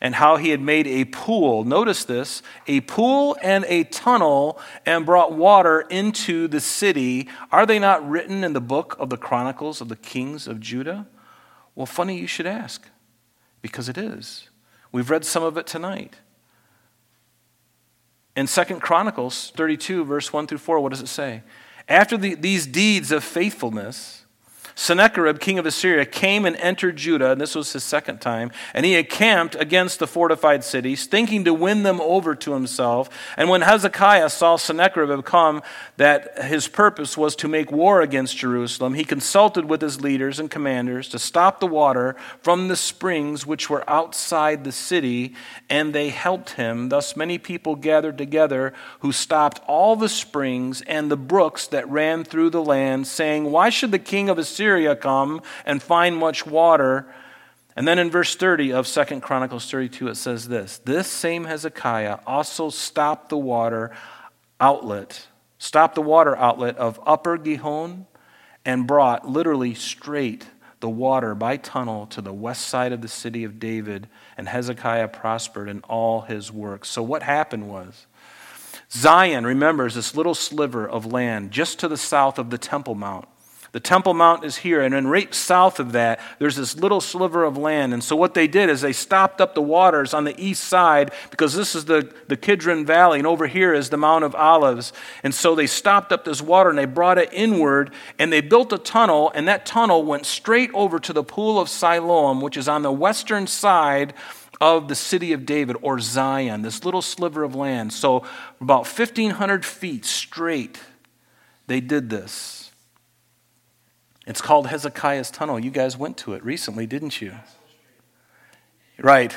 and 0.00 0.14
how 0.14 0.36
he 0.36 0.48
had 0.48 0.60
made 0.60 0.86
a 0.86 1.04
pool, 1.04 1.64
notice 1.64 2.04
this, 2.04 2.42
a 2.66 2.80
pool 2.82 3.36
and 3.42 3.64
a 3.68 3.84
tunnel, 3.84 4.58
and 4.86 5.04
brought 5.04 5.32
water 5.32 5.82
into 5.82 6.48
the 6.48 6.60
city. 6.60 7.28
Are 7.52 7.66
they 7.66 7.78
not 7.78 8.08
written 8.08 8.42
in 8.42 8.54
the 8.54 8.60
book 8.60 8.96
of 8.98 9.10
the 9.10 9.18
Chronicles 9.18 9.80
of 9.80 9.88
the 9.88 9.96
kings 9.96 10.46
of 10.46 10.58
Judah? 10.58 11.06
Well, 11.74 11.86
funny 11.86 12.18
you 12.18 12.26
should 12.26 12.46
ask, 12.46 12.88
because 13.60 13.88
it 13.88 13.98
is. 13.98 14.48
We've 14.90 15.10
read 15.10 15.24
some 15.24 15.42
of 15.42 15.56
it 15.56 15.66
tonight. 15.66 16.16
In 18.36 18.46
Second 18.46 18.80
Chronicles 18.80 19.52
32, 19.54 20.04
verse 20.04 20.32
1 20.32 20.46
through 20.46 20.58
4, 20.58 20.80
what 20.80 20.90
does 20.90 21.02
it 21.02 21.08
say? 21.08 21.42
After 21.88 22.16
the, 22.16 22.34
these 22.36 22.66
deeds 22.66 23.12
of 23.12 23.22
faithfulness, 23.22 24.19
Sennacherib, 24.80 25.40
king 25.40 25.58
of 25.58 25.66
Assyria, 25.66 26.06
came 26.06 26.46
and 26.46 26.56
entered 26.56 26.96
Judah, 26.96 27.32
and 27.32 27.38
this 27.38 27.54
was 27.54 27.70
his 27.70 27.84
second 27.84 28.22
time, 28.22 28.50
and 28.72 28.86
he 28.86 28.94
encamped 28.94 29.54
against 29.56 29.98
the 29.98 30.06
fortified 30.06 30.64
cities, 30.64 31.04
thinking 31.04 31.44
to 31.44 31.52
win 31.52 31.82
them 31.82 32.00
over 32.00 32.34
to 32.36 32.54
himself. 32.54 33.10
And 33.36 33.50
when 33.50 33.60
Hezekiah 33.60 34.30
saw 34.30 34.56
Sennacherib 34.56 35.22
come, 35.26 35.62
that 35.98 36.44
his 36.44 36.66
purpose 36.66 37.18
was 37.18 37.36
to 37.36 37.46
make 37.46 37.70
war 37.70 38.00
against 38.00 38.38
Jerusalem, 38.38 38.94
he 38.94 39.04
consulted 39.04 39.66
with 39.66 39.82
his 39.82 40.00
leaders 40.00 40.38
and 40.38 40.50
commanders 40.50 41.10
to 41.10 41.18
stop 41.18 41.60
the 41.60 41.66
water 41.66 42.16
from 42.40 42.68
the 42.68 42.76
springs 42.76 43.44
which 43.44 43.68
were 43.68 43.84
outside 43.86 44.64
the 44.64 44.72
city, 44.72 45.34
and 45.68 45.92
they 45.92 46.08
helped 46.08 46.52
him. 46.52 46.88
Thus 46.88 47.14
many 47.14 47.36
people 47.36 47.76
gathered 47.76 48.16
together 48.16 48.72
who 49.00 49.12
stopped 49.12 49.60
all 49.66 49.94
the 49.94 50.08
springs 50.08 50.80
and 50.80 51.10
the 51.10 51.18
brooks 51.18 51.66
that 51.66 51.86
ran 51.90 52.24
through 52.24 52.48
the 52.48 52.64
land, 52.64 53.06
saying, 53.06 53.44
Why 53.44 53.68
should 53.68 53.90
the 53.90 53.98
king 53.98 54.30
of 54.30 54.38
Assyria 54.38 54.69
Assyria 54.70 54.94
come 54.94 55.42
and 55.66 55.82
find 55.82 56.16
much 56.16 56.46
water. 56.46 57.12
And 57.74 57.88
then 57.88 57.98
in 57.98 58.08
verse 58.08 58.36
30 58.36 58.72
of 58.72 58.86
Second 58.86 59.20
Chronicles 59.20 59.68
32, 59.68 60.08
it 60.08 60.14
says 60.14 60.46
this 60.46 60.78
This 60.84 61.08
same 61.08 61.44
Hezekiah 61.44 62.18
also 62.24 62.70
stopped 62.70 63.30
the 63.30 63.38
water 63.38 63.90
outlet, 64.60 65.26
stopped 65.58 65.96
the 65.96 66.02
water 66.02 66.36
outlet 66.36 66.76
of 66.76 67.00
Upper 67.04 67.36
Gihon, 67.36 68.06
and 68.64 68.86
brought 68.86 69.28
literally 69.28 69.74
straight 69.74 70.46
the 70.78 70.88
water 70.88 71.34
by 71.34 71.56
tunnel 71.56 72.06
to 72.06 72.20
the 72.20 72.32
west 72.32 72.68
side 72.68 72.92
of 72.92 73.02
the 73.02 73.08
city 73.08 73.42
of 73.42 73.58
David, 73.58 74.08
and 74.36 74.48
Hezekiah 74.48 75.08
prospered 75.08 75.68
in 75.68 75.80
all 75.80 76.20
his 76.20 76.52
works. 76.52 76.88
So, 76.88 77.02
what 77.02 77.24
happened 77.24 77.68
was 77.68 78.06
Zion, 78.92 79.44
remembers 79.44 79.96
this 79.96 80.14
little 80.14 80.36
sliver 80.36 80.88
of 80.88 81.06
land 81.06 81.50
just 81.50 81.80
to 81.80 81.88
the 81.88 81.96
south 81.96 82.38
of 82.38 82.50
the 82.50 82.58
Temple 82.58 82.94
Mount. 82.94 83.26
The 83.72 83.80
Temple 83.80 84.14
Mount 84.14 84.44
is 84.44 84.56
here, 84.56 84.82
and 84.82 84.92
then 84.92 85.06
right 85.06 85.32
south 85.32 85.78
of 85.78 85.92
that, 85.92 86.18
there's 86.40 86.56
this 86.56 86.76
little 86.76 87.00
sliver 87.00 87.44
of 87.44 87.56
land. 87.56 87.94
And 87.94 88.02
so, 88.02 88.16
what 88.16 88.34
they 88.34 88.48
did 88.48 88.68
is 88.68 88.80
they 88.80 88.92
stopped 88.92 89.40
up 89.40 89.54
the 89.54 89.62
waters 89.62 90.12
on 90.12 90.24
the 90.24 90.38
east 90.42 90.64
side 90.64 91.12
because 91.30 91.54
this 91.54 91.76
is 91.76 91.84
the, 91.84 92.12
the 92.26 92.36
Kidron 92.36 92.84
Valley, 92.84 93.18
and 93.18 93.28
over 93.28 93.46
here 93.46 93.72
is 93.72 93.88
the 93.90 93.96
Mount 93.96 94.24
of 94.24 94.34
Olives. 94.34 94.92
And 95.22 95.32
so, 95.32 95.54
they 95.54 95.68
stopped 95.68 96.10
up 96.10 96.24
this 96.24 96.42
water 96.42 96.70
and 96.70 96.78
they 96.78 96.84
brought 96.84 97.18
it 97.18 97.28
inward, 97.32 97.92
and 98.18 98.32
they 98.32 98.40
built 98.40 98.72
a 98.72 98.78
tunnel, 98.78 99.30
and 99.36 99.46
that 99.46 99.66
tunnel 99.66 100.04
went 100.04 100.26
straight 100.26 100.70
over 100.74 100.98
to 100.98 101.12
the 101.12 101.22
Pool 101.22 101.60
of 101.60 101.68
Siloam, 101.68 102.40
which 102.40 102.56
is 102.56 102.66
on 102.66 102.82
the 102.82 102.92
western 102.92 103.46
side 103.46 104.14
of 104.60 104.88
the 104.88 104.96
city 104.96 105.32
of 105.32 105.46
David 105.46 105.76
or 105.80 106.00
Zion, 106.00 106.62
this 106.62 106.84
little 106.84 107.02
sliver 107.02 107.44
of 107.44 107.54
land. 107.54 107.92
So, 107.92 108.24
about 108.60 108.80
1,500 108.80 109.64
feet 109.64 110.04
straight, 110.04 110.80
they 111.68 111.80
did 111.80 112.10
this. 112.10 112.59
It's 114.30 114.40
called 114.40 114.68
Hezekiah's 114.68 115.28
Tunnel. 115.28 115.58
You 115.58 115.72
guys 115.72 115.96
went 115.96 116.16
to 116.18 116.34
it 116.34 116.44
recently, 116.44 116.86
didn't 116.86 117.20
you? 117.20 117.34
Right. 118.96 119.36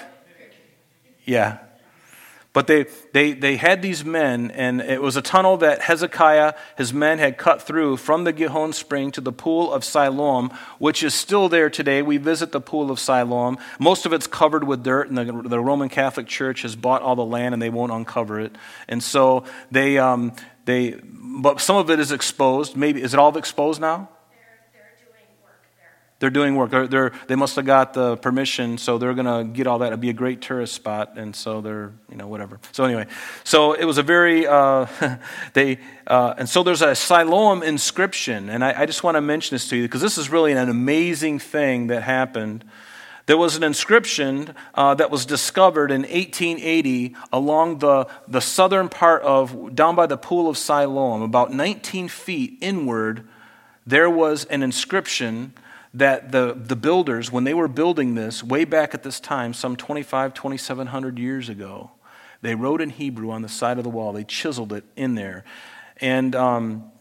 Yeah. 1.25 1.57
But 2.53 2.67
they, 2.67 2.85
they, 3.11 3.33
they 3.33 3.55
had 3.55 3.81
these 3.81 4.05
men, 4.05 4.51
and 4.51 4.81
it 4.81 5.01
was 5.01 5.17
a 5.17 5.23
tunnel 5.23 5.57
that 5.57 5.81
Hezekiah, 5.81 6.53
his 6.77 6.93
men, 6.93 7.17
had 7.17 7.39
cut 7.39 7.63
through 7.63 7.97
from 7.97 8.23
the 8.23 8.31
Gihon 8.31 8.71
spring 8.71 9.09
to 9.13 9.21
the 9.21 9.31
pool 9.31 9.73
of 9.73 9.83
Siloam, 9.83 10.51
which 10.77 11.01
is 11.01 11.15
still 11.15 11.49
there 11.49 11.71
today. 11.71 12.03
We 12.03 12.17
visit 12.17 12.51
the 12.51 12.61
pool 12.61 12.91
of 12.91 12.99
Siloam. 12.99 13.57
Most 13.79 14.05
of 14.05 14.13
it's 14.13 14.27
covered 14.27 14.63
with 14.63 14.83
dirt, 14.83 15.09
and 15.09 15.17
the, 15.17 15.49
the 15.49 15.59
Roman 15.59 15.89
Catholic 15.89 16.27
Church 16.27 16.61
has 16.61 16.75
bought 16.75 17.01
all 17.01 17.15
the 17.15 17.25
land, 17.25 17.55
and 17.55 17.61
they 17.61 17.71
won't 17.71 17.91
uncover 17.91 18.39
it. 18.39 18.55
And 18.87 19.01
so 19.01 19.45
they, 19.71 19.97
um, 19.97 20.33
they 20.65 20.99
but 21.01 21.59
some 21.61 21.77
of 21.77 21.89
it 21.89 21.99
is 21.99 22.11
exposed. 22.11 22.77
Maybe, 22.77 23.01
is 23.01 23.15
it 23.15 23.19
all 23.19 23.35
exposed 23.35 23.81
now? 23.81 24.09
They're 26.23 26.29
doing 26.29 26.55
work. 26.55 26.71
They're, 26.71 26.87
they're, 26.87 27.11
they 27.27 27.35
must 27.35 27.57
have 27.57 27.65
got 27.65 27.93
the 27.93 28.15
permission, 28.15 28.77
so 28.77 28.97
they're 28.97 29.13
going 29.13 29.25
to 29.25 29.43
get 29.43 29.67
all 29.67 29.79
that. 29.79 29.87
It'd 29.87 29.99
be 29.99 30.09
a 30.09 30.13
great 30.13 30.39
tourist 30.39 30.73
spot, 30.73 31.17
and 31.17 31.35
so 31.35 31.59
they're, 31.59 31.91
you 32.09 32.15
know, 32.15 32.29
whatever. 32.29 32.61
So 32.71 32.85
anyway, 32.85 33.07
so 33.43 33.73
it 33.73 33.83
was 33.83 33.97
a 33.97 34.03
very, 34.03 34.47
uh, 34.47 34.85
they, 35.53 35.79
uh, 36.07 36.35
and 36.37 36.47
so 36.47 36.63
there's 36.63 36.81
a 36.81 36.95
Siloam 36.95 37.61
inscription, 37.61 38.49
and 38.49 38.63
I, 38.63 38.83
I 38.83 38.85
just 38.85 39.03
want 39.03 39.15
to 39.15 39.21
mention 39.21 39.53
this 39.55 39.67
to 39.67 39.75
you 39.75 39.83
because 39.83 39.99
this 39.99 40.17
is 40.17 40.29
really 40.29 40.53
an 40.53 40.69
amazing 40.69 41.39
thing 41.39 41.87
that 41.87 42.03
happened. 42.03 42.63
There 43.25 43.37
was 43.37 43.57
an 43.57 43.63
inscription 43.63 44.55
uh, 44.75 44.93
that 44.95 45.11
was 45.11 45.25
discovered 45.25 45.91
in 45.91 46.03
1880 46.03 47.17
along 47.33 47.79
the, 47.79 48.07
the 48.29 48.39
southern 48.39 48.87
part 48.87 49.23
of, 49.23 49.75
down 49.75 49.97
by 49.97 50.05
the 50.05 50.15
pool 50.15 50.49
of 50.49 50.57
Siloam, 50.57 51.21
about 51.21 51.51
19 51.51 52.07
feet 52.07 52.59
inward. 52.61 53.27
There 53.85 54.09
was 54.09 54.45
an 54.45 54.63
inscription 54.63 55.53
that 55.93 56.31
the, 56.31 56.57
the 56.57 56.75
builders, 56.75 57.31
when 57.31 57.43
they 57.43 57.53
were 57.53 57.67
building 57.67 58.15
this 58.15 58.43
way 58.43 58.65
back 58.65 58.93
at 58.93 59.03
this 59.03 59.19
time, 59.19 59.53
some 59.53 59.75
25, 59.75 60.33
2700 60.33 61.19
years 61.19 61.49
ago, 61.49 61.91
they 62.41 62.55
wrote 62.55 62.81
in 62.81 62.89
Hebrew 62.89 63.31
on 63.31 63.41
the 63.41 63.49
side 63.49 63.77
of 63.77 63.83
the 63.83 63.89
wall. 63.89 64.11
They 64.11 64.23
chiseled 64.23 64.73
it 64.73 64.83
in 64.95 65.15
there. 65.15 65.43
And, 66.01 66.35
um, 66.35 66.91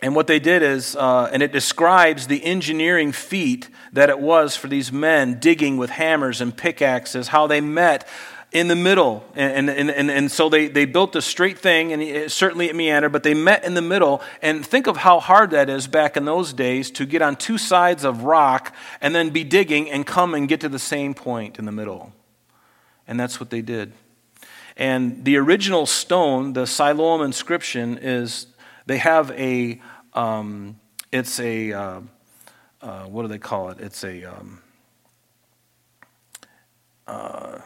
and 0.00 0.14
what 0.14 0.26
they 0.26 0.38
did 0.38 0.62
is, 0.62 0.96
uh, 0.96 1.30
and 1.32 1.42
it 1.42 1.52
describes 1.52 2.26
the 2.26 2.42
engineering 2.44 3.12
feat 3.12 3.68
that 3.92 4.10
it 4.10 4.18
was 4.18 4.56
for 4.56 4.68
these 4.68 4.90
men 4.90 5.38
digging 5.38 5.76
with 5.76 5.90
hammers 5.90 6.40
and 6.40 6.56
pickaxes, 6.56 7.28
how 7.28 7.46
they 7.46 7.60
met 7.60 8.08
in 8.56 8.68
the 8.68 8.74
middle. 8.74 9.22
And, 9.34 9.68
and, 9.68 9.90
and, 9.90 10.10
and 10.10 10.32
so 10.32 10.48
they, 10.48 10.68
they 10.68 10.86
built 10.86 11.14
a 11.14 11.20
straight 11.20 11.58
thing, 11.58 11.92
and 11.92 12.02
it, 12.02 12.32
certainly 12.32 12.70
it 12.70 12.74
meandered, 12.74 13.12
but 13.12 13.22
they 13.22 13.34
met 13.34 13.64
in 13.64 13.74
the 13.74 13.82
middle. 13.82 14.22
And 14.40 14.64
think 14.64 14.86
of 14.86 14.96
how 14.96 15.20
hard 15.20 15.50
that 15.50 15.68
is 15.68 15.86
back 15.86 16.16
in 16.16 16.24
those 16.24 16.54
days 16.54 16.90
to 16.92 17.04
get 17.04 17.20
on 17.20 17.36
two 17.36 17.58
sides 17.58 18.02
of 18.02 18.22
rock 18.22 18.74
and 19.02 19.14
then 19.14 19.28
be 19.28 19.44
digging 19.44 19.90
and 19.90 20.06
come 20.06 20.34
and 20.34 20.48
get 20.48 20.60
to 20.62 20.70
the 20.70 20.78
same 20.78 21.12
point 21.12 21.58
in 21.58 21.66
the 21.66 21.72
middle. 21.72 22.14
And 23.06 23.20
that's 23.20 23.38
what 23.38 23.50
they 23.50 23.60
did. 23.60 23.92
And 24.78 25.22
the 25.26 25.36
original 25.36 25.84
stone, 25.84 26.54
the 26.54 26.66
Siloam 26.66 27.20
inscription, 27.20 27.98
is 27.98 28.46
they 28.86 28.96
have 28.96 29.32
a, 29.32 29.82
um, 30.14 30.80
it's 31.12 31.38
a, 31.40 31.72
uh, 31.74 32.00
uh, 32.80 33.04
what 33.04 33.20
do 33.20 33.28
they 33.28 33.38
call 33.38 33.68
it? 33.68 33.80
It's 33.80 34.02
a, 34.02 34.24
um, 34.24 34.62
uh, 37.06 37.58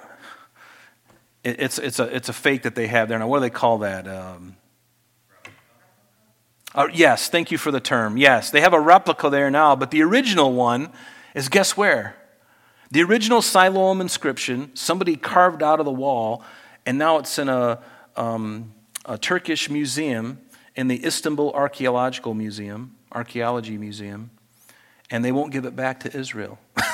it's, 1.43 1.79
it's, 1.79 1.99
a, 1.99 2.05
it's 2.15 2.29
a 2.29 2.33
fake 2.33 2.63
that 2.63 2.75
they 2.75 2.87
have 2.87 3.09
there. 3.09 3.19
Now, 3.19 3.29
what 3.29 3.39
do 3.39 3.43
they 3.43 3.51
call 3.51 3.79
that? 3.79 4.07
Um, 4.07 4.57
uh, 6.75 6.89
yes, 6.93 7.29
thank 7.29 7.51
you 7.51 7.59
for 7.59 7.71
the 7.71 7.81
term. 7.81 8.17
Yes, 8.17 8.51
they 8.51 8.61
have 8.61 8.73
a 8.73 8.81
replica 8.81 9.29
there 9.31 9.51
now, 9.51 9.75
but 9.75 9.91
the 9.91 10.03
original 10.03 10.53
one 10.53 10.93
is 11.35 11.49
guess 11.49 11.77
where? 11.77 12.17
The 12.91 13.03
original 13.03 13.43
Siloam 13.43 14.01
inscription, 14.01 14.75
somebody 14.75 15.17
carved 15.17 15.63
out 15.63 15.81
of 15.81 15.87
the 15.87 15.93
wall, 15.93 16.45
and 16.85 16.99
now 16.99 17.19
it's 17.19 17.39
in 17.39 17.49
a, 17.49 17.81
um, 18.17 18.75
a 19.05 19.17
Turkish 19.17 19.71
museum 19.71 20.41
in 20.77 20.89
the 20.89 21.05
Istanbul 21.05 21.53
Archaeological 21.53 22.35
Museum, 22.35 22.97
Archaeology 23.13 23.79
Museum, 23.79 24.31
and 25.11 25.25
they 25.25 25.33
won't 25.33 25.53
give 25.53 25.65
it 25.65 25.75
back 25.75 26.01
to 26.01 26.17
Israel. 26.17 26.59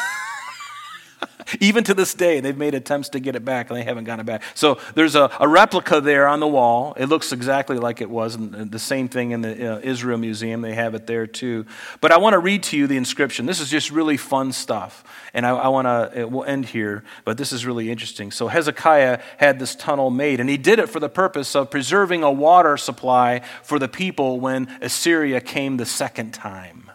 Even 1.60 1.84
to 1.84 1.94
this 1.94 2.14
day, 2.14 2.40
they've 2.40 2.56
made 2.56 2.74
attempts 2.74 3.08
to 3.10 3.20
get 3.20 3.36
it 3.36 3.44
back 3.44 3.70
and 3.70 3.78
they 3.78 3.84
haven't 3.84 4.04
gotten 4.04 4.20
it 4.20 4.26
back. 4.26 4.42
So 4.54 4.78
there's 4.94 5.14
a, 5.14 5.30
a 5.38 5.46
replica 5.46 6.00
there 6.00 6.26
on 6.26 6.40
the 6.40 6.46
wall. 6.46 6.94
It 6.96 7.06
looks 7.06 7.32
exactly 7.32 7.78
like 7.78 8.00
it 8.00 8.10
was. 8.10 8.34
And 8.34 8.70
the 8.70 8.78
same 8.78 9.08
thing 9.08 9.30
in 9.30 9.42
the 9.42 9.76
uh, 9.76 9.80
Israel 9.82 10.18
Museum, 10.18 10.60
they 10.60 10.74
have 10.74 10.94
it 10.94 11.06
there 11.06 11.26
too. 11.26 11.66
But 12.00 12.12
I 12.12 12.18
want 12.18 12.34
to 12.34 12.38
read 12.38 12.62
to 12.64 12.76
you 12.76 12.86
the 12.86 12.96
inscription. 12.96 13.46
This 13.46 13.60
is 13.60 13.70
just 13.70 13.90
really 13.90 14.16
fun 14.16 14.52
stuff. 14.52 15.04
And 15.34 15.46
I, 15.46 15.50
I 15.50 15.68
want 15.68 15.86
to, 15.86 16.26
we'll 16.26 16.44
end 16.44 16.66
here, 16.66 17.04
but 17.24 17.38
this 17.38 17.52
is 17.52 17.64
really 17.64 17.90
interesting. 17.90 18.30
So 18.30 18.48
Hezekiah 18.48 19.20
had 19.36 19.58
this 19.58 19.74
tunnel 19.74 20.10
made, 20.10 20.40
and 20.40 20.48
he 20.48 20.56
did 20.56 20.78
it 20.78 20.88
for 20.88 21.00
the 21.00 21.08
purpose 21.08 21.54
of 21.54 21.70
preserving 21.70 22.22
a 22.22 22.30
water 22.30 22.76
supply 22.76 23.42
for 23.62 23.78
the 23.78 23.88
people 23.88 24.40
when 24.40 24.68
Assyria 24.80 25.40
came 25.40 25.76
the 25.76 25.86
second 25.86 26.32
time. 26.32 26.90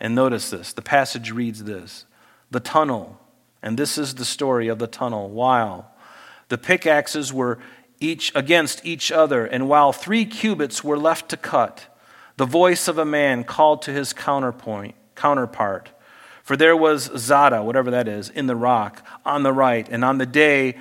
And 0.00 0.14
notice 0.14 0.50
this 0.50 0.72
the 0.72 0.82
passage 0.82 1.30
reads 1.30 1.64
this 1.64 2.04
The 2.50 2.60
tunnel 2.60 3.20
and 3.62 3.78
this 3.78 3.98
is 3.98 4.14
the 4.14 4.24
story 4.24 4.68
of 4.68 4.78
the 4.78 4.86
tunnel. 4.86 5.28
While 5.28 5.90
the 6.48 6.58
pickaxes 6.58 7.32
were 7.32 7.58
each 8.00 8.32
against 8.34 8.84
each 8.86 9.10
other, 9.10 9.44
and 9.44 9.68
while 9.68 9.92
three 9.92 10.24
cubits 10.24 10.84
were 10.84 10.98
left 10.98 11.28
to 11.30 11.36
cut, 11.36 11.86
the 12.36 12.46
voice 12.46 12.86
of 12.86 12.98
a 12.98 13.04
man 13.04 13.44
called 13.44 13.82
to 13.82 13.92
his 13.92 14.12
counterpoint, 14.12 14.94
counterpart. 15.14 15.90
For 16.44 16.56
there 16.56 16.76
was 16.76 17.10
Zada, 17.16 17.62
whatever 17.62 17.90
that 17.90 18.08
is, 18.08 18.30
in 18.30 18.46
the 18.46 18.56
rock 18.56 19.04
on 19.26 19.42
the 19.42 19.52
right, 19.52 19.86
and 19.88 20.04
on 20.04 20.18
the 20.18 20.26
day 20.26 20.76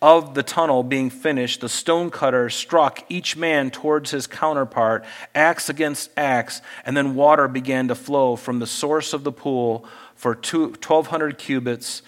of 0.00 0.34
the 0.34 0.42
tunnel 0.42 0.82
being 0.82 1.10
finished, 1.10 1.60
the 1.60 1.68
stonecutter 1.68 2.50
struck 2.50 3.04
each 3.08 3.36
man 3.36 3.70
towards 3.70 4.10
his 4.10 4.26
counterpart, 4.26 5.04
axe 5.34 5.68
against 5.68 6.10
axe, 6.16 6.60
and 6.84 6.96
then 6.96 7.14
water 7.14 7.46
began 7.46 7.88
to 7.88 7.94
flow 7.94 8.34
from 8.34 8.58
the 8.58 8.66
source 8.66 9.12
of 9.12 9.22
the 9.22 9.30
pool 9.30 9.86
for 10.16 10.32
1,200 10.32 11.38
cubits 11.38 12.02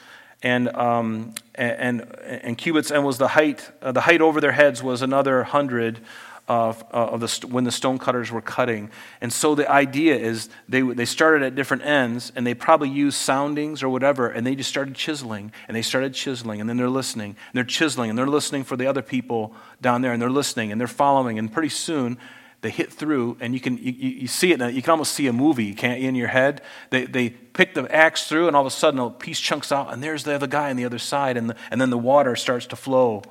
and, 0.45 0.69
um, 0.77 1.35
and, 1.55 2.07
and 2.21 2.59
cubits, 2.59 2.91
and 2.91 3.05
was 3.05 3.17
the 3.19 3.29
height, 3.29 3.69
uh, 3.83 3.93
the 3.93 4.03
height 4.03 4.21
over 4.21 4.41
their 4.41 4.53
heads 4.53 4.83
was 4.83 5.01
another 5.01 5.43
hundred 5.43 6.01
of, 6.47 6.85
uh, 6.93 6.97
of 6.97 7.21
the, 7.21 7.47
when 7.47 7.65
the 7.65 7.73
stonecutters 7.73 8.31
were 8.31 8.43
cutting. 8.43 8.91
And 9.23 9.33
so 9.33 9.55
the 9.55 9.69
idea 9.71 10.17
is 10.17 10.51
they, 10.69 10.83
they 10.83 11.07
started 11.07 11.43
at 11.43 11.55
different 11.55 11.85
ends, 11.87 12.31
and 12.37 12.47
they 12.47 12.53
probably 12.53 12.91
used 12.91 13.17
soundings 13.17 13.83
or 13.83 13.89
whatever, 13.89 14.29
and 14.29 14.47
they 14.47 14.55
just 14.55 14.69
started 14.69 14.95
chiseling, 14.95 15.51
and 15.67 15.75
they 15.75 15.83
started 15.83 16.13
chiseling, 16.13 16.61
and 16.61 16.69
then 16.69 16.77
they're 16.77 16.91
listening, 16.91 17.31
and 17.31 17.55
they're 17.55 17.65
chiseling, 17.65 18.11
and 18.11 18.19
they're 18.19 18.27
listening 18.27 18.65
for 18.65 18.77
the 18.77 18.87
other 18.87 19.03
people 19.03 19.55
down 19.81 20.03
there, 20.03 20.13
and 20.13 20.21
they're 20.21 20.29
listening, 20.29 20.71
and 20.71 20.79
they're 20.79 20.87
following, 20.87 21.39
and 21.39 21.51
pretty 21.51 21.71
soon 21.71 22.19
they 22.65 22.71
hit 22.71 22.91
through, 22.91 23.37
and 23.41 23.53
you 23.53 23.61
can 23.61 23.77
you, 23.77 23.93
you 23.93 24.27
see 24.27 24.51
it. 24.51 24.73
You 24.73 24.81
can 24.81 24.91
almost 24.91 25.13
see 25.13 25.27
a 25.27 25.35
movie, 25.35 25.75
can't 25.75 26.01
in 26.01 26.15
your 26.15 26.29
head? 26.29 26.63
They, 26.89 27.05
they 27.05 27.29
pick 27.29 27.75
the 27.75 27.95
axe 27.95 28.27
through, 28.27 28.47
and 28.47 28.57
all 28.57 28.63
of 28.63 28.67
a 28.67 28.71
sudden 28.71 28.99
a 28.99 29.11
piece 29.11 29.39
chunks 29.39 29.71
out, 29.71 29.93
and 29.93 30.03
there's 30.03 30.25
the 30.25 30.35
other 30.35 30.47
guy 30.47 30.71
on 30.71 30.77
the 30.77 30.87
other 30.87 30.99
side, 30.99 31.37
and, 31.37 31.51
the, 31.51 31.57
and 31.71 31.79
then 31.79 31.91
the 31.91 31.99
water 31.99 32.35
starts 32.35 32.67
to 32.69 32.77
flow, 32.77 33.23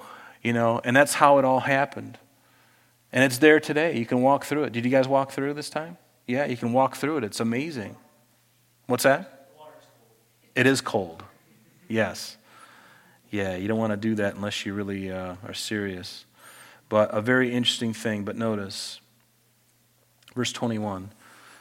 you 0.43 0.53
know, 0.53 0.79
and 0.83 0.95
that's 0.95 1.15
how 1.15 1.39
it 1.39 1.45
all 1.45 1.61
happened. 1.61 2.19
And 3.11 3.23
it's 3.23 3.39
there 3.39 3.59
today. 3.59 3.97
You 3.97 4.05
can 4.05 4.21
walk 4.21 4.45
through 4.45 4.65
it. 4.65 4.71
Did 4.71 4.85
you 4.85 4.91
guys 4.91 5.07
walk 5.07 5.31
through 5.31 5.55
this 5.55 5.71
time? 5.71 5.97
Yeah, 6.27 6.45
you 6.45 6.55
can 6.55 6.71
walk 6.71 6.95
through 6.95 7.17
it. 7.17 7.23
It's 7.23 7.39
amazing. 7.39 7.95
What's 8.85 9.03
that? 9.03 9.49
It 10.53 10.67
is 10.67 10.79
cold. 10.79 11.23
Yes. 11.87 12.37
Yeah, 13.31 13.55
you 13.55 13.67
don't 13.67 13.79
want 13.79 13.93
to 13.93 13.97
do 13.97 14.13
that 14.15 14.35
unless 14.35 14.63
you 14.63 14.75
really 14.75 15.11
uh, 15.11 15.35
are 15.43 15.55
serious. 15.55 16.25
But 16.87 17.09
a 17.11 17.21
very 17.21 17.51
interesting 17.51 17.93
thing. 17.93 18.25
But 18.25 18.35
notice, 18.35 18.99
Verse 20.35 20.51
21. 20.51 21.11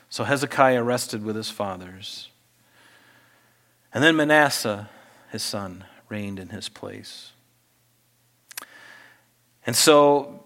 So 0.08 0.24
Hezekiah 0.24 0.82
rested 0.82 1.24
with 1.24 1.36
his 1.36 1.50
fathers. 1.50 2.28
And 3.94 4.02
then 4.02 4.16
Manasseh, 4.16 4.88
his 5.30 5.42
son, 5.42 5.84
reigned 6.08 6.38
in 6.38 6.50
his 6.50 6.68
place. 6.68 7.32
And 9.66 9.76
so 9.76 10.44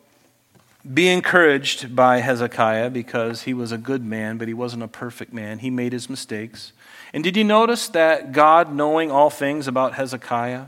be 0.93 1.09
encouraged 1.09 1.97
by 1.97 2.18
Hezekiah 2.18 2.91
because 2.91 3.43
he 3.43 3.55
was 3.55 3.72
a 3.72 3.79
good 3.79 4.05
man, 4.05 4.39
but 4.39 4.47
he 4.47 4.55
wasn't 4.55 4.83
a 4.83 4.89
perfect 4.89 5.33
man. 5.33 5.59
He 5.59 5.70
made 5.70 5.93
his 5.93 6.09
mistakes. 6.09 6.72
And 7.12 7.24
did 7.24 7.37
you 7.37 7.45
notice 7.45 7.89
that 7.89 8.33
God, 8.33 8.72
knowing 8.72 9.11
all 9.11 9.31
things 9.31 9.66
about 9.66 9.95
Hezekiah, 9.95 10.66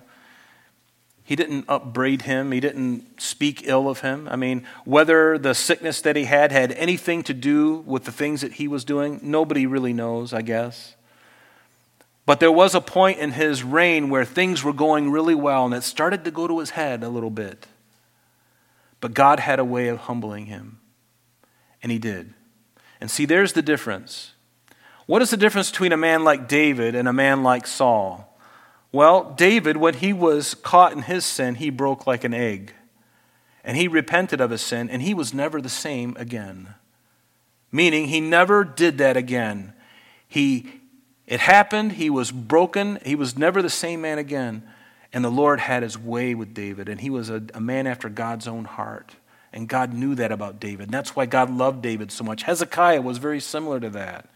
he 1.29 1.37
didn't 1.37 1.67
upbraid 1.69 2.23
him. 2.23 2.53
He 2.53 2.59
didn't 2.59 3.21
speak 3.21 3.69
ill 3.69 3.87
of 3.91 4.01
him. 4.01 4.27
I 4.31 4.37
mean, 4.37 4.67
whether 4.87 5.37
the 5.37 5.53
sickness 5.53 6.01
that 6.01 6.17
he 6.17 6.25
had 6.25 6.53
had 6.53 6.73
anything 6.73 7.23
to 7.25 7.35
do 7.35 7.85
with 7.85 8.05
the 8.05 8.13
things 8.13 8.41
that 8.41 8.55
he 8.55 8.67
was 8.67 8.83
doing, 8.83 9.21
nobody 9.23 9.67
really 9.67 9.93
knows, 9.93 10.33
I 10.33 10.41
guess. 10.41 10.95
But 12.25 12.41
there 12.41 12.51
was 12.51 12.75
a 12.75 12.81
point 12.81 13.19
in 13.19 13.33
his 13.33 13.63
reign 13.63 14.09
where 14.09 14.25
things 14.25 14.65
were 14.65 14.73
going 14.73 15.11
really 15.11 15.35
well 15.35 15.67
and 15.67 15.75
it 15.75 15.83
started 15.83 16.25
to 16.25 16.31
go 16.31 16.49
to 16.49 16.61
his 16.61 16.71
head 16.71 17.03
a 17.03 17.11
little 17.11 17.29
bit. 17.29 17.67
But 19.03 19.13
God 19.13 19.39
had 19.39 19.59
a 19.59 19.67
way 19.67 19.89
of 19.89 19.99
humbling 19.99 20.47
him. 20.47 20.81
And 21.83 21.93
he 21.93 21.99
did. 21.99 22.33
And 23.03 23.11
see, 23.11 23.27
there's 23.27 23.53
the 23.53 23.61
difference. 23.61 24.33
What 25.05 25.21
is 25.21 25.29
the 25.29 25.37
difference 25.37 25.71
between 25.71 25.93
a 25.93 25.99
man 25.99 26.25
like 26.25 26.49
David 26.49 26.95
and 26.95 27.07
a 27.07 27.13
man 27.13 27.43
like 27.43 27.67
Saul? 27.67 28.35
Well, 28.91 29.35
David, 29.37 29.77
when 29.77 29.95
he 29.95 30.13
was 30.13 30.55
caught 30.55 30.93
in 30.93 31.03
his 31.03 31.25
sin, 31.25 31.57
he 31.57 31.71
broke 31.71 32.07
like 32.07 32.25
an 32.25 32.33
egg. 32.33 32.73
And 33.63 33.77
he 33.77 33.87
repented 33.87 34.41
of 34.41 34.51
his 34.51 34.63
sin, 34.63 34.89
and 34.89 35.03
he 35.03 35.13
was 35.13 35.35
never 35.35 35.61
the 35.61 35.69
same 35.69 36.17
again. 36.19 36.75
Meaning, 37.71 38.09
he 38.09 38.21
never 38.21 38.65
did 38.65 38.97
that 38.99 39.17
again. 39.17 39.75
He, 40.27 40.71
it 41.27 41.41
happened, 41.41 41.93
he 41.93 42.09
was 42.09 42.31
broken, 42.31 42.99
he 43.05 43.15
was 43.15 43.37
never 43.37 43.61
the 43.61 43.69
same 43.69 44.01
man 44.01 44.17
again. 44.17 44.63
And 45.13 45.23
the 45.23 45.31
Lord 45.31 45.61
had 45.61 45.83
his 45.83 45.99
way 45.99 46.35
with 46.35 46.55
David, 46.55 46.89
and 46.89 47.01
he 47.01 47.11
was 47.11 47.29
a, 47.29 47.43
a 47.53 47.61
man 47.61 47.87
after 47.87 48.09
God's 48.09 48.49
own 48.49 48.65
heart. 48.65 49.17
And 49.53 49.69
God 49.69 49.93
knew 49.93 50.15
that 50.15 50.33
about 50.33 50.61
David. 50.61 50.85
And 50.85 50.95
that's 50.95 51.17
why 51.17 51.27
God 51.27 51.51
loved 51.51 51.83
David 51.83 52.13
so 52.13 52.25
much. 52.25 52.43
Hezekiah 52.43 53.01
was 53.01 53.19
very 53.19 53.41
similar 53.41 53.81
to 53.81 53.91
that 53.91 54.29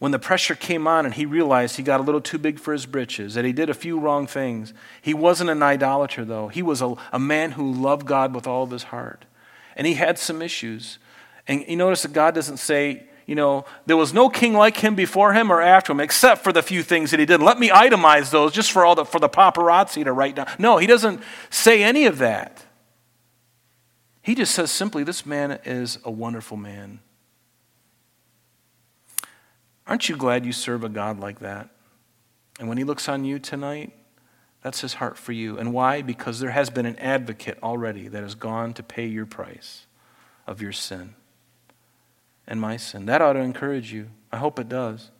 when 0.00 0.12
the 0.12 0.18
pressure 0.18 0.54
came 0.54 0.86
on 0.86 1.04
and 1.04 1.14
he 1.14 1.26
realized 1.26 1.76
he 1.76 1.82
got 1.82 2.00
a 2.00 2.02
little 2.02 2.22
too 2.22 2.38
big 2.38 2.58
for 2.58 2.72
his 2.72 2.86
britches, 2.86 3.34
that 3.34 3.44
he 3.44 3.52
did 3.52 3.68
a 3.68 3.74
few 3.74 4.00
wrong 4.00 4.26
things. 4.26 4.72
He 5.02 5.12
wasn't 5.12 5.50
an 5.50 5.62
idolater, 5.62 6.24
though. 6.24 6.48
He 6.48 6.62
was 6.62 6.80
a, 6.80 6.94
a 7.12 7.18
man 7.18 7.52
who 7.52 7.70
loved 7.70 8.06
God 8.06 8.34
with 8.34 8.46
all 8.46 8.62
of 8.62 8.70
his 8.70 8.84
heart. 8.84 9.26
And 9.76 9.86
he 9.86 9.94
had 9.94 10.18
some 10.18 10.40
issues. 10.40 10.98
And 11.46 11.66
you 11.68 11.76
notice 11.76 12.00
that 12.02 12.14
God 12.14 12.34
doesn't 12.34 12.56
say, 12.56 13.04
you 13.26 13.34
know, 13.34 13.66
there 13.84 13.96
was 13.98 14.14
no 14.14 14.30
king 14.30 14.54
like 14.54 14.78
him 14.78 14.94
before 14.94 15.34
him 15.34 15.52
or 15.52 15.60
after 15.60 15.92
him, 15.92 16.00
except 16.00 16.42
for 16.42 16.52
the 16.52 16.62
few 16.62 16.82
things 16.82 17.10
that 17.10 17.20
he 17.20 17.26
did. 17.26 17.42
Let 17.42 17.60
me 17.60 17.68
itemize 17.68 18.30
those 18.30 18.52
just 18.52 18.72
for 18.72 18.86
all 18.86 18.94
the 18.94 19.04
for 19.04 19.20
the 19.20 19.28
paparazzi 19.28 20.02
to 20.04 20.12
write 20.14 20.34
down. 20.34 20.48
No, 20.58 20.78
he 20.78 20.86
doesn't 20.86 21.20
say 21.50 21.82
any 21.82 22.06
of 22.06 22.16
that. 22.18 22.64
He 24.22 24.34
just 24.34 24.54
says 24.54 24.70
simply, 24.70 25.04
this 25.04 25.26
man 25.26 25.60
is 25.66 25.98
a 26.04 26.10
wonderful 26.10 26.56
man. 26.56 27.00
Aren't 29.90 30.08
you 30.08 30.16
glad 30.16 30.46
you 30.46 30.52
serve 30.52 30.84
a 30.84 30.88
God 30.88 31.18
like 31.18 31.40
that? 31.40 31.68
And 32.60 32.68
when 32.68 32.78
he 32.78 32.84
looks 32.84 33.08
on 33.08 33.24
you 33.24 33.40
tonight, 33.40 33.92
that's 34.62 34.82
his 34.82 34.94
heart 34.94 35.18
for 35.18 35.32
you. 35.32 35.58
And 35.58 35.72
why? 35.72 36.00
Because 36.00 36.38
there 36.38 36.52
has 36.52 36.70
been 36.70 36.86
an 36.86 36.96
advocate 37.00 37.58
already 37.60 38.06
that 38.06 38.22
has 38.22 38.36
gone 38.36 38.72
to 38.74 38.84
pay 38.84 39.06
your 39.06 39.26
price 39.26 39.86
of 40.46 40.62
your 40.62 40.70
sin 40.70 41.16
and 42.46 42.60
my 42.60 42.76
sin. 42.76 43.06
That 43.06 43.20
ought 43.20 43.32
to 43.32 43.40
encourage 43.40 43.92
you. 43.92 44.10
I 44.30 44.36
hope 44.36 44.60
it 44.60 44.68
does. 44.68 45.10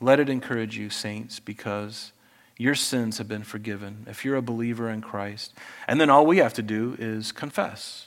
Let 0.00 0.18
it 0.18 0.30
encourage 0.30 0.78
you, 0.78 0.88
saints, 0.88 1.38
because 1.38 2.12
your 2.56 2.74
sins 2.74 3.18
have 3.18 3.28
been 3.28 3.42
forgiven 3.42 4.06
if 4.08 4.24
you're 4.24 4.36
a 4.36 4.42
believer 4.42 4.88
in 4.88 5.02
Christ. 5.02 5.52
And 5.86 6.00
then 6.00 6.08
all 6.08 6.24
we 6.24 6.38
have 6.38 6.54
to 6.54 6.62
do 6.62 6.96
is 6.98 7.32
confess. 7.32 8.06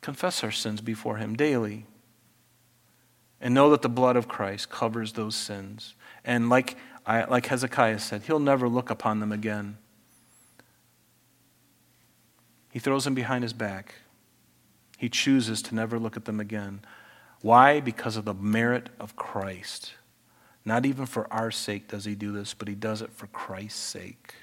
Confess 0.00 0.42
our 0.42 0.50
sins 0.50 0.80
before 0.80 1.18
him 1.18 1.36
daily 1.36 1.84
and 3.42 3.52
know 3.52 3.70
that 3.70 3.82
the 3.82 3.88
blood 3.88 4.16
of 4.16 4.28
Christ 4.28 4.70
covers 4.70 5.12
those 5.12 5.34
sins. 5.34 5.94
And 6.24 6.48
like, 6.48 6.76
I, 7.04 7.24
like 7.24 7.46
Hezekiah 7.46 7.98
said, 7.98 8.22
he'll 8.22 8.38
never 8.38 8.68
look 8.68 8.88
upon 8.88 9.18
them 9.18 9.32
again. 9.32 9.76
He 12.70 12.78
throws 12.78 13.04
them 13.04 13.14
behind 13.14 13.42
his 13.42 13.52
back. 13.52 13.96
He 14.96 15.08
chooses 15.08 15.60
to 15.62 15.74
never 15.74 15.98
look 15.98 16.16
at 16.16 16.24
them 16.24 16.38
again. 16.38 16.82
Why? 17.40 17.80
Because 17.80 18.16
of 18.16 18.24
the 18.24 18.32
merit 18.32 18.88
of 19.00 19.16
Christ. 19.16 19.94
Not 20.64 20.86
even 20.86 21.06
for 21.06 21.30
our 21.32 21.50
sake 21.50 21.88
does 21.88 22.04
he 22.04 22.14
do 22.14 22.30
this, 22.30 22.54
but 22.54 22.68
he 22.68 22.76
does 22.76 23.02
it 23.02 23.12
for 23.12 23.26
Christ's 23.26 23.80
sake. 23.80 24.36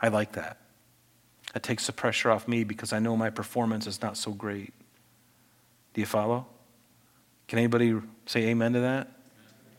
I 0.00 0.08
like 0.08 0.32
that. 0.32 0.56
That 1.52 1.62
takes 1.62 1.86
the 1.86 1.92
pressure 1.92 2.30
off 2.30 2.48
me 2.48 2.64
because 2.64 2.94
I 2.94 3.00
know 3.00 3.14
my 3.18 3.28
performance 3.28 3.86
is 3.86 4.00
not 4.00 4.16
so 4.16 4.32
great. 4.32 4.72
Do 5.92 6.00
you 6.00 6.06
follow? 6.06 6.46
Can 7.50 7.58
anybody 7.58 8.00
say 8.26 8.46
amen 8.50 8.74
to 8.74 8.80
that? 8.82 9.08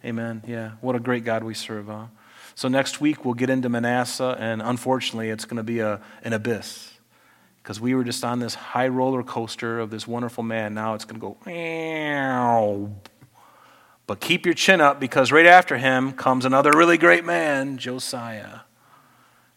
Amen. 0.03 0.43
Yeah. 0.45 0.71
What 0.81 0.97
a 0.97 0.99
great 0.99 1.23
God 1.23 1.41
we 1.41 1.53
serve, 1.53 1.87
huh? 1.87 2.07
So 2.53 2.67
next 2.67 2.99
week 2.99 3.23
we'll 3.23 3.33
get 3.33 3.49
into 3.49 3.69
Manasseh, 3.69 4.35
and 4.37 4.61
unfortunately 4.61 5.29
it's 5.29 5.45
going 5.45 5.55
to 5.55 5.63
be 5.63 5.79
a, 5.79 6.01
an 6.21 6.33
abyss 6.33 6.91
because 7.63 7.79
we 7.79 7.95
were 7.95 8.03
just 8.03 8.25
on 8.25 8.39
this 8.39 8.55
high 8.55 8.89
roller 8.89 9.23
coaster 9.23 9.79
of 9.79 9.89
this 9.89 10.05
wonderful 10.05 10.43
man. 10.43 10.73
Now 10.73 10.95
it's 10.95 11.05
going 11.05 11.21
to 11.21 11.25
go. 11.25 11.37
Meow. 11.45 12.89
But 14.05 14.19
keep 14.19 14.45
your 14.45 14.53
chin 14.53 14.81
up 14.81 14.99
because 14.99 15.31
right 15.31 15.45
after 15.45 15.77
him 15.77 16.11
comes 16.11 16.43
another 16.43 16.71
really 16.75 16.97
great 16.97 17.23
man, 17.23 17.77
Josiah. 17.77 18.59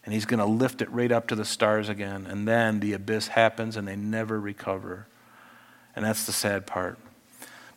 And 0.05 0.13
he's 0.13 0.25
going 0.25 0.39
to 0.39 0.45
lift 0.45 0.81
it 0.81 0.89
right 0.89 1.11
up 1.11 1.27
to 1.27 1.35
the 1.35 1.43
stars 1.43 1.89
again. 1.89 2.27
And 2.27 2.47
then 2.47 2.79
the 2.79 2.93
abyss 2.93 3.27
happens 3.27 3.75
and 3.75 3.85
they 3.85 3.97
never 3.97 4.39
recover. 4.39 5.05
And 5.97 6.05
that's 6.05 6.25
the 6.25 6.31
sad 6.31 6.65
part. 6.65 6.97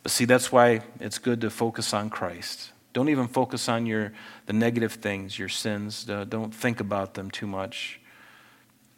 But 0.09 0.13
see, 0.13 0.25
that's 0.25 0.51
why 0.51 0.81
it's 0.99 1.19
good 1.19 1.41
to 1.41 1.51
focus 1.51 1.93
on 1.93 2.09
Christ. 2.09 2.71
Don't 2.93 3.09
even 3.09 3.27
focus 3.27 3.69
on 3.69 3.85
your, 3.85 4.11
the 4.47 4.53
negative 4.53 4.93
things, 4.93 5.37
your 5.37 5.49
sins. 5.49 6.09
Uh, 6.09 6.23
don't 6.23 6.51
think 6.51 6.79
about 6.79 7.13
them 7.13 7.29
too 7.29 7.45
much. 7.45 7.99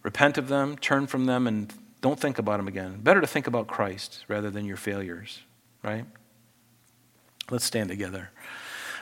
Repent 0.04 0.38
of 0.38 0.48
them, 0.48 0.78
turn 0.78 1.08
from 1.08 1.26
them, 1.26 1.48
and 1.48 1.74
don't 2.00 2.18
think 2.18 2.40
about 2.40 2.58
them 2.58 2.68
again. 2.70 3.02
Better 3.02 3.20
to 3.20 3.28
think 3.28 3.46
about 3.46 3.68
Christ 3.68 4.24
rather 4.30 4.50
than 4.50 4.64
your 4.64 4.78
failures, 4.78 5.42
right? 5.84 6.06
Let's 7.50 7.66
stand 7.66 7.90
together. 7.90 8.30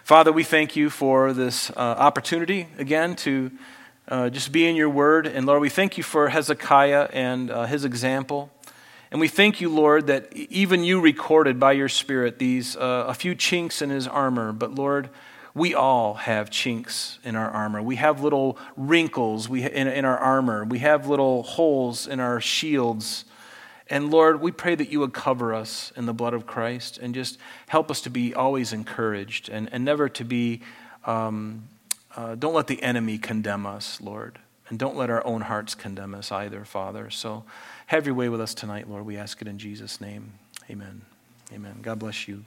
Father, 0.04 0.32
we 0.32 0.44
thank 0.44 0.76
you 0.76 0.90
for 0.90 1.32
this 1.32 1.70
uh, 1.70 1.74
opportunity 1.76 2.70
again 2.80 3.18
to 3.18 3.52
uh, 4.08 4.32
just 4.32 4.52
be 4.52 4.66
in 4.66 4.76
your 4.76 4.90
word. 4.90 5.28
And 5.28 5.46
Lord, 5.46 5.62
we 5.62 5.70
thank 5.70 5.96
you 5.96 6.04
for 6.04 6.30
Hezekiah 6.30 7.10
and 7.14 7.52
uh, 7.52 7.66
his 7.66 7.86
example. 7.86 8.50
And 9.12 9.20
we 9.20 9.28
thank 9.28 9.60
you, 9.60 9.70
Lord, 9.70 10.08
that 10.08 10.32
even 10.34 10.84
you 10.84 11.02
recorded 11.02 11.60
by 11.60 11.72
your 11.72 11.90
Spirit 11.90 12.38
these 12.38 12.76
uh, 12.76 13.06
a 13.08 13.14
few 13.14 13.34
chinks 13.34 13.82
in 13.82 13.90
his 13.90 14.08
armor. 14.08 14.54
But 14.54 14.76
Lord, 14.76 15.10
we 15.56 15.74
all 15.74 16.14
have 16.14 16.52
chinks 16.52 17.18
in 17.24 17.36
our 17.36 17.50
armor. 17.50 17.82
We 17.82 17.96
have 17.96 18.22
little 18.22 18.58
wrinkles 18.78 19.50
we, 19.50 19.64
in, 19.64 19.88
in 19.88 20.06
our 20.06 20.18
armor. 20.18 20.64
We 20.64 20.80
have 20.80 21.08
little 21.08 21.42
holes 21.42 22.06
in 22.06 22.20
our 22.20 22.40
shields. 22.40 23.26
And 23.90 24.12
Lord, 24.12 24.42
we 24.42 24.52
pray 24.52 24.76
that 24.76 24.90
you 24.90 25.00
would 25.00 25.14
cover 25.14 25.56
us 25.56 25.92
in 25.96 26.06
the 26.06 26.14
blood 26.14 26.36
of 26.36 26.46
Christ 26.46 27.00
and 27.00 27.16
just 27.16 27.40
help 27.68 27.90
us 27.90 28.02
to 28.02 28.12
be 28.12 28.36
always 28.36 28.74
encouraged 28.74 29.50
and, 29.50 29.68
and 29.72 29.84
never 29.84 30.08
to 30.10 30.24
be, 30.24 30.62
um, 31.06 31.64
uh, 32.16 32.36
don't 32.36 32.54
let 32.54 32.68
the 32.68 32.82
enemy 32.84 33.18
condemn 33.18 33.66
us, 33.66 34.00
Lord. 34.00 34.38
And 34.70 34.78
don't 34.78 34.96
let 34.96 35.10
our 35.10 35.26
own 35.26 35.42
hearts 35.42 35.74
condemn 35.74 36.14
us 36.14 36.32
either, 36.32 36.64
Father. 36.64 37.10
So, 37.10 37.44
have 37.90 38.06
your 38.06 38.14
way 38.14 38.30
with 38.30 38.40
us 38.40 38.54
tonight, 38.54 38.88
Lord. 38.88 39.04
We 39.04 39.18
ask 39.18 39.42
it 39.42 39.48
in 39.48 39.58
Jesus' 39.58 40.00
name. 40.00 40.34
Amen. 40.70 41.02
Amen. 41.52 41.80
God 41.82 41.98
bless 41.98 42.28
you. 42.28 42.46